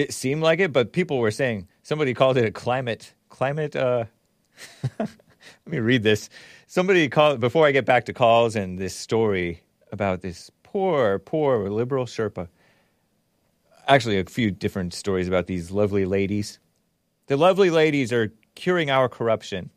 [0.00, 3.76] It seemed like it, but people were saying somebody called it a climate climate.
[3.76, 4.04] Uh,
[4.98, 5.08] let
[5.66, 6.30] me read this.
[6.66, 9.62] Somebody called before I get back to calls and this story
[9.92, 12.48] about this poor, poor liberal Sherpa
[13.90, 16.60] actually a few different stories about these lovely ladies.
[17.26, 19.70] The lovely ladies are curing our corruption.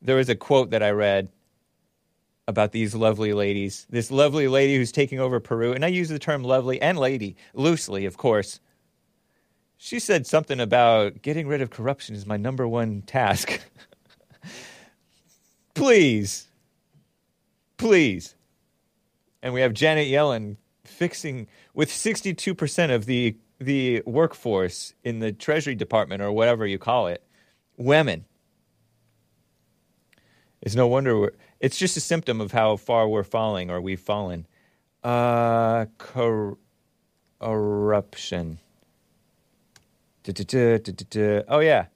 [0.00, 1.28] There was a quote that I read
[2.46, 3.86] about these lovely ladies.
[3.90, 7.36] This lovely lady who's taking over Peru, and I use the term lovely and lady
[7.54, 8.60] loosely, of course.
[9.84, 13.60] She said something about getting rid of corruption is my number one task.
[15.74, 16.48] Please.
[17.76, 18.34] Please.
[19.42, 25.74] And we have Janet Yellen fixing with 62% of the the workforce in the treasury
[25.74, 27.22] department or whatever you call it
[27.76, 28.24] women
[30.60, 34.44] it's no wonder it's just a symptom of how far we're falling or we've fallen
[35.04, 36.58] uh cor-
[37.40, 38.58] corruption
[41.48, 41.86] Oh yeah.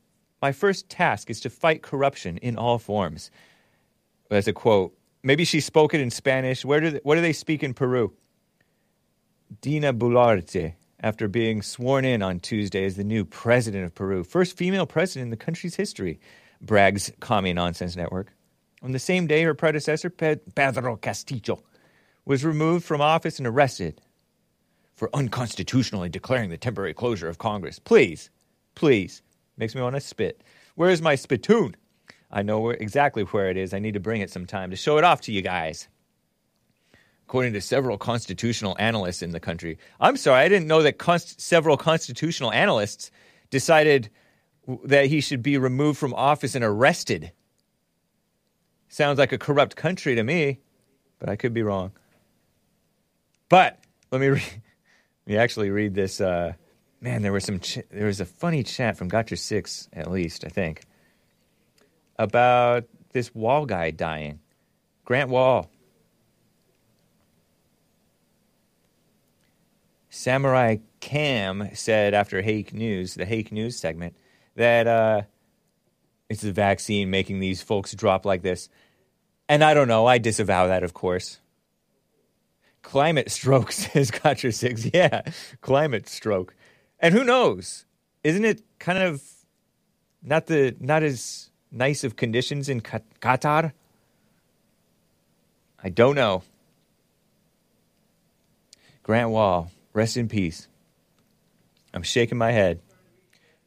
[0.40, 3.30] My first task is to fight corruption in all forms.
[4.28, 6.64] That's a quote maybe she spoke it in spanish.
[6.64, 8.12] Where do they, what do they speak in peru?
[9.60, 14.56] Dina Boluarte after being sworn in on Tuesday as the new president of Peru, first
[14.56, 16.18] female president in the country's history,
[16.60, 18.32] brags Commie Nonsense Network.
[18.82, 21.62] On the same day, her predecessor, Pedro Castillo,
[22.24, 24.00] was removed from office and arrested
[24.98, 27.78] for unconstitutionally declaring the temporary closure of Congress.
[27.78, 28.30] Please,
[28.74, 29.22] please,
[29.56, 30.42] makes me want to spit.
[30.74, 31.76] Where is my spittoon?
[32.32, 33.72] I know where, exactly where it is.
[33.72, 35.88] I need to bring it sometime to show it off to you guys
[37.28, 39.78] according to several constitutional analysts in the country.
[40.00, 43.10] I'm sorry, I didn't know that const- several constitutional analysts
[43.50, 44.08] decided
[44.84, 47.30] that he should be removed from office and arrested.
[48.88, 50.60] Sounds like a corrupt country to me,
[51.18, 51.92] but I could be wrong.
[53.50, 53.78] But
[54.10, 54.42] let me re-
[55.28, 56.20] me actually read this.
[56.20, 56.54] Uh,
[57.00, 60.44] man, there was some ch- there was a funny chat from Gotcha Six, at least
[60.44, 60.82] I think,
[62.18, 64.40] about this Wahl guy dying,
[65.04, 65.70] Grant Wahl.
[70.10, 74.16] Samurai Cam said after Hake News, the Hake News segment,
[74.56, 75.22] that uh,
[76.28, 78.68] it's the vaccine making these folks drop like this.
[79.48, 80.06] And I don't know.
[80.06, 81.38] I disavow that, of course.
[82.88, 84.88] Climate stroke, says Gotcha Six.
[84.94, 85.20] Yeah,
[85.60, 86.54] climate stroke.
[87.00, 87.84] And who knows?
[88.24, 89.22] Isn't it kind of
[90.22, 93.72] not the not as nice of conditions in Qatar?
[95.84, 96.44] I don't know.
[99.02, 100.66] Grant Wahl, rest in peace.
[101.92, 102.80] I'm shaking my head.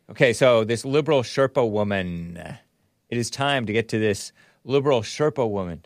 [0.10, 2.42] Okay, so this liberal Sherpa woman.
[3.10, 4.32] It is time to get to this
[4.64, 5.84] liberal Sherpa woman.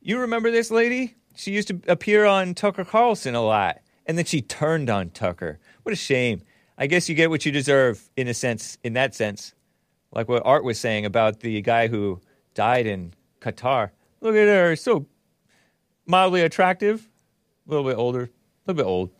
[0.00, 1.16] You remember this lady?
[1.38, 5.60] She used to appear on Tucker Carlson a lot, and then she turned on Tucker.
[5.84, 6.42] What a shame.
[6.76, 9.54] I guess you get what you deserve in a sense, in that sense.
[10.10, 12.20] Like what Art was saying about the guy who
[12.54, 13.90] died in Qatar.
[14.20, 15.06] Look at her, so
[16.06, 17.08] mildly attractive,
[17.68, 18.30] a little bit older, a
[18.66, 19.10] little bit old.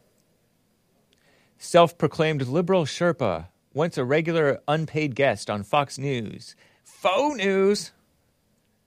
[1.56, 6.56] Self proclaimed liberal Sherpa, once a regular unpaid guest on Fox News.
[6.82, 7.92] Faux news.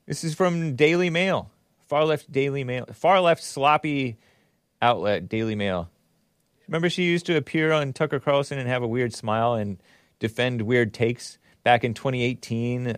[0.05, 1.49] This is from Daily Mail,
[1.91, 4.15] far left Daily Mail, far left sloppy
[4.81, 5.89] outlet, Daily Mail.
[6.69, 9.77] Remember, she used to appear on Tucker Carlson and have a weird smile and
[10.17, 12.95] defend weird takes back in 2018,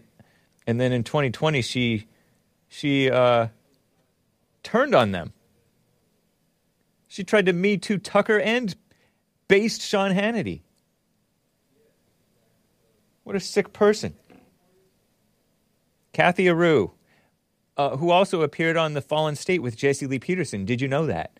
[0.68, 2.06] and then in 2020 she
[2.68, 3.48] she uh,
[4.62, 5.34] turned on them.
[7.08, 8.76] She tried to Me Too Tucker and
[9.48, 10.62] based Sean Hannity.
[13.24, 14.14] What a sick person.
[16.12, 16.92] Kathy Areu,
[17.78, 20.66] uh, who also appeared on The Fallen State with Jesse Lee Peterson.
[20.66, 21.40] Did you know that?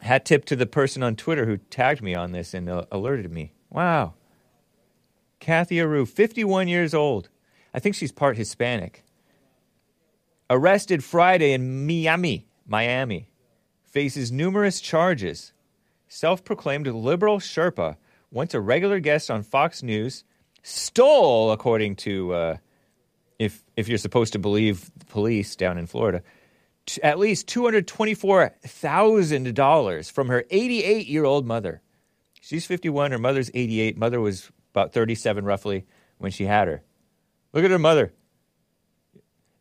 [0.00, 3.30] Hat tip to the person on Twitter who tagged me on this and uh, alerted
[3.32, 3.52] me.
[3.70, 4.14] Wow.
[5.40, 7.28] Kathy Areu, 51 years old.
[7.72, 9.04] I think she's part Hispanic.
[10.50, 13.30] Arrested Friday in Miami, Miami.
[13.82, 15.52] Faces numerous charges.
[16.08, 17.96] Self proclaimed liberal Sherpa,
[18.30, 20.24] once a regular guest on Fox News,
[20.62, 22.56] stole, according to, uh,
[23.44, 26.22] if, if you're supposed to believe the police down in Florida,
[26.86, 31.80] t- at least $224,000 from her 88 year old mother.
[32.40, 33.96] She's 51, her mother's 88.
[33.96, 35.86] Mother was about 37 roughly
[36.18, 36.82] when she had her.
[37.52, 38.12] Look at her mother.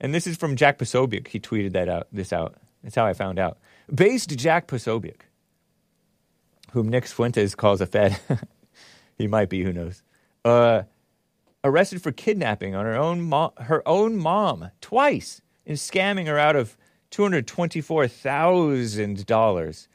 [0.02, 1.30] And this is from Jack Posobiec.
[1.30, 2.08] He tweeted that out.
[2.12, 2.56] This out.
[2.84, 3.60] That's how I found out.
[3.94, 5.22] Based Jack Posobiec,
[6.72, 8.20] whom Nick Fuentes calls a fed.
[9.18, 9.64] he might be.
[9.64, 10.04] Who knows?
[10.44, 10.84] Uh,
[11.64, 16.56] arrested for kidnapping on her own mo- her own mom twice and scamming her out
[16.56, 16.78] of
[17.10, 19.88] two hundred twenty four thousand dollars.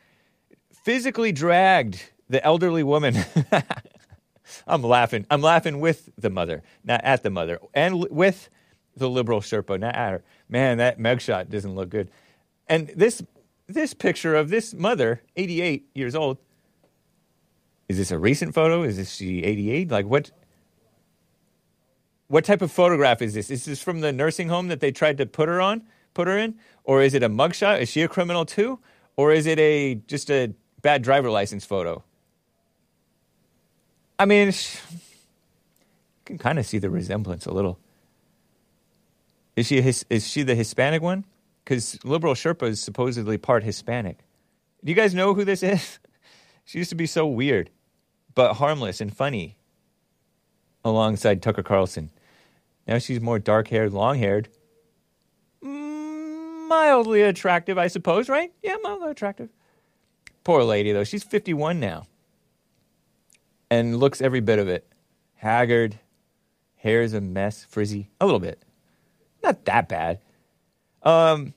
[0.73, 3.17] Physically dragged the elderly woman.
[4.67, 5.27] I'm laughing.
[5.31, 8.49] I'm laughing with the mother, not at the mother, and with
[8.97, 10.25] the liberal Sherpa, not at her.
[10.49, 12.11] Man, that mugshot doesn't look good.
[12.67, 13.23] And this
[13.67, 16.39] this picture of this mother, 88 years old.
[17.89, 18.83] Is this a recent photo?
[18.83, 19.91] Is this she 88?
[19.91, 20.31] Like what?
[22.29, 23.51] What type of photograph is this?
[23.51, 25.83] Is this from the nursing home that they tried to put her on,
[26.15, 27.81] put her in, or is it a mugshot?
[27.81, 28.79] Is she a criminal too,
[29.17, 30.53] or is it a just a
[30.83, 32.05] bad driver license photo?
[34.19, 34.99] I mean, you
[36.25, 37.79] can kind of see the resemblance a little.
[39.57, 41.25] Is she his, is she the Hispanic one?
[41.65, 44.19] Because liberal Sherpa is supposedly part Hispanic.
[44.85, 45.99] Do you guys know who this is?
[46.65, 47.71] she used to be so weird,
[48.35, 49.57] but harmless and funny.
[50.85, 52.11] Alongside Tucker Carlson,
[52.89, 54.49] now she's more dark haired, long haired,
[55.63, 58.29] mildly attractive, I suppose.
[58.29, 58.53] Right?
[58.63, 59.51] Yeah, mildly attractive.
[60.43, 61.05] Poor lady though.
[61.05, 62.07] She's fifty one now
[63.71, 64.87] and looks every bit of it.
[65.35, 65.99] Haggard,
[66.77, 68.63] hair's a mess, frizzy, a little bit.
[69.43, 70.21] Not that bad.
[71.03, 71.55] Um,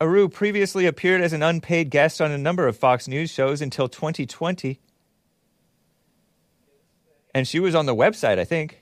[0.00, 3.88] Areu previously appeared as an unpaid guest on a number of Fox News shows until
[3.88, 4.80] 2020.
[7.34, 8.81] And she was on the website, I think,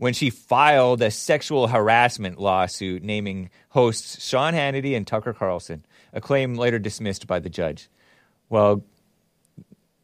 [0.00, 6.22] when she filed a sexual harassment lawsuit naming hosts Sean Hannity and Tucker Carlson, a
[6.22, 7.90] claim later dismissed by the judge.
[8.48, 8.82] Well,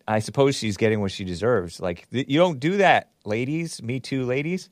[0.06, 1.81] I suppose she's getting what she deserves.
[1.81, 3.82] Like, th- you don't do that, ladies.
[3.82, 4.68] Me Too, ladies.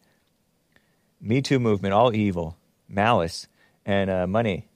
[1.22, 3.48] Me Too movement, all evil, malice,
[3.86, 4.68] and uh, money.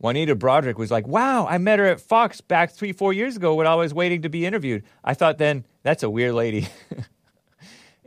[0.00, 3.54] Juanita Broaddrick was like, wow, I met her at Fox back three, four years ago
[3.54, 4.84] when I was waiting to be interviewed.
[5.02, 6.68] I thought then, that's a weird lady.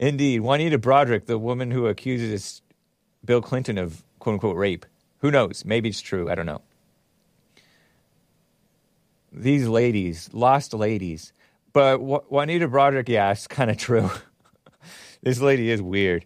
[0.02, 0.42] Indeed.
[0.42, 2.64] Juanita Broaddrick, the woman who accuses
[3.24, 4.88] Bill Clinton of quote unquote rape.
[5.20, 5.64] Who knows?
[5.64, 6.28] Maybe it's true.
[6.28, 6.64] I don't know.
[9.32, 11.34] These ladies, lost ladies.
[11.72, 14.10] But Juanita Broaddrick, yeah, it's kind of true.
[15.22, 16.26] this lady is weird.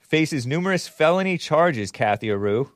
[0.00, 2.70] Faces numerous felony charges, Kathy Areu,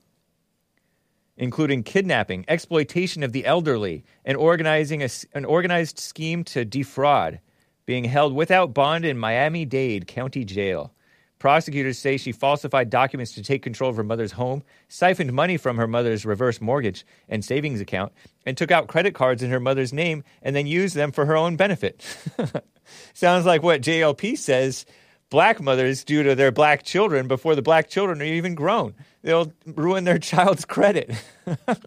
[1.38, 7.40] including kidnapping, exploitation of the elderly, and organizing a an organized scheme to defraud,
[7.88, 10.92] being held without bond in Miami Dade County Jail.
[11.38, 15.78] Prosecutors say she falsified documents to take control of her mother's home, siphoned money from
[15.78, 18.12] her mother's reverse mortgage and savings account,
[18.44, 21.34] and took out credit cards in her mother's name and then used them for her
[21.34, 22.04] own benefit.
[23.14, 24.84] Sounds like what JLP says
[25.30, 28.94] black mothers do to their black children before the black children are even grown.
[29.22, 31.10] They'll ruin their child's credit.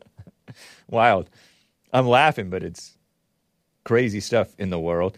[0.89, 1.29] Wild.
[1.93, 2.97] I'm laughing, but it's
[3.83, 5.15] crazy stuff in the world.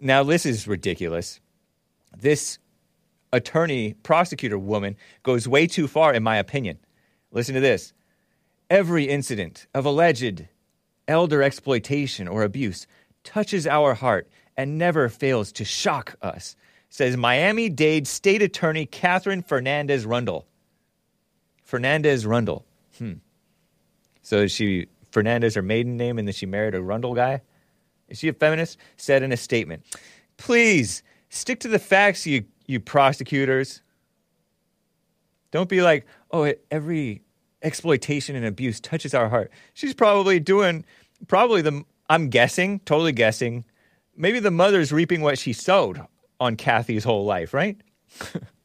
[0.00, 1.40] Now, this is ridiculous.
[2.16, 2.58] This
[3.32, 6.78] attorney prosecutor woman goes way too far, in my opinion.
[7.30, 7.92] Listen to this.
[8.70, 10.46] Every incident of alleged
[11.06, 12.86] elder exploitation or abuse
[13.24, 16.56] touches our heart and never fails to shock us.
[16.90, 20.46] says Miami Dade State Attorney Catherine Fernandez Rundle.
[21.62, 22.64] Fernandez Rundle.
[22.98, 23.14] Hmm.
[24.22, 27.42] So is she Fernandez her maiden name and then she married a Rundle guy?
[28.08, 28.78] Is she a feminist?
[28.96, 29.84] Said in a statement,
[30.36, 33.82] "Please stick to the facts, you you prosecutors.
[35.50, 37.22] Don't be like, oh, every
[37.62, 39.50] exploitation and abuse touches our heart.
[39.74, 40.84] She's probably doing,
[41.26, 41.84] probably the.
[42.10, 43.64] I'm guessing, totally guessing.
[44.16, 46.00] Maybe the mother's reaping what she sowed
[46.40, 47.76] on Kathy's whole life, right?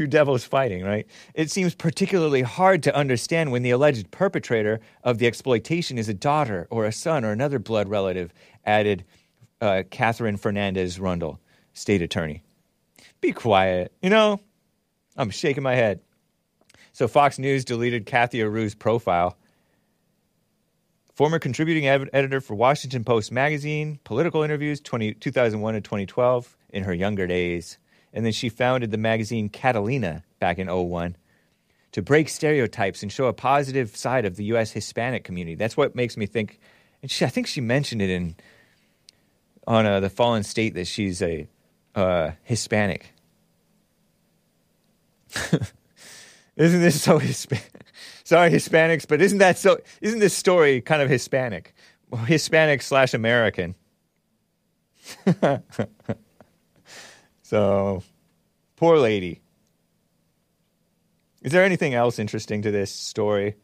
[0.00, 1.06] Two devils fighting, right?
[1.34, 6.14] It seems particularly hard to understand when the alleged perpetrator of the exploitation is a
[6.14, 8.32] daughter or a son or another blood relative,
[8.64, 9.04] added
[9.60, 11.38] uh, Catherine Fernandez Rundle,
[11.74, 12.42] state attorney.
[13.20, 13.92] Be quiet.
[14.00, 14.40] You know,
[15.18, 16.00] I'm shaking my head.
[16.94, 19.36] So Fox News deleted Kathy Areu's profile.
[21.12, 26.84] Former contributing ed- editor for Washington Post magazine, political interviews 20, 2001 to 2012 in
[26.84, 27.76] her younger days.
[28.12, 31.16] And then she founded the magazine Catalina back in 01
[31.92, 34.72] to break stereotypes and show a positive side of the U.S.
[34.72, 35.54] Hispanic community.
[35.54, 36.60] That's what makes me think.
[37.02, 38.36] And she, I think she mentioned it in
[39.66, 41.48] on uh, the Fallen State that she's a
[41.94, 43.12] uh, Hispanic.
[46.56, 47.70] isn't this so Hispanic?
[48.24, 49.80] Sorry, Hispanics, but isn't that so?
[50.00, 51.74] Isn't this story kind of Hispanic,
[52.26, 53.74] Hispanic slash American?
[57.50, 58.04] so,
[58.76, 59.40] poor lady.
[61.42, 63.56] Is there anything else interesting to this story?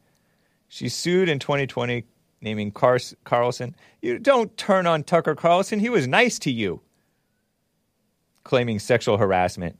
[0.66, 2.02] She sued in 2020,
[2.40, 3.76] naming Car- Carlson.
[4.02, 5.78] You don't turn on Tucker Carlson.
[5.78, 6.80] He was nice to you
[8.42, 9.78] claiming sexual harassment.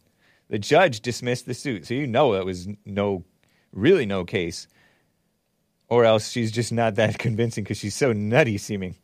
[0.51, 3.25] The judge dismissed the suit, so you know that was no,
[3.73, 4.69] really no case.
[5.89, 8.95] Or else she's just not that convincing because she's so nutty seeming.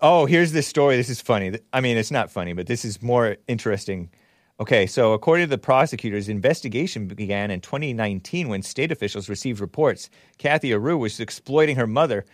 [0.00, 0.96] Oh, here's this story.
[0.96, 1.58] This is funny.
[1.72, 4.10] I mean, it's not funny, but this is more interesting.
[4.60, 10.10] Okay, so according to the prosecutors, investigation began in 2019 when state officials received reports
[10.38, 12.24] Kathy Areu was exploiting her mother.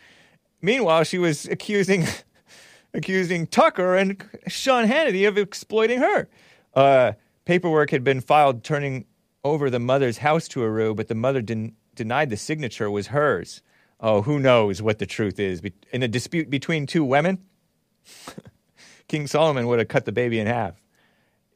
[0.60, 2.06] Meanwhile, she was accusing
[2.94, 6.28] accusing Tucker and Sean Hannity of exploiting her.
[6.74, 7.12] Uh,
[7.44, 9.06] paperwork had been filed turning
[9.44, 13.62] over the mother's house to Areu, but the mother den- denied the signature was hers.
[14.00, 15.62] Oh, who knows what the truth is?
[15.92, 17.38] In a dispute between two women,
[19.08, 20.74] King Solomon would have cut the baby in half.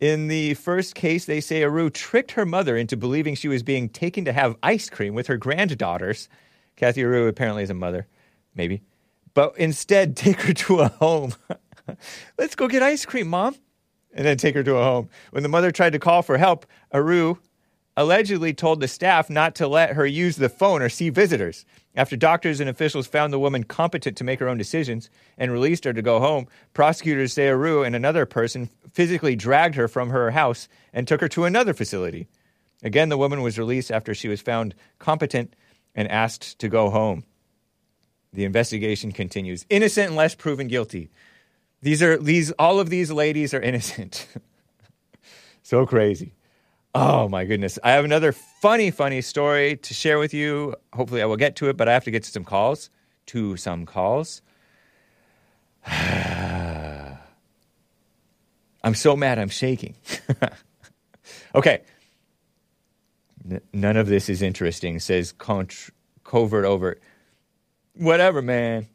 [0.00, 3.88] In the first case, they say Areu tricked her mother into believing she was being
[3.88, 6.28] taken to have ice cream with her granddaughters.
[6.76, 8.08] Kathy Areu apparently is a mother,
[8.54, 8.82] maybe
[9.34, 11.34] but instead take her to a home.
[12.38, 13.56] Let's go get ice cream, mom.
[14.16, 15.08] And then take her to a home.
[15.32, 17.38] When the mother tried to call for help, Areu
[17.96, 21.64] allegedly told the staff not to let her use the phone or see visitors.
[21.94, 25.84] After doctors and officials found the woman competent to make her own decisions and released
[25.84, 30.32] her to go home, prosecutors say Areu and another person physically dragged her from her
[30.32, 32.26] house and took her to another facility.
[32.82, 35.54] Again, the woman was released after she was found competent
[35.94, 37.24] and asked to go home.
[38.32, 39.64] The investigation continues.
[39.70, 41.10] Innocent unless proven guilty.
[41.82, 44.26] These are these all of these ladies are innocent.
[45.62, 46.32] so crazy.
[46.94, 47.78] Oh my goodness.
[47.84, 50.76] I have another funny, funny story to share with you.
[50.92, 52.90] Hopefully I will get to it, but I have to get to some calls.
[53.26, 54.42] To some calls.
[55.86, 57.18] I'm
[58.94, 59.96] so mad I'm shaking.
[61.54, 61.82] okay.
[63.50, 65.90] N- none of this is interesting, says Contr-
[66.24, 67.02] Covert Overt
[67.94, 68.88] whatever, man.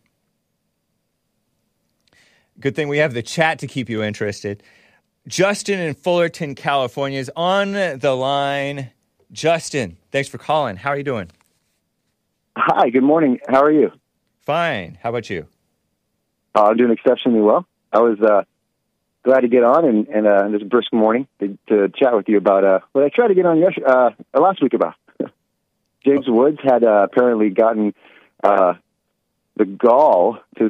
[2.59, 4.63] Good thing we have the chat to keep you interested.
[5.27, 8.91] Justin in Fullerton, California is on the line.
[9.31, 10.75] Justin, thanks for calling.
[10.75, 11.29] How are you doing?
[12.57, 13.39] Hi, good morning.
[13.47, 13.91] How are you?
[14.41, 14.97] Fine.
[15.01, 15.47] How about you?
[16.55, 17.65] Uh, I'm doing exceptionally well.
[17.93, 18.43] I was uh,
[19.23, 22.37] glad to get on and, and uh, this brisk morning to, to chat with you
[22.37, 24.95] about uh, what I tried to get on yesterday, uh, last week about.
[26.05, 27.93] James Woods had uh, apparently gotten
[28.43, 28.73] uh,
[29.57, 30.69] the gall to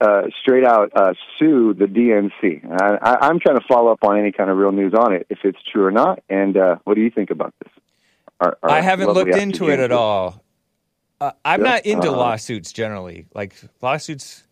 [0.00, 2.64] uh, straight out uh, sue the DNC.
[2.80, 5.26] I, I, I'm trying to follow up on any kind of real news on it,
[5.30, 6.22] if it's true or not.
[6.28, 7.72] And uh, what do you think about this?
[8.40, 10.42] Our, our I haven't looked into it at all.
[11.20, 11.70] Uh, I'm Yeah?
[11.70, 13.26] not into Uh, lawsuits generally.
[13.34, 14.44] Like lawsuits,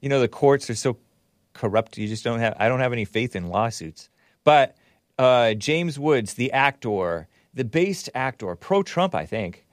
[0.00, 0.96] you know, the courts are so
[1.52, 1.98] corrupt.
[1.98, 2.54] You just don't have.
[2.58, 4.08] I don't have any faith in lawsuits.
[4.44, 4.76] But
[5.18, 9.66] uh, James Woods, the actor, the based actor, pro Trump, I think,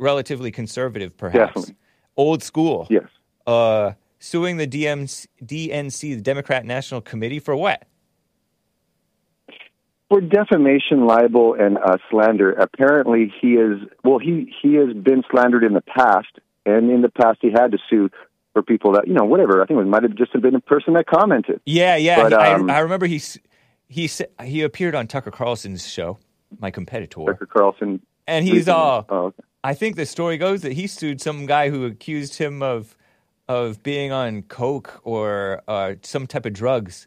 [0.00, 1.74] relatively conservative, perhaps, Definitely.
[2.16, 2.88] old school.
[2.90, 3.04] Yes.
[3.46, 7.84] Uh, suing the DMC, DNC, the Democrat National Committee, for what?
[10.08, 14.18] For defamation, libel, and uh, slander, apparently he is well.
[14.18, 17.78] He he has been slandered in the past, and in the past he had to
[17.90, 18.08] sue
[18.54, 19.62] for people that you know whatever.
[19.62, 21.60] I think it might have just been a person that commented.
[21.66, 22.22] Yeah, yeah.
[22.22, 23.20] But, um, I, I remember he
[23.88, 24.10] he
[24.42, 26.18] he appeared on Tucker Carlson's show,
[26.58, 28.00] my competitor, Tucker Carlson.
[28.26, 29.04] and he's all.
[29.10, 29.42] Oh, okay.
[29.62, 32.96] I think the story goes that he sued some guy who accused him of
[33.48, 37.06] of being on coke or uh, some type of drugs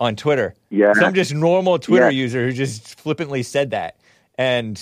[0.00, 0.54] on Twitter.
[0.70, 0.92] Yeah.
[0.94, 2.22] some just normal Twitter Yeah.
[2.22, 3.96] user who just flippantly said that,
[4.36, 4.80] and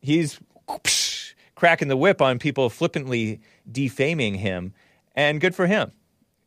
[0.00, 0.38] he's
[1.54, 4.72] cracking the whip on people flippantly defaming him,
[5.14, 5.92] and good for him.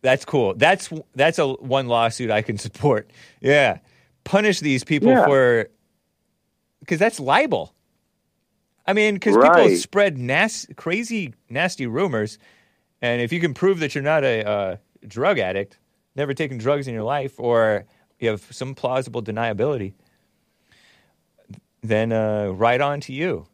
[0.02, 0.54] That's cool.
[0.56, 3.12] That's that's a one lawsuit I can support.
[3.42, 3.80] Yeah,
[4.24, 5.26] punish these people Yeah.
[5.26, 5.70] for
[6.80, 7.74] because that's libel.
[8.88, 12.40] I mean, because people spread nas- crazy, nasty rumors,
[13.02, 14.78] and if you can prove that you're not a uh,
[15.08, 15.78] drug addict,
[16.16, 17.86] never taken drugs in your life, or
[18.20, 19.94] you have some plausible deniability,
[21.82, 23.48] then uh, right on to you.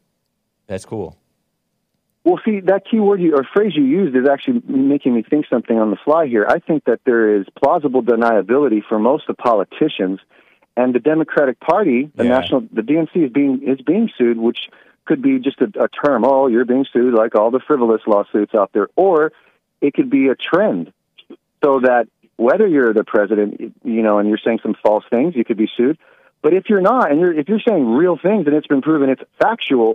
[0.66, 1.16] That's cool.
[2.24, 5.46] Well, see, that key word you, or phrase you used is actually making me think
[5.48, 6.44] something on the fly here.
[6.48, 10.18] I think that there is plausible deniability for most of politicians,
[10.76, 12.30] and the Democratic Party, the Yeah.
[12.30, 14.68] national, the DNC is being is being sued, which
[15.06, 16.24] could be just a, a term.
[16.24, 19.32] Oh, you're being sued, like all the frivolous lawsuits out there, or
[19.80, 20.92] it could be a trend,
[21.64, 25.44] so that whether you're the president, you know, and you're saying some false things, you
[25.44, 25.96] could be sued.
[26.42, 29.08] But if you're not, and you're if you're saying real things and it's been proven
[29.10, 29.94] it's factual,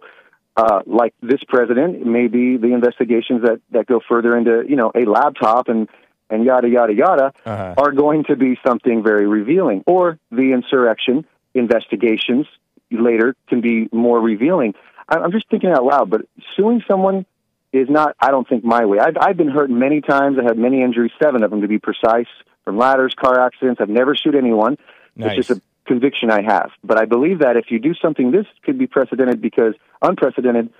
[0.57, 5.05] uh, like this president, maybe the investigations that, that go further into you know a
[5.05, 5.88] laptop and
[6.29, 7.75] and yada yada yada Uh-huh.
[7.77, 9.83] are going to be something very revealing.
[9.85, 12.47] Or the insurrection investigations
[12.89, 14.73] later can be more revealing.
[15.07, 16.22] I'm just thinking out loud, but
[16.56, 17.26] suing someone
[17.73, 18.99] is not, I don't think, my way.
[18.99, 20.38] I've, I've been hurt many times.
[20.40, 22.28] I had many injuries, seven of them to be precise,
[22.65, 23.82] from ladders, car accidents.
[23.82, 24.78] I've never sued anyone.
[25.15, 25.38] Nice.
[25.38, 26.72] It's just a conviction I have.
[26.84, 30.72] But I believe that if you do something, this could be precedented because unprecedented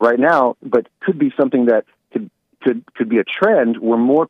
[0.00, 2.30] right now, but could be something that could
[2.62, 4.28] could could be a trend where more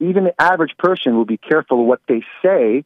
[0.00, 2.84] even the average person will be careful what they say,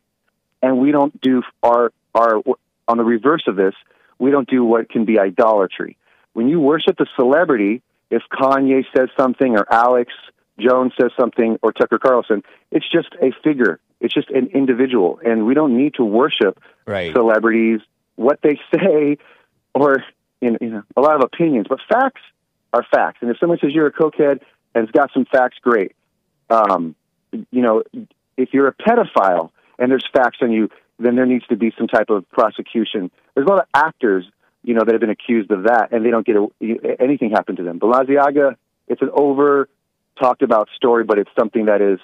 [0.62, 2.42] and we don't do our our
[2.88, 3.74] on the reverse of this,
[4.20, 5.96] we don't do what can be idolatry.
[6.34, 10.12] When you worship a celebrity, if Kanye says something or Alex
[10.60, 13.80] Jones says something or Tucker Carlson, it's just a figure.
[14.00, 17.12] It's just an individual, and we don't need to worship Right.
[17.14, 17.80] celebrities,
[18.16, 19.18] what they say,
[19.74, 20.04] or
[20.40, 21.66] you know, you know, a lot of opinions.
[21.68, 22.22] But facts
[22.72, 24.40] are facts, and if someone says you're a cokehead
[24.74, 25.92] and has got some facts, great.
[26.48, 26.94] Um,
[27.32, 27.82] you know,
[28.36, 30.68] if you're a pedophile and there's facts on you,
[31.00, 33.10] then there needs to be some type of prosecution.
[33.34, 34.24] There's a lot of actors,
[34.62, 37.56] you know, that have been accused of that, and they don't get a, anything happen
[37.56, 37.80] to them.
[37.80, 38.56] Balenciaga,
[38.86, 39.68] it's an over
[40.20, 41.98] talked about story, but it's something that is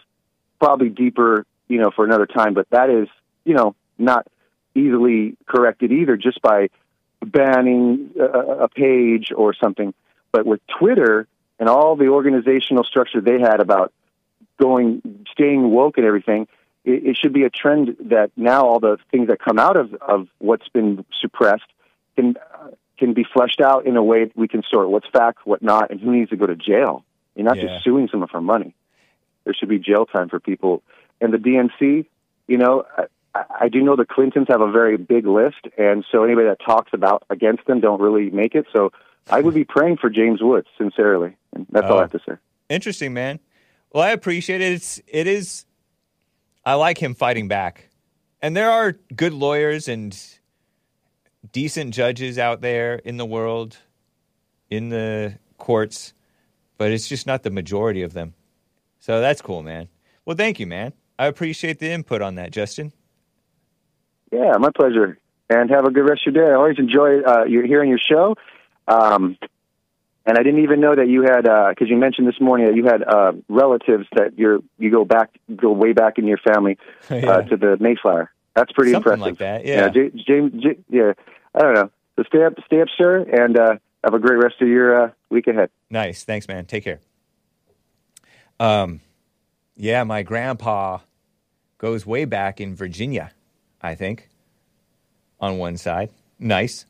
[0.58, 2.54] probably deeper, you know, for another time.
[2.54, 3.08] But that is,
[3.44, 4.26] you know, not
[4.74, 6.68] easily corrected either just by
[7.24, 9.92] banning a, a page or something.
[10.32, 11.26] But with Twitter
[11.58, 13.92] and all the organizational structure they had about
[14.60, 16.48] going, staying woke and everything,
[16.86, 19.92] it, it should be a trend that now all the things that come out of,
[19.96, 21.66] of what's been suppressed
[22.16, 22.68] can uh,
[22.98, 25.90] can be fleshed out in a way that we can sort what's fact, what not,
[25.90, 27.04] and who needs to go to jail.
[27.34, 27.66] You're not Yeah.
[27.68, 28.74] just suing someone for money.
[29.44, 30.82] There should be jail time for people.
[31.20, 32.06] And the DNC,
[32.48, 32.84] you know,
[33.34, 36.58] I, I do know the Clintons have a very big list, and so anybody that
[36.64, 38.64] talks about against them don't really make it.
[38.72, 38.92] So
[39.30, 41.98] I would be praying for James Woods sincerely, and that's all Oh.
[41.98, 42.36] I have to say.
[42.70, 43.40] Interesting, man.
[43.92, 44.72] Well, I appreciate it.
[44.72, 45.65] It's it is.
[46.66, 47.88] I like him fighting back,
[48.42, 50.18] and there are good lawyers and
[51.52, 53.76] decent judges out there in the world,
[54.68, 56.12] in the courts,
[56.76, 58.34] but it's just not the majority of them.
[58.98, 59.86] So that's cool, man.
[60.24, 60.92] Well, thank you, man.
[61.20, 62.92] I appreciate the input on that, Justin.
[64.32, 65.18] Yeah, my pleasure.
[65.48, 66.50] And have a good rest of your day.
[66.50, 68.34] I always enjoy uh, hearing your show.
[68.88, 69.38] Um,
[70.26, 72.84] and I didn't even know that you had because you mentioned this morning that you
[72.84, 76.76] had uh, relatives that you're you go back go way back in your family
[77.10, 77.30] Yeah.
[77.30, 78.30] uh, to the Mayflower.
[78.54, 79.32] That's pretty Something impressive.
[79.32, 79.88] like that, yeah.
[79.88, 80.64] J- James.
[80.88, 81.12] Yeah,
[81.54, 81.90] I don't know.
[82.16, 85.10] So stay up, stay up, sir, and uh, have a great rest of your uh,
[85.30, 85.68] week ahead.
[85.90, 86.24] Nice.
[86.24, 86.64] Thanks, man.
[86.64, 87.00] Take care.
[88.58, 89.00] Um,
[89.76, 90.98] yeah, my grandpa
[91.78, 93.32] goes way back in Virginia,
[93.82, 94.30] I think,
[95.40, 96.08] on one side.
[96.38, 96.86] Nice.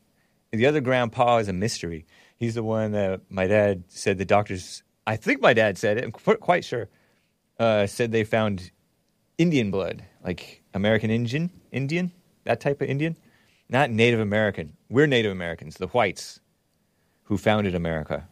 [0.51, 2.05] The other grandpa is a mystery.
[2.39, 6.03] He's the one that my dad said the doctors, I think my dad said it,
[6.03, 6.87] I'm qu- quite sure,
[7.59, 8.71] uh, said they found
[9.37, 12.11] Indian blood, like American Indian, Indian,
[12.43, 13.15] that type of Indian.
[13.69, 14.77] Not Native American.
[14.89, 16.39] We're Native Americans, the whites
[17.23, 18.27] who founded America.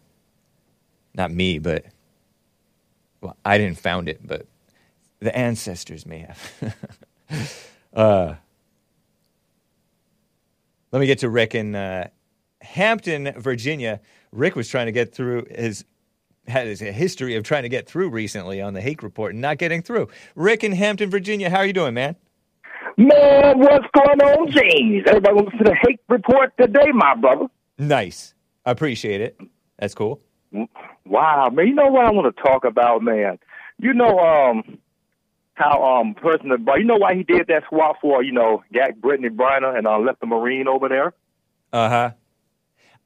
[1.14, 1.86] Not me, but
[3.22, 4.46] well, I didn't found it, but
[5.20, 6.76] the ancestors may have.
[7.94, 8.36] uh,
[10.92, 12.06] let me get to Rick and uh,
[12.66, 14.02] Hampton, Virginia.
[14.32, 15.86] Rick was trying to get through his
[16.48, 19.58] has a history of trying to get through recently on the Hake Report and not
[19.58, 20.08] getting through.
[20.36, 22.16] Rick in Hampton, Virginia, how are you doing, man?
[22.98, 25.04] Man, what's going on, James?
[25.08, 27.48] Everybody wants to the Hake Report today, my brother.
[27.78, 28.34] Nice.
[28.66, 29.40] I appreciate it.
[29.80, 30.22] That's cool.
[31.06, 31.68] Wow, man.
[31.68, 33.40] You know what I want to talk about, man?
[33.80, 34.78] You know, um,
[35.56, 38.92] how um person, but you know why he did that swap for you know, got
[38.92, 41.14] Brittney Griner and uh, left the Marine over there.
[41.74, 42.12] Uh huh.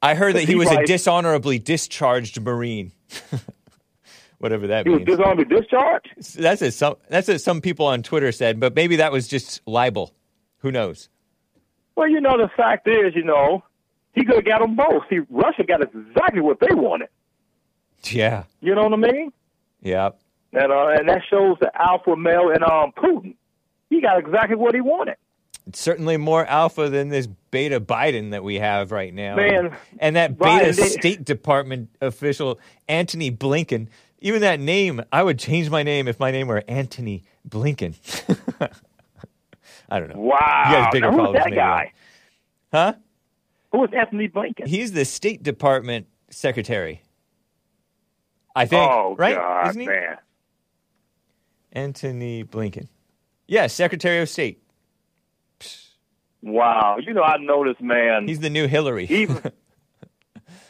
[0.02, 2.92] I heard that he He was a dishonorably discharged Marine.
[4.38, 6.08] Whatever that He was dishonorably discharged.
[6.38, 9.60] That's what some that's what some people on Twitter said, but maybe that was just
[9.66, 10.14] libel.
[10.58, 11.08] Who knows?
[11.96, 13.62] Well, you know, the fact is, you know,
[14.14, 15.02] he could have got them both.
[15.10, 17.08] See, Russia got exactly what they wanted.
[18.04, 18.44] Yeah.
[18.60, 19.32] You know what I mean?
[19.82, 20.10] Yeah.
[20.52, 23.34] And uh, and that shows the alpha male in um Putin.
[23.90, 25.16] He got exactly what he wanted.
[25.76, 29.36] Certainly more alpha than this beta Biden that we have right now.
[29.36, 33.88] Man, and that beta they- State Department official Antony Blinken.
[34.20, 37.94] Even that name, I would change my name if my name were Antony Blinken.
[39.90, 40.20] I don't know.
[40.20, 40.64] Wow.
[40.66, 41.92] You got bigger now, who's that guy?
[42.72, 42.92] Huh?
[43.72, 44.66] Who is Antony Blinken?
[44.66, 47.02] He's the State Department secretary.
[48.54, 49.36] I think, oh right?
[49.36, 49.86] God, Isn't he?
[49.86, 50.16] man.
[51.72, 52.88] Antony Blinken.
[53.46, 54.62] Yeah, Secretary of State.
[56.42, 56.98] Wow.
[57.00, 58.26] You know, I know this man.
[58.28, 59.06] He's the new Hillary.
[59.10, 59.40] even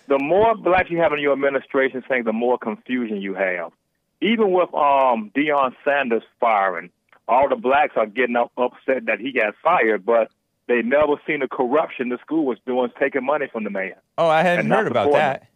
[0.09, 3.73] the more blacks you have in your administration, saying the more confusion you have.
[4.21, 6.91] Even with um Deion Sanders firing,
[7.29, 10.31] all the blacks are getting up, upset that he got fired, but
[10.69, 13.95] they never seen the corruption the school was doing, taking money from the man.
[14.19, 15.47] oh, I hadn't heard about that.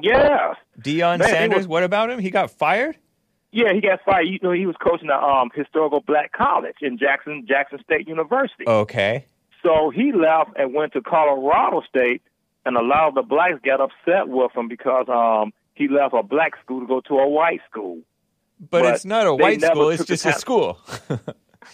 [0.00, 0.56] Yes.
[0.80, 2.18] Deion Man, Sanders, was- what about him?
[2.18, 2.96] He got fired?
[3.50, 4.26] Yeah, he got fired.
[4.28, 8.64] You know, he was coaching a um, historical black college in Jackson, Jackson State University.
[8.66, 9.24] Okay.
[9.62, 12.22] So he left and went to Colorado State,
[12.66, 16.22] and a lot of the blacks got upset with him because um, he left a
[16.22, 18.00] black school to go to a white school.
[18.60, 20.78] But, But it's not a white school, it's just a school.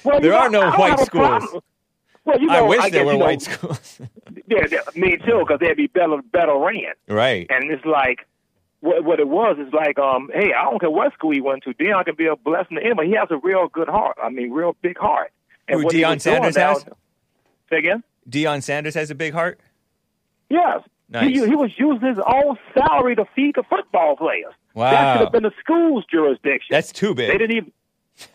[0.02, 1.62] Well, There are know, no I white schools.
[2.24, 4.00] Well, you know, I wish guess, there were you know, white schools.
[4.46, 6.92] Yeah, yeah, me too, because they'd be better, better ran.
[7.08, 7.46] right.
[7.48, 8.26] And it's like,
[8.84, 11.62] what, what it was is like, um, hey, I don't care what school he went
[11.64, 11.72] to.
[11.74, 13.08] Deion can be a blessing to anybody.
[13.08, 14.18] He has a real good heart.
[14.22, 15.32] I mean, real big heart.
[15.66, 16.84] And Who, what Deion Sanders now- has?
[17.70, 18.04] Say again?
[18.28, 19.58] Deion Sanders has a big heart?
[20.50, 20.82] Yes.
[21.08, 21.28] Nice.
[21.28, 24.52] He, he was using his own salary to feed the football players.
[24.74, 24.90] Wow.
[24.90, 26.68] That should have been the school's jurisdiction.
[26.70, 27.30] That's too big.
[27.30, 27.72] they didn't even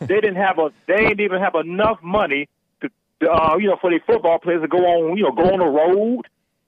[0.00, 2.48] they didn't have a they didn't even have enough money
[2.80, 2.90] to,
[3.30, 5.66] uh, you know for the football players to go on you know go on the
[5.66, 6.22] road,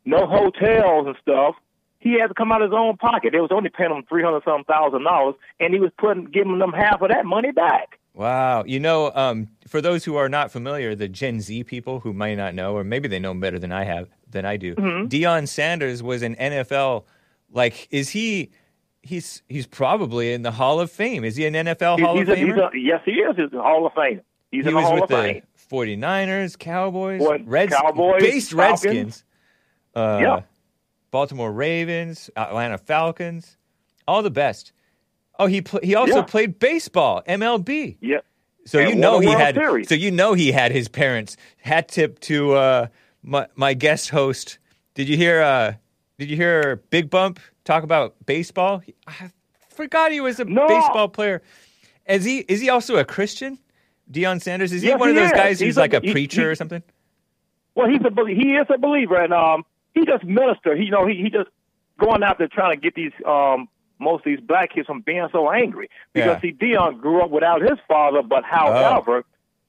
[0.04, 1.54] no hotels and stuff.
[2.02, 3.30] He had to come out of his own pocket.
[3.32, 6.58] They was only paying him three hundred some thousand dollars, and he was putting giving
[6.58, 7.98] them half of that money back.
[8.14, 8.64] Wow.
[8.66, 12.34] You know, um, for those who are not familiar, the Gen Z people who might
[12.34, 15.06] not know, or maybe they know better than I have, than I do, Mm-hmm.
[15.06, 17.04] Deion Sanders was an NFL.
[17.52, 18.50] Like, is he?
[19.04, 21.24] He's he's probably in the Hall of Fame.
[21.24, 22.74] Is he an NFL He- Hall of a, he's Famer?
[22.74, 23.36] a, yes, he is.
[23.36, 24.20] He's a Hall of Fame.
[24.50, 25.42] He's he was Hall with of the Fame.
[25.70, 28.84] 49ers, Cowboys, Reds, Cowboys, based Falcons?
[28.84, 29.24] Redskins,
[29.94, 30.40] uh, Yeah.
[31.12, 33.56] Baltimore Ravens, Atlanta Falcons,
[34.08, 34.72] all the best.
[35.38, 36.22] Oh, he pl- he also Yeah.
[36.22, 37.96] played baseball, MLB.
[38.00, 38.18] Yeah.
[38.64, 39.54] So And you know he had.
[39.54, 39.88] Series.
[39.88, 41.36] So you know he had his parents.
[41.58, 42.86] Hat tip to uh,
[43.22, 44.58] my my guest host.
[44.94, 45.40] Did you hear?
[45.42, 45.74] Uh,
[46.18, 48.82] did you hear Big Bump talk about baseball?
[49.06, 49.30] I
[49.68, 50.66] forgot he was a No.
[50.68, 51.42] baseball player.
[52.06, 52.38] Is he?
[52.48, 53.58] Is he also a Christian?
[54.10, 56.12] Deion Sanders is he Yes, one of those guys He's who's a- like a he-
[56.12, 56.82] preacher he- or something?
[57.74, 59.64] Well, he's a he is a believer, and um,
[59.94, 60.74] he just minister.
[60.76, 61.48] He you know he he just
[61.98, 65.28] going out there trying to get these um most of these black kids from being
[65.30, 66.40] so angry because Yeah.
[66.40, 69.24] see Deion grew up without his father, but however,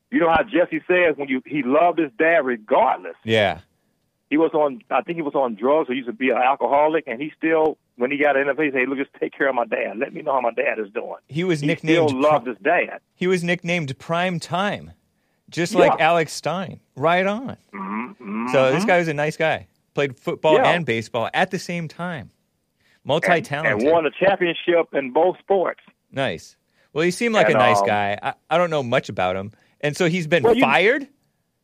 [0.10, 3.16] you know how Jesse says when you he loved his dad regardless.
[3.24, 3.60] Yeah.
[4.30, 7.04] He was on I think he was on drugs or used to be an alcoholic,
[7.08, 9.48] and he still when he got in the face, he said, "Look, just take care
[9.48, 10.00] of my dad.
[10.00, 12.10] Let me know how my dad is doing." He was He nicknamed.
[12.10, 13.02] still loved his dad.
[13.14, 14.94] he was nicknamed Prime Time,
[15.52, 16.80] just like Alex Stein.
[16.95, 17.58] Right on.
[17.72, 18.48] Mm-hmm.
[18.52, 19.68] So this guy was a nice guy.
[19.94, 20.72] Played football Yeah.
[20.72, 22.32] and baseball at the same time.
[23.06, 23.82] Multi-talented.
[23.84, 25.82] and won a championship in both sports.
[26.11, 26.56] Nice.
[26.94, 28.18] Well, he seemed like And, a nice um, guy.
[28.22, 29.52] I, I don't know much about him,
[29.82, 31.07] and so he's been Well, you- fired.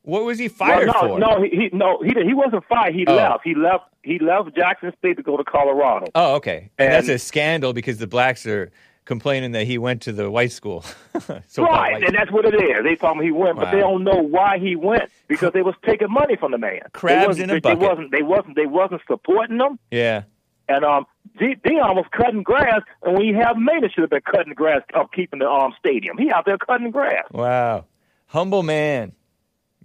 [0.01, 1.19] What was he fired well, no, for?
[1.19, 2.95] No, he, no he he wasn't fired.
[2.95, 3.15] He Oh.
[3.15, 3.41] left.
[3.43, 3.83] He left.
[4.01, 6.07] He left Jackson State to go to Colorado.
[6.15, 6.71] Oh, okay.
[6.79, 8.71] And, that's a scandal because the blacks are
[9.05, 10.83] complaining that he went to the white school.
[11.47, 12.83] so right, and that's what it is.
[12.83, 15.75] They told him he went, but they don't know why he went because they was
[15.85, 16.81] taking money from the man.
[16.93, 17.79] Crabs they in a wasn't, bucket.
[17.79, 18.11] They wasn't.
[18.11, 18.55] They wasn't.
[18.55, 19.79] They wasn't supporting them.
[19.91, 20.23] yeah.
[20.67, 21.07] And um,
[21.39, 25.11] Deion was cutting grass, and when he had Maynard should have been cutting grass, up
[25.11, 26.15] keeping the um stadium.
[26.19, 27.23] He out there cutting grass.
[27.31, 27.85] Wow.
[28.27, 29.13] Humble man.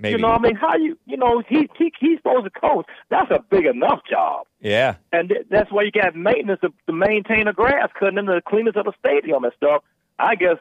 [0.05, 0.13] Maybe.
[0.17, 2.87] You know, what I mean, how you, you know, he he he's supposed to coach.
[3.11, 4.97] That's a big enough job, Yeah.
[5.13, 8.41] and th- that's why you got maintenance to, to maintain the grass, cutting in the
[8.47, 9.83] cleaners of the stadium and stuff.
[10.19, 10.57] I guess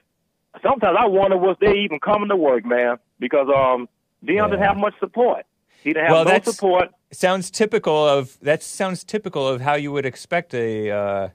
[0.61, 3.88] sometimes I wonder was they even coming to work, man, because um,
[4.26, 5.45] Deion didn't have much support.
[5.84, 6.90] He didn't have Well, no support.
[7.11, 11.30] sounds typical of that sounds typical of how you would expect a uh,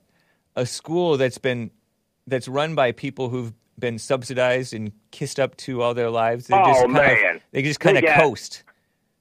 [0.57, 1.71] a school that's been
[2.27, 6.47] that's run by people who've been subsidized and kissed up to all their lives.
[6.47, 7.37] They Oh, just kind man.
[7.37, 8.65] of they just kind of coast.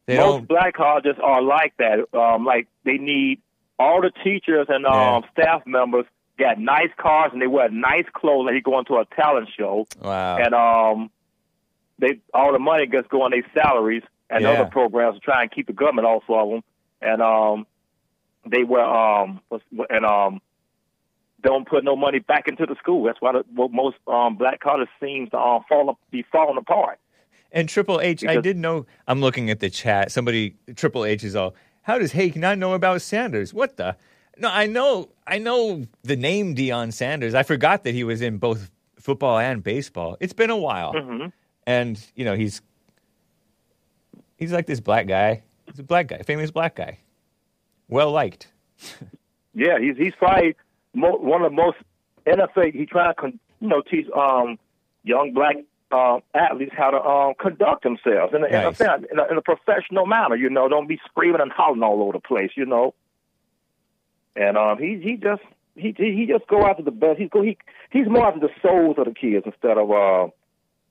[0.06, 0.48] They Most don't.
[0.48, 2.00] black colleges are like that.
[2.18, 3.42] Um, like they need
[3.80, 6.06] all the teachers and um, staff members
[6.40, 8.46] got nice cars and they wear nice clothes.
[8.46, 10.38] Like you go into a talent show, Wow.
[10.38, 11.10] and um,
[12.00, 14.52] they all the money gets go on their salaries and Yeah.
[14.52, 16.64] other programs to try and keep the government off of them.
[17.02, 17.68] And um,
[18.50, 19.42] they wear um,
[19.90, 20.42] and um,
[21.42, 23.04] don't put no money back into the school.
[23.04, 26.58] That's why the, what most um, black colleges seems to um, fall up, be falling
[26.58, 27.00] apart.
[27.52, 28.86] And Triple H, I Because- did know.
[29.08, 30.12] I'm looking at the chat.
[30.12, 31.56] Somebody, Triple H is all.
[31.84, 33.54] How does Hake not know about Sanders?
[33.54, 33.96] What the?
[34.38, 35.10] No, I know.
[35.26, 37.34] I know the name Deion Sanders.
[37.34, 38.70] I forgot that he was in both
[39.00, 40.18] football and baseball.
[40.20, 41.32] It's been a while, Mhm.
[41.66, 42.62] and you know he's
[44.38, 45.44] he's like this black guy.
[45.66, 47.00] He's a black guy, famous black guy,
[47.88, 48.48] well liked.
[49.60, 50.56] Yeah, he's he's probably
[50.98, 51.78] mo- one of the most
[52.26, 52.74] NFL.
[52.74, 54.58] He trying to con- you know teach um
[55.04, 55.56] young black
[55.92, 58.82] um athletes how to um conduct themselves in a, Nice.
[58.82, 60.36] in, a, in, a, in a professional manner.
[60.36, 62.52] You know, don't be screaming and hollering all over the place.
[62.56, 62.94] You know,
[64.36, 65.42] and um he he just
[65.76, 67.20] he he he just go after the best.
[67.20, 67.58] He's go he
[67.92, 70.28] he's more after the souls of the kids instead of uh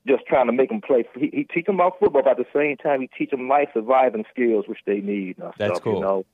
[0.07, 1.03] just trying to make them play.
[1.15, 3.67] He, he teach them about football, but at the same time he teach them life
[3.73, 5.37] surviving skills which they need.
[5.37, 5.95] And That's stuff, cool.
[5.95, 6.25] You know.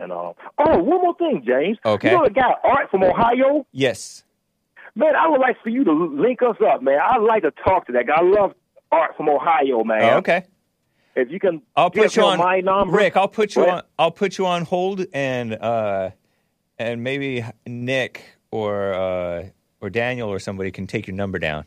[0.00, 1.78] And um, oh, one more thing, James.
[1.84, 2.10] Okay.
[2.10, 3.66] You know the guy Art from Ohio?
[3.72, 4.24] Yes.
[4.94, 6.98] Man, I would like for you to link us up, man.
[7.02, 8.14] I'd like to talk to that guy.
[8.16, 8.54] I love
[8.90, 10.02] Art from Ohio, man.
[10.02, 10.44] Oh, okay.
[11.14, 12.96] If you can, I'll put you on my number.
[12.96, 13.16] Rick.
[13.16, 13.70] I'll put you What?
[13.70, 13.82] on.
[13.98, 16.10] I'll put you on hold, and uh,
[16.78, 18.22] and maybe Nick
[18.52, 19.46] or uh,
[19.80, 21.64] or Daniel or somebody can take your number down.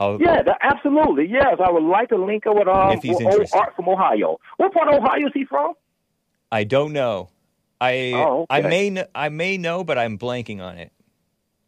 [0.00, 1.28] I'll, Yeah, that, absolutely.
[1.28, 3.54] Yes, I would like to link up with um with.
[3.54, 4.38] Art from Ohio.
[4.56, 5.74] What part of Ohio is he from?
[6.50, 7.28] I don't know.
[7.80, 10.92] I Oh, I may kn- I may know, but I'm blanking on it.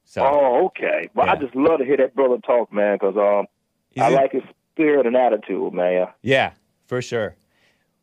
[0.05, 1.09] So Oh, okay.
[1.15, 3.47] Well, I just love to hear that brother talk, man, because um,
[3.91, 6.09] he's I in- like his spirit and attitude, man.
[6.23, 6.53] yeah,
[6.87, 7.37] for sure.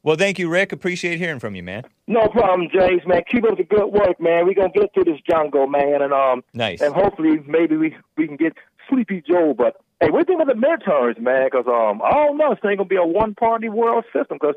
[0.01, 0.71] Well, thank you, Rick.
[0.71, 1.83] Appreciate hearing from you, man.
[2.07, 3.21] No problem, James, man.
[3.29, 4.45] Keep up the good work, man.
[4.45, 6.81] We're gonna get through this jungle, man, and um, Nice.
[6.81, 8.53] and hopefully maybe we we can get
[8.89, 9.53] Sleepy Joe.
[9.55, 11.47] But hey, what do you think of the midterms, man?
[11.51, 12.53] Because um, I don't know.
[12.53, 14.55] It's ain't gonna be a one party world system because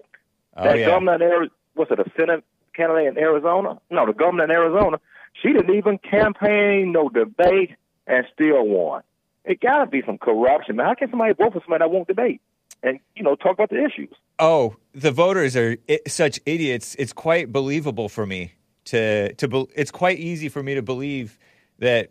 [0.57, 0.87] Oh that yeah.
[0.87, 2.45] governor Ari- what's it, a Senate
[2.75, 3.79] candidate in Arizona?
[3.91, 4.99] No, the governor in Arizona.
[5.43, 7.71] She didn't even campaign, no debate,
[8.07, 9.03] and still won.
[9.45, 10.87] It gotta be some corruption, man.
[10.87, 12.41] How can somebody vote for somebody that won't debate
[12.83, 14.15] and you know talk about the issues?
[14.39, 16.95] Oh, the voters are I- such idiots.
[16.99, 18.53] It's quite believable for me
[18.87, 19.49] to to.
[19.49, 21.39] Be, it's quite easy for me to believe
[21.79, 22.11] that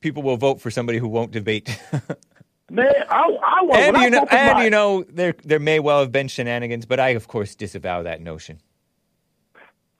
[0.00, 1.68] people will vote for somebody who won't debate.
[2.70, 6.00] Man, I, I want and you know, and my- you know, there there may well
[6.00, 8.60] have been shenanigans, but I of course disavow that notion.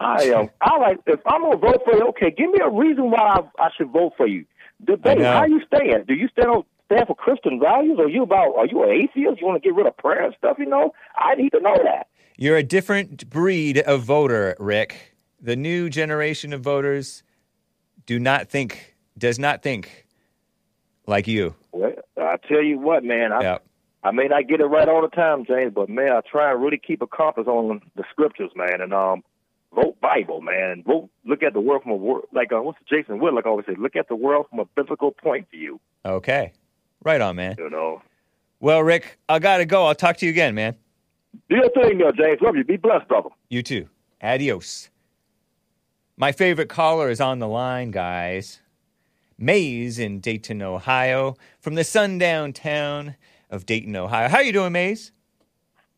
[0.01, 2.09] I um, I like if I'm gonna vote for you.
[2.09, 4.45] Okay, give me a reason why I, I should vote for you.
[4.85, 5.21] Debate.
[5.21, 6.07] How you stand?
[6.07, 7.99] Do you stand on stand for Christian values?
[8.01, 8.57] Are you about?
[8.57, 9.41] Are you an atheist?
[9.41, 10.57] You want to get rid of prayer and stuff?
[10.59, 12.09] You know, I need to know that.
[12.37, 15.15] You're a different breed of voter, Rick.
[15.41, 17.23] The new generation of voters
[18.07, 20.07] do not think, does not think
[21.07, 21.55] like you.
[21.73, 23.33] Well, I tell you what, man.
[23.33, 23.59] I Yeah.
[24.03, 26.63] I may not get it right all the time, James, but man, I try and
[26.63, 29.23] really keep a compass on the scriptures, man, and um.
[29.75, 30.83] Vote Bible, man.
[30.87, 31.11] Vote.
[31.25, 33.75] Look at the world from a wor- like uh, what's Jason Wood like always say.
[33.79, 35.81] Look at the world from a biblical point of view.
[36.05, 36.53] Okay.
[37.05, 37.57] Right on, man.
[37.59, 38.03] You know.
[38.59, 39.87] Well, Rick, I got to go.
[39.87, 40.75] I'll talk to you again, man.
[41.49, 42.41] Do your thing, there, James.
[42.43, 42.65] Love you.
[42.65, 43.31] Be blessed, brother.
[43.49, 43.89] You too.
[44.23, 44.91] Adios.
[46.17, 48.61] My favorite caller is on the line, guys.
[49.39, 53.15] Maze in Dayton, Ohio, from the sundown town
[53.49, 54.29] of Dayton, Ohio.
[54.29, 55.13] How you doing, Maze?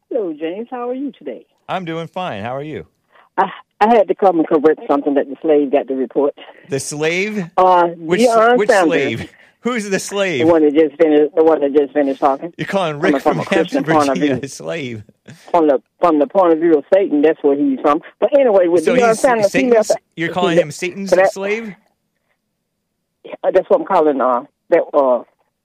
[0.08, 0.68] Hello, James.
[0.70, 1.44] How are you today?
[1.68, 2.42] I'm doing fine.
[2.42, 2.86] How are you?
[3.36, 3.50] I
[3.80, 6.34] I had to come and correct something that the slave got to report.
[6.68, 7.50] The slave?
[7.56, 8.88] Uh, Which, Deion which Sanders,
[9.18, 9.32] slave?
[9.60, 10.44] Who's the slave?
[10.46, 11.34] The one that just finished.
[11.36, 12.52] The one that just finished talking.
[12.56, 15.04] You're calling From Rick from from Christian Hampton, Virginia a slave.
[15.50, 18.00] From the from the point of view of Satan, that's where he's from.
[18.20, 21.74] But anyway, with So Deion Sanders, Satan's, you're calling him Satan's that- slave?
[23.42, 24.20] That's what I'm calling.
[24.20, 25.22] Uh, that uh,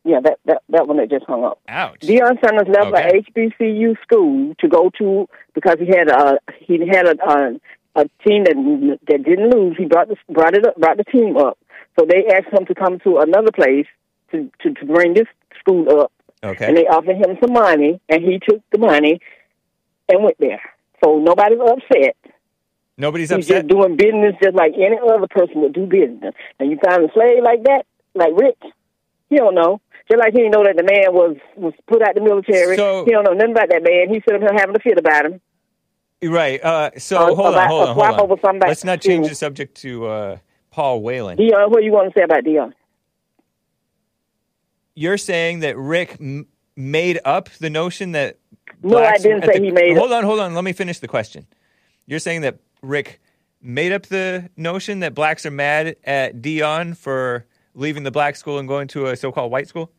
[0.07, 1.59] yeah, that that that one that just hung up.
[1.67, 1.99] Ouch.
[2.01, 3.19] Deion Sanders left Okay.
[3.19, 7.59] a HBCU school to go to because he had a he had a a,
[7.95, 9.75] a team that that didn't lose.
[9.77, 11.57] He brought the brought it up, brought the team up.
[11.99, 13.87] So they asked him to come to another place
[14.31, 15.27] to to, to bring this
[15.59, 16.11] school up,
[16.43, 16.65] Okay.
[16.67, 19.19] and they offered him some money, and he took the money
[20.09, 20.61] and went there.
[21.03, 22.15] So nobody's upset.
[22.97, 23.37] Nobody's upset.
[23.37, 23.67] He's upset.
[23.67, 26.33] just doing business just like any other person would do business.
[26.59, 27.85] And you find a slave like that,
[28.15, 28.57] like Rick,
[29.29, 29.79] he don't know.
[30.09, 32.75] Just like he didn't know that the man was was put out the military.
[32.77, 34.07] So- he don't know nothing about that man.
[34.13, 35.41] He sitting here having a fit about him.
[36.23, 36.63] Right.
[36.63, 38.59] Uh, so Uh, hold on, hold on, hold on.
[38.59, 40.37] Let's not change the subject to uh,
[40.71, 41.37] Paul Whelan.
[41.37, 42.73] Deion, what do you want to say about Deion?
[44.95, 48.37] You're saying that Rick m- made up the notion that.
[48.81, 49.97] No, I didn't say the- he made it.
[49.97, 50.53] Hold on, hold on.
[50.55, 51.45] Let me finish the question.
[52.07, 53.19] You're saying that Rick
[53.61, 58.57] made up the notion that blacks are mad at Deion for leaving the black school
[58.57, 59.91] and going to a so-called white school.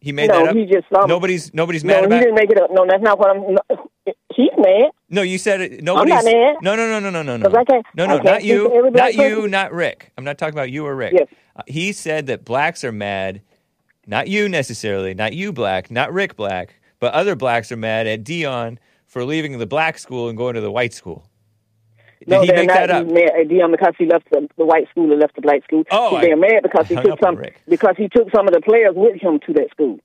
[0.00, 0.56] He made no, that up.
[0.56, 2.70] he just um, nobody's nobody's no, mad he didn't make it up.
[2.72, 3.54] No, that's not what I'm.
[3.54, 3.86] No,
[4.34, 4.90] he's mad.
[5.10, 5.82] No, you said it.
[5.82, 6.24] Nobody's.
[6.24, 6.56] mad.
[6.62, 7.46] No, no, no, no, no, no, no.
[7.48, 10.10] 'Cause I can't- no, no, can't not you, not you, not Rick.
[10.16, 11.12] I'm not talking about you or Rick.
[11.18, 11.28] Yes.
[11.54, 13.42] Uh, he said that blacks are mad,
[14.06, 18.24] not you necessarily, not you black, not Rick Black, but other blacks are mad at
[18.24, 21.26] Deion for leaving the black school and going to the white school.
[22.20, 23.06] Did no, he they're make not that up?
[23.06, 25.84] mad Deion because he left the, the white school and left the black school.
[25.90, 28.92] Oh, I- they're mad because he took some because he took some of the players
[28.94, 29.98] with him to that school.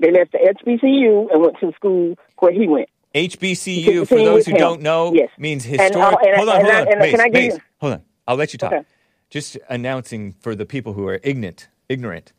[0.00, 2.88] They left the HBCU and went to the school where he went.
[3.14, 4.58] HBCU, for those who him.
[4.58, 5.30] don't know, Yes.
[5.38, 6.14] means And, historic.
[6.14, 8.02] uh, and- hold on, and hold on, and Maze, can I Maze, hold on.
[8.26, 8.72] I'll let you talk.
[8.72, 8.84] Okay.
[9.30, 11.68] Just announcing for the people who are ignorant.
[11.88, 12.32] Ignorant.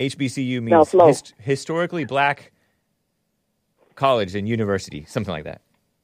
[0.00, 1.06] HBCU means slow.
[1.06, 2.50] hist- historically black
[3.94, 5.60] college and university, something like that.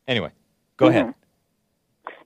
[0.06, 0.30] Anyway,
[0.76, 0.96] go Mm-hmm.
[0.98, 1.14] ahead.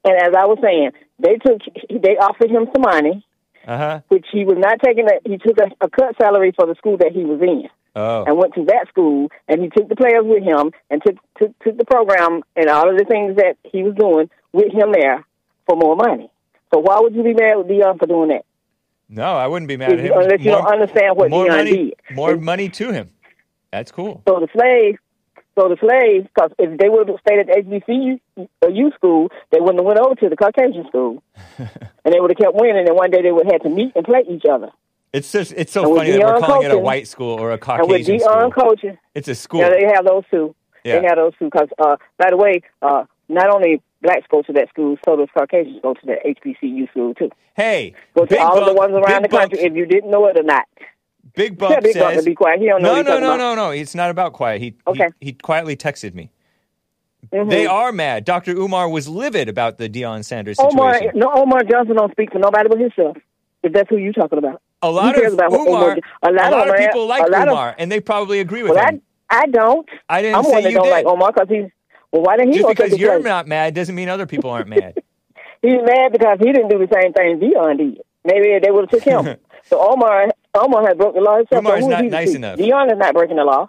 [0.04, 1.60] And as I was saying, they took
[1.90, 3.24] they offered him some money,
[3.66, 4.00] Uh huh.
[4.08, 5.06] which he was not taking.
[5.08, 7.68] A, he took a, a cut salary for the school that he was in.
[7.94, 11.16] Oh, and went to that school, and he took the players with him, and took,
[11.38, 14.92] took took the program and all of the things that he was doing with him
[14.92, 15.24] there
[15.66, 16.30] for more money.
[16.72, 18.44] So why would you be mad with Deion for doing that?
[19.10, 20.12] no, I wouldn't be mad at him.
[20.16, 21.94] unless you don't understand what more Deion money, did.
[22.16, 23.10] More money to him.
[23.70, 24.22] That's cool.
[24.26, 24.98] So the slaves,
[25.54, 29.28] so the slaves, because if they would have stayed at the HBCU or U school,
[29.50, 31.22] they wouldn't have went over to the Caucasian school,
[31.58, 32.86] and they would have kept winning.
[32.88, 34.70] And one day they would have had to meet and play each other.
[35.12, 37.52] It's just it's so And funny that we're Deion calling it a white school or
[37.52, 38.50] a Caucasian and with Deion school.
[38.50, 39.60] coaching, It's a school.
[39.60, 40.54] Yeah, they have those two.
[40.84, 41.00] Yeah.
[41.00, 44.52] They have those two because, uh, by the way, uh, not only blacks go to
[44.54, 47.30] that school, so does Caucasians go to that HBCU school too.
[47.54, 50.38] hey, Go to all of the ones around the country if you didn't know it
[50.38, 50.64] or not.
[51.34, 52.60] Big Tell Bump Big says to be quiet.
[52.60, 53.70] He don't know no, no, no, no, no.
[53.70, 54.60] It's not about quiet.
[54.60, 55.08] He, Okay.
[55.20, 56.30] he he quietly texted me.
[57.32, 57.48] Mhm.
[57.48, 58.24] They are mad.
[58.24, 58.52] Dr.
[58.52, 61.18] Umar was livid about the Deion Sanders Omar, situation.
[61.20, 63.16] no, Omar Johnson don't speak for nobody but himself.
[63.62, 64.60] If that's who you're talking about.
[64.82, 67.46] a lot of about Umar, Omar- a lot of of Omar- people like a lot
[67.46, 69.02] of- Umar, and they probably agree with Well, I, him.
[69.30, 69.88] I don't.
[70.08, 70.90] I didn't I'm say one that you don't did.
[70.90, 71.70] like Omar because he's.
[72.10, 73.24] Well, why didn't he Just because you're place?
[73.24, 74.98] not mad doesn't mean other people aren't mad.
[75.62, 78.02] He's mad because he didn't do the same thing Deion did.
[78.24, 79.36] Maybe they would have took him.
[79.64, 81.64] so Omar, Omar had broke the law himself.
[81.64, 82.36] Umar's so not nice see?
[82.36, 82.58] enough.
[82.58, 83.68] Deion is not breaking the law.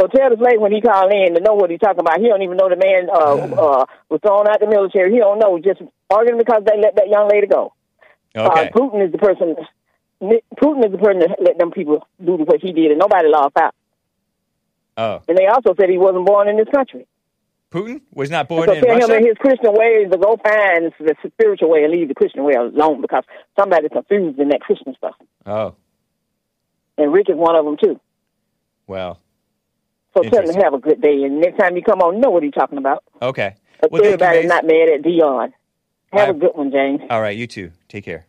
[0.00, 2.20] So tell the slave when he called in to know what he's talking about.
[2.20, 5.10] He don't even know the man uh, uh, was thrown out the military.
[5.10, 5.58] He don't know.
[5.58, 5.80] Just
[6.10, 7.72] arguing because they let that young lady go.
[8.36, 8.68] Okay.
[8.68, 9.56] Uh, Putin is the person.
[10.20, 13.56] Putin is the person that let them people do what he did, and nobody lost
[13.56, 13.74] out.
[14.98, 17.06] Oh, And they also said he wasn't born in this country.
[17.70, 20.38] Putin was not And born so in tell him in his Christian ways to go
[20.42, 23.24] find the spiritual way and leave the Christian way alone because
[23.58, 25.14] somebody's confused in that Christian stuff.
[25.44, 25.74] Oh,
[26.98, 28.00] And Rick is one of them too.
[28.86, 29.20] well,
[30.16, 31.24] So tell him to have a good day.
[31.24, 33.04] And next time you come on, know what he's talking about.
[33.20, 33.54] okay.
[33.80, 35.52] But Well, everybody's not mad at Deion.
[36.12, 37.02] Have I- a good one, James.
[37.10, 37.72] All right, you too.
[37.88, 38.26] Take care.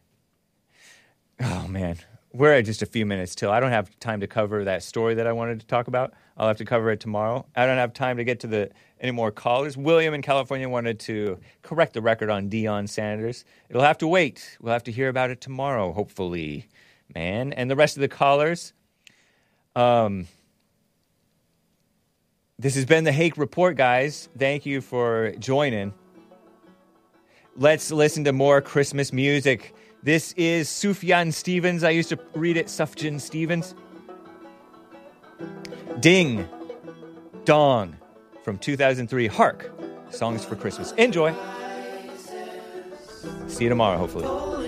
[1.39, 1.98] Oh man,
[2.34, 3.52] we're at just a few minutes till.
[3.52, 6.14] I don't have time to cover that story that I wanted to talk about.
[6.35, 7.45] I'll have to cover it tomorrow.
[7.56, 9.77] I don't have time to get to the any more callers.
[9.77, 13.45] William in California wanted to correct the record on Deion Sanders.
[13.69, 14.57] It'll have to wait.
[14.60, 16.68] We'll have to hear about it tomorrow, hopefully,
[17.14, 17.54] man.
[17.54, 18.74] And the rest of the callers.
[19.76, 20.28] Um,
[22.60, 24.30] this has been the Hake Report, guys.
[24.38, 25.94] Thank you for joining.
[27.56, 29.76] Let's listen to more Christmas music.
[30.04, 31.84] This is Sufjan Stevens.
[31.84, 33.76] I used to read it Sufjan Stevens.
[36.00, 36.48] Ding
[37.46, 37.98] Dong
[38.44, 39.28] from 2003.
[39.28, 39.72] Hark.
[40.10, 40.94] Songs for Christmas.
[40.94, 41.36] Enjoy.
[43.48, 44.66] See you tomorrow, hopefully.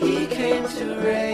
[0.00, 1.33] He came to raise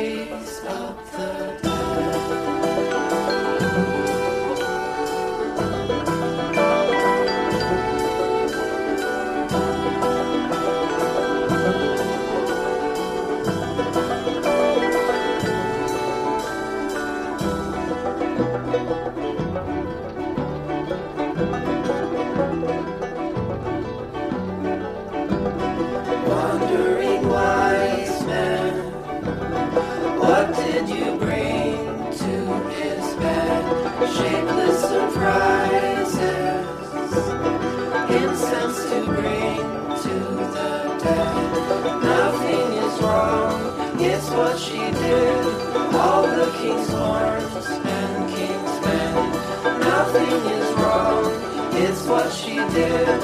[49.79, 51.31] Nothing is wrong,
[51.77, 53.21] it's what she did.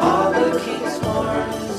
[0.00, 1.69] All the king's horns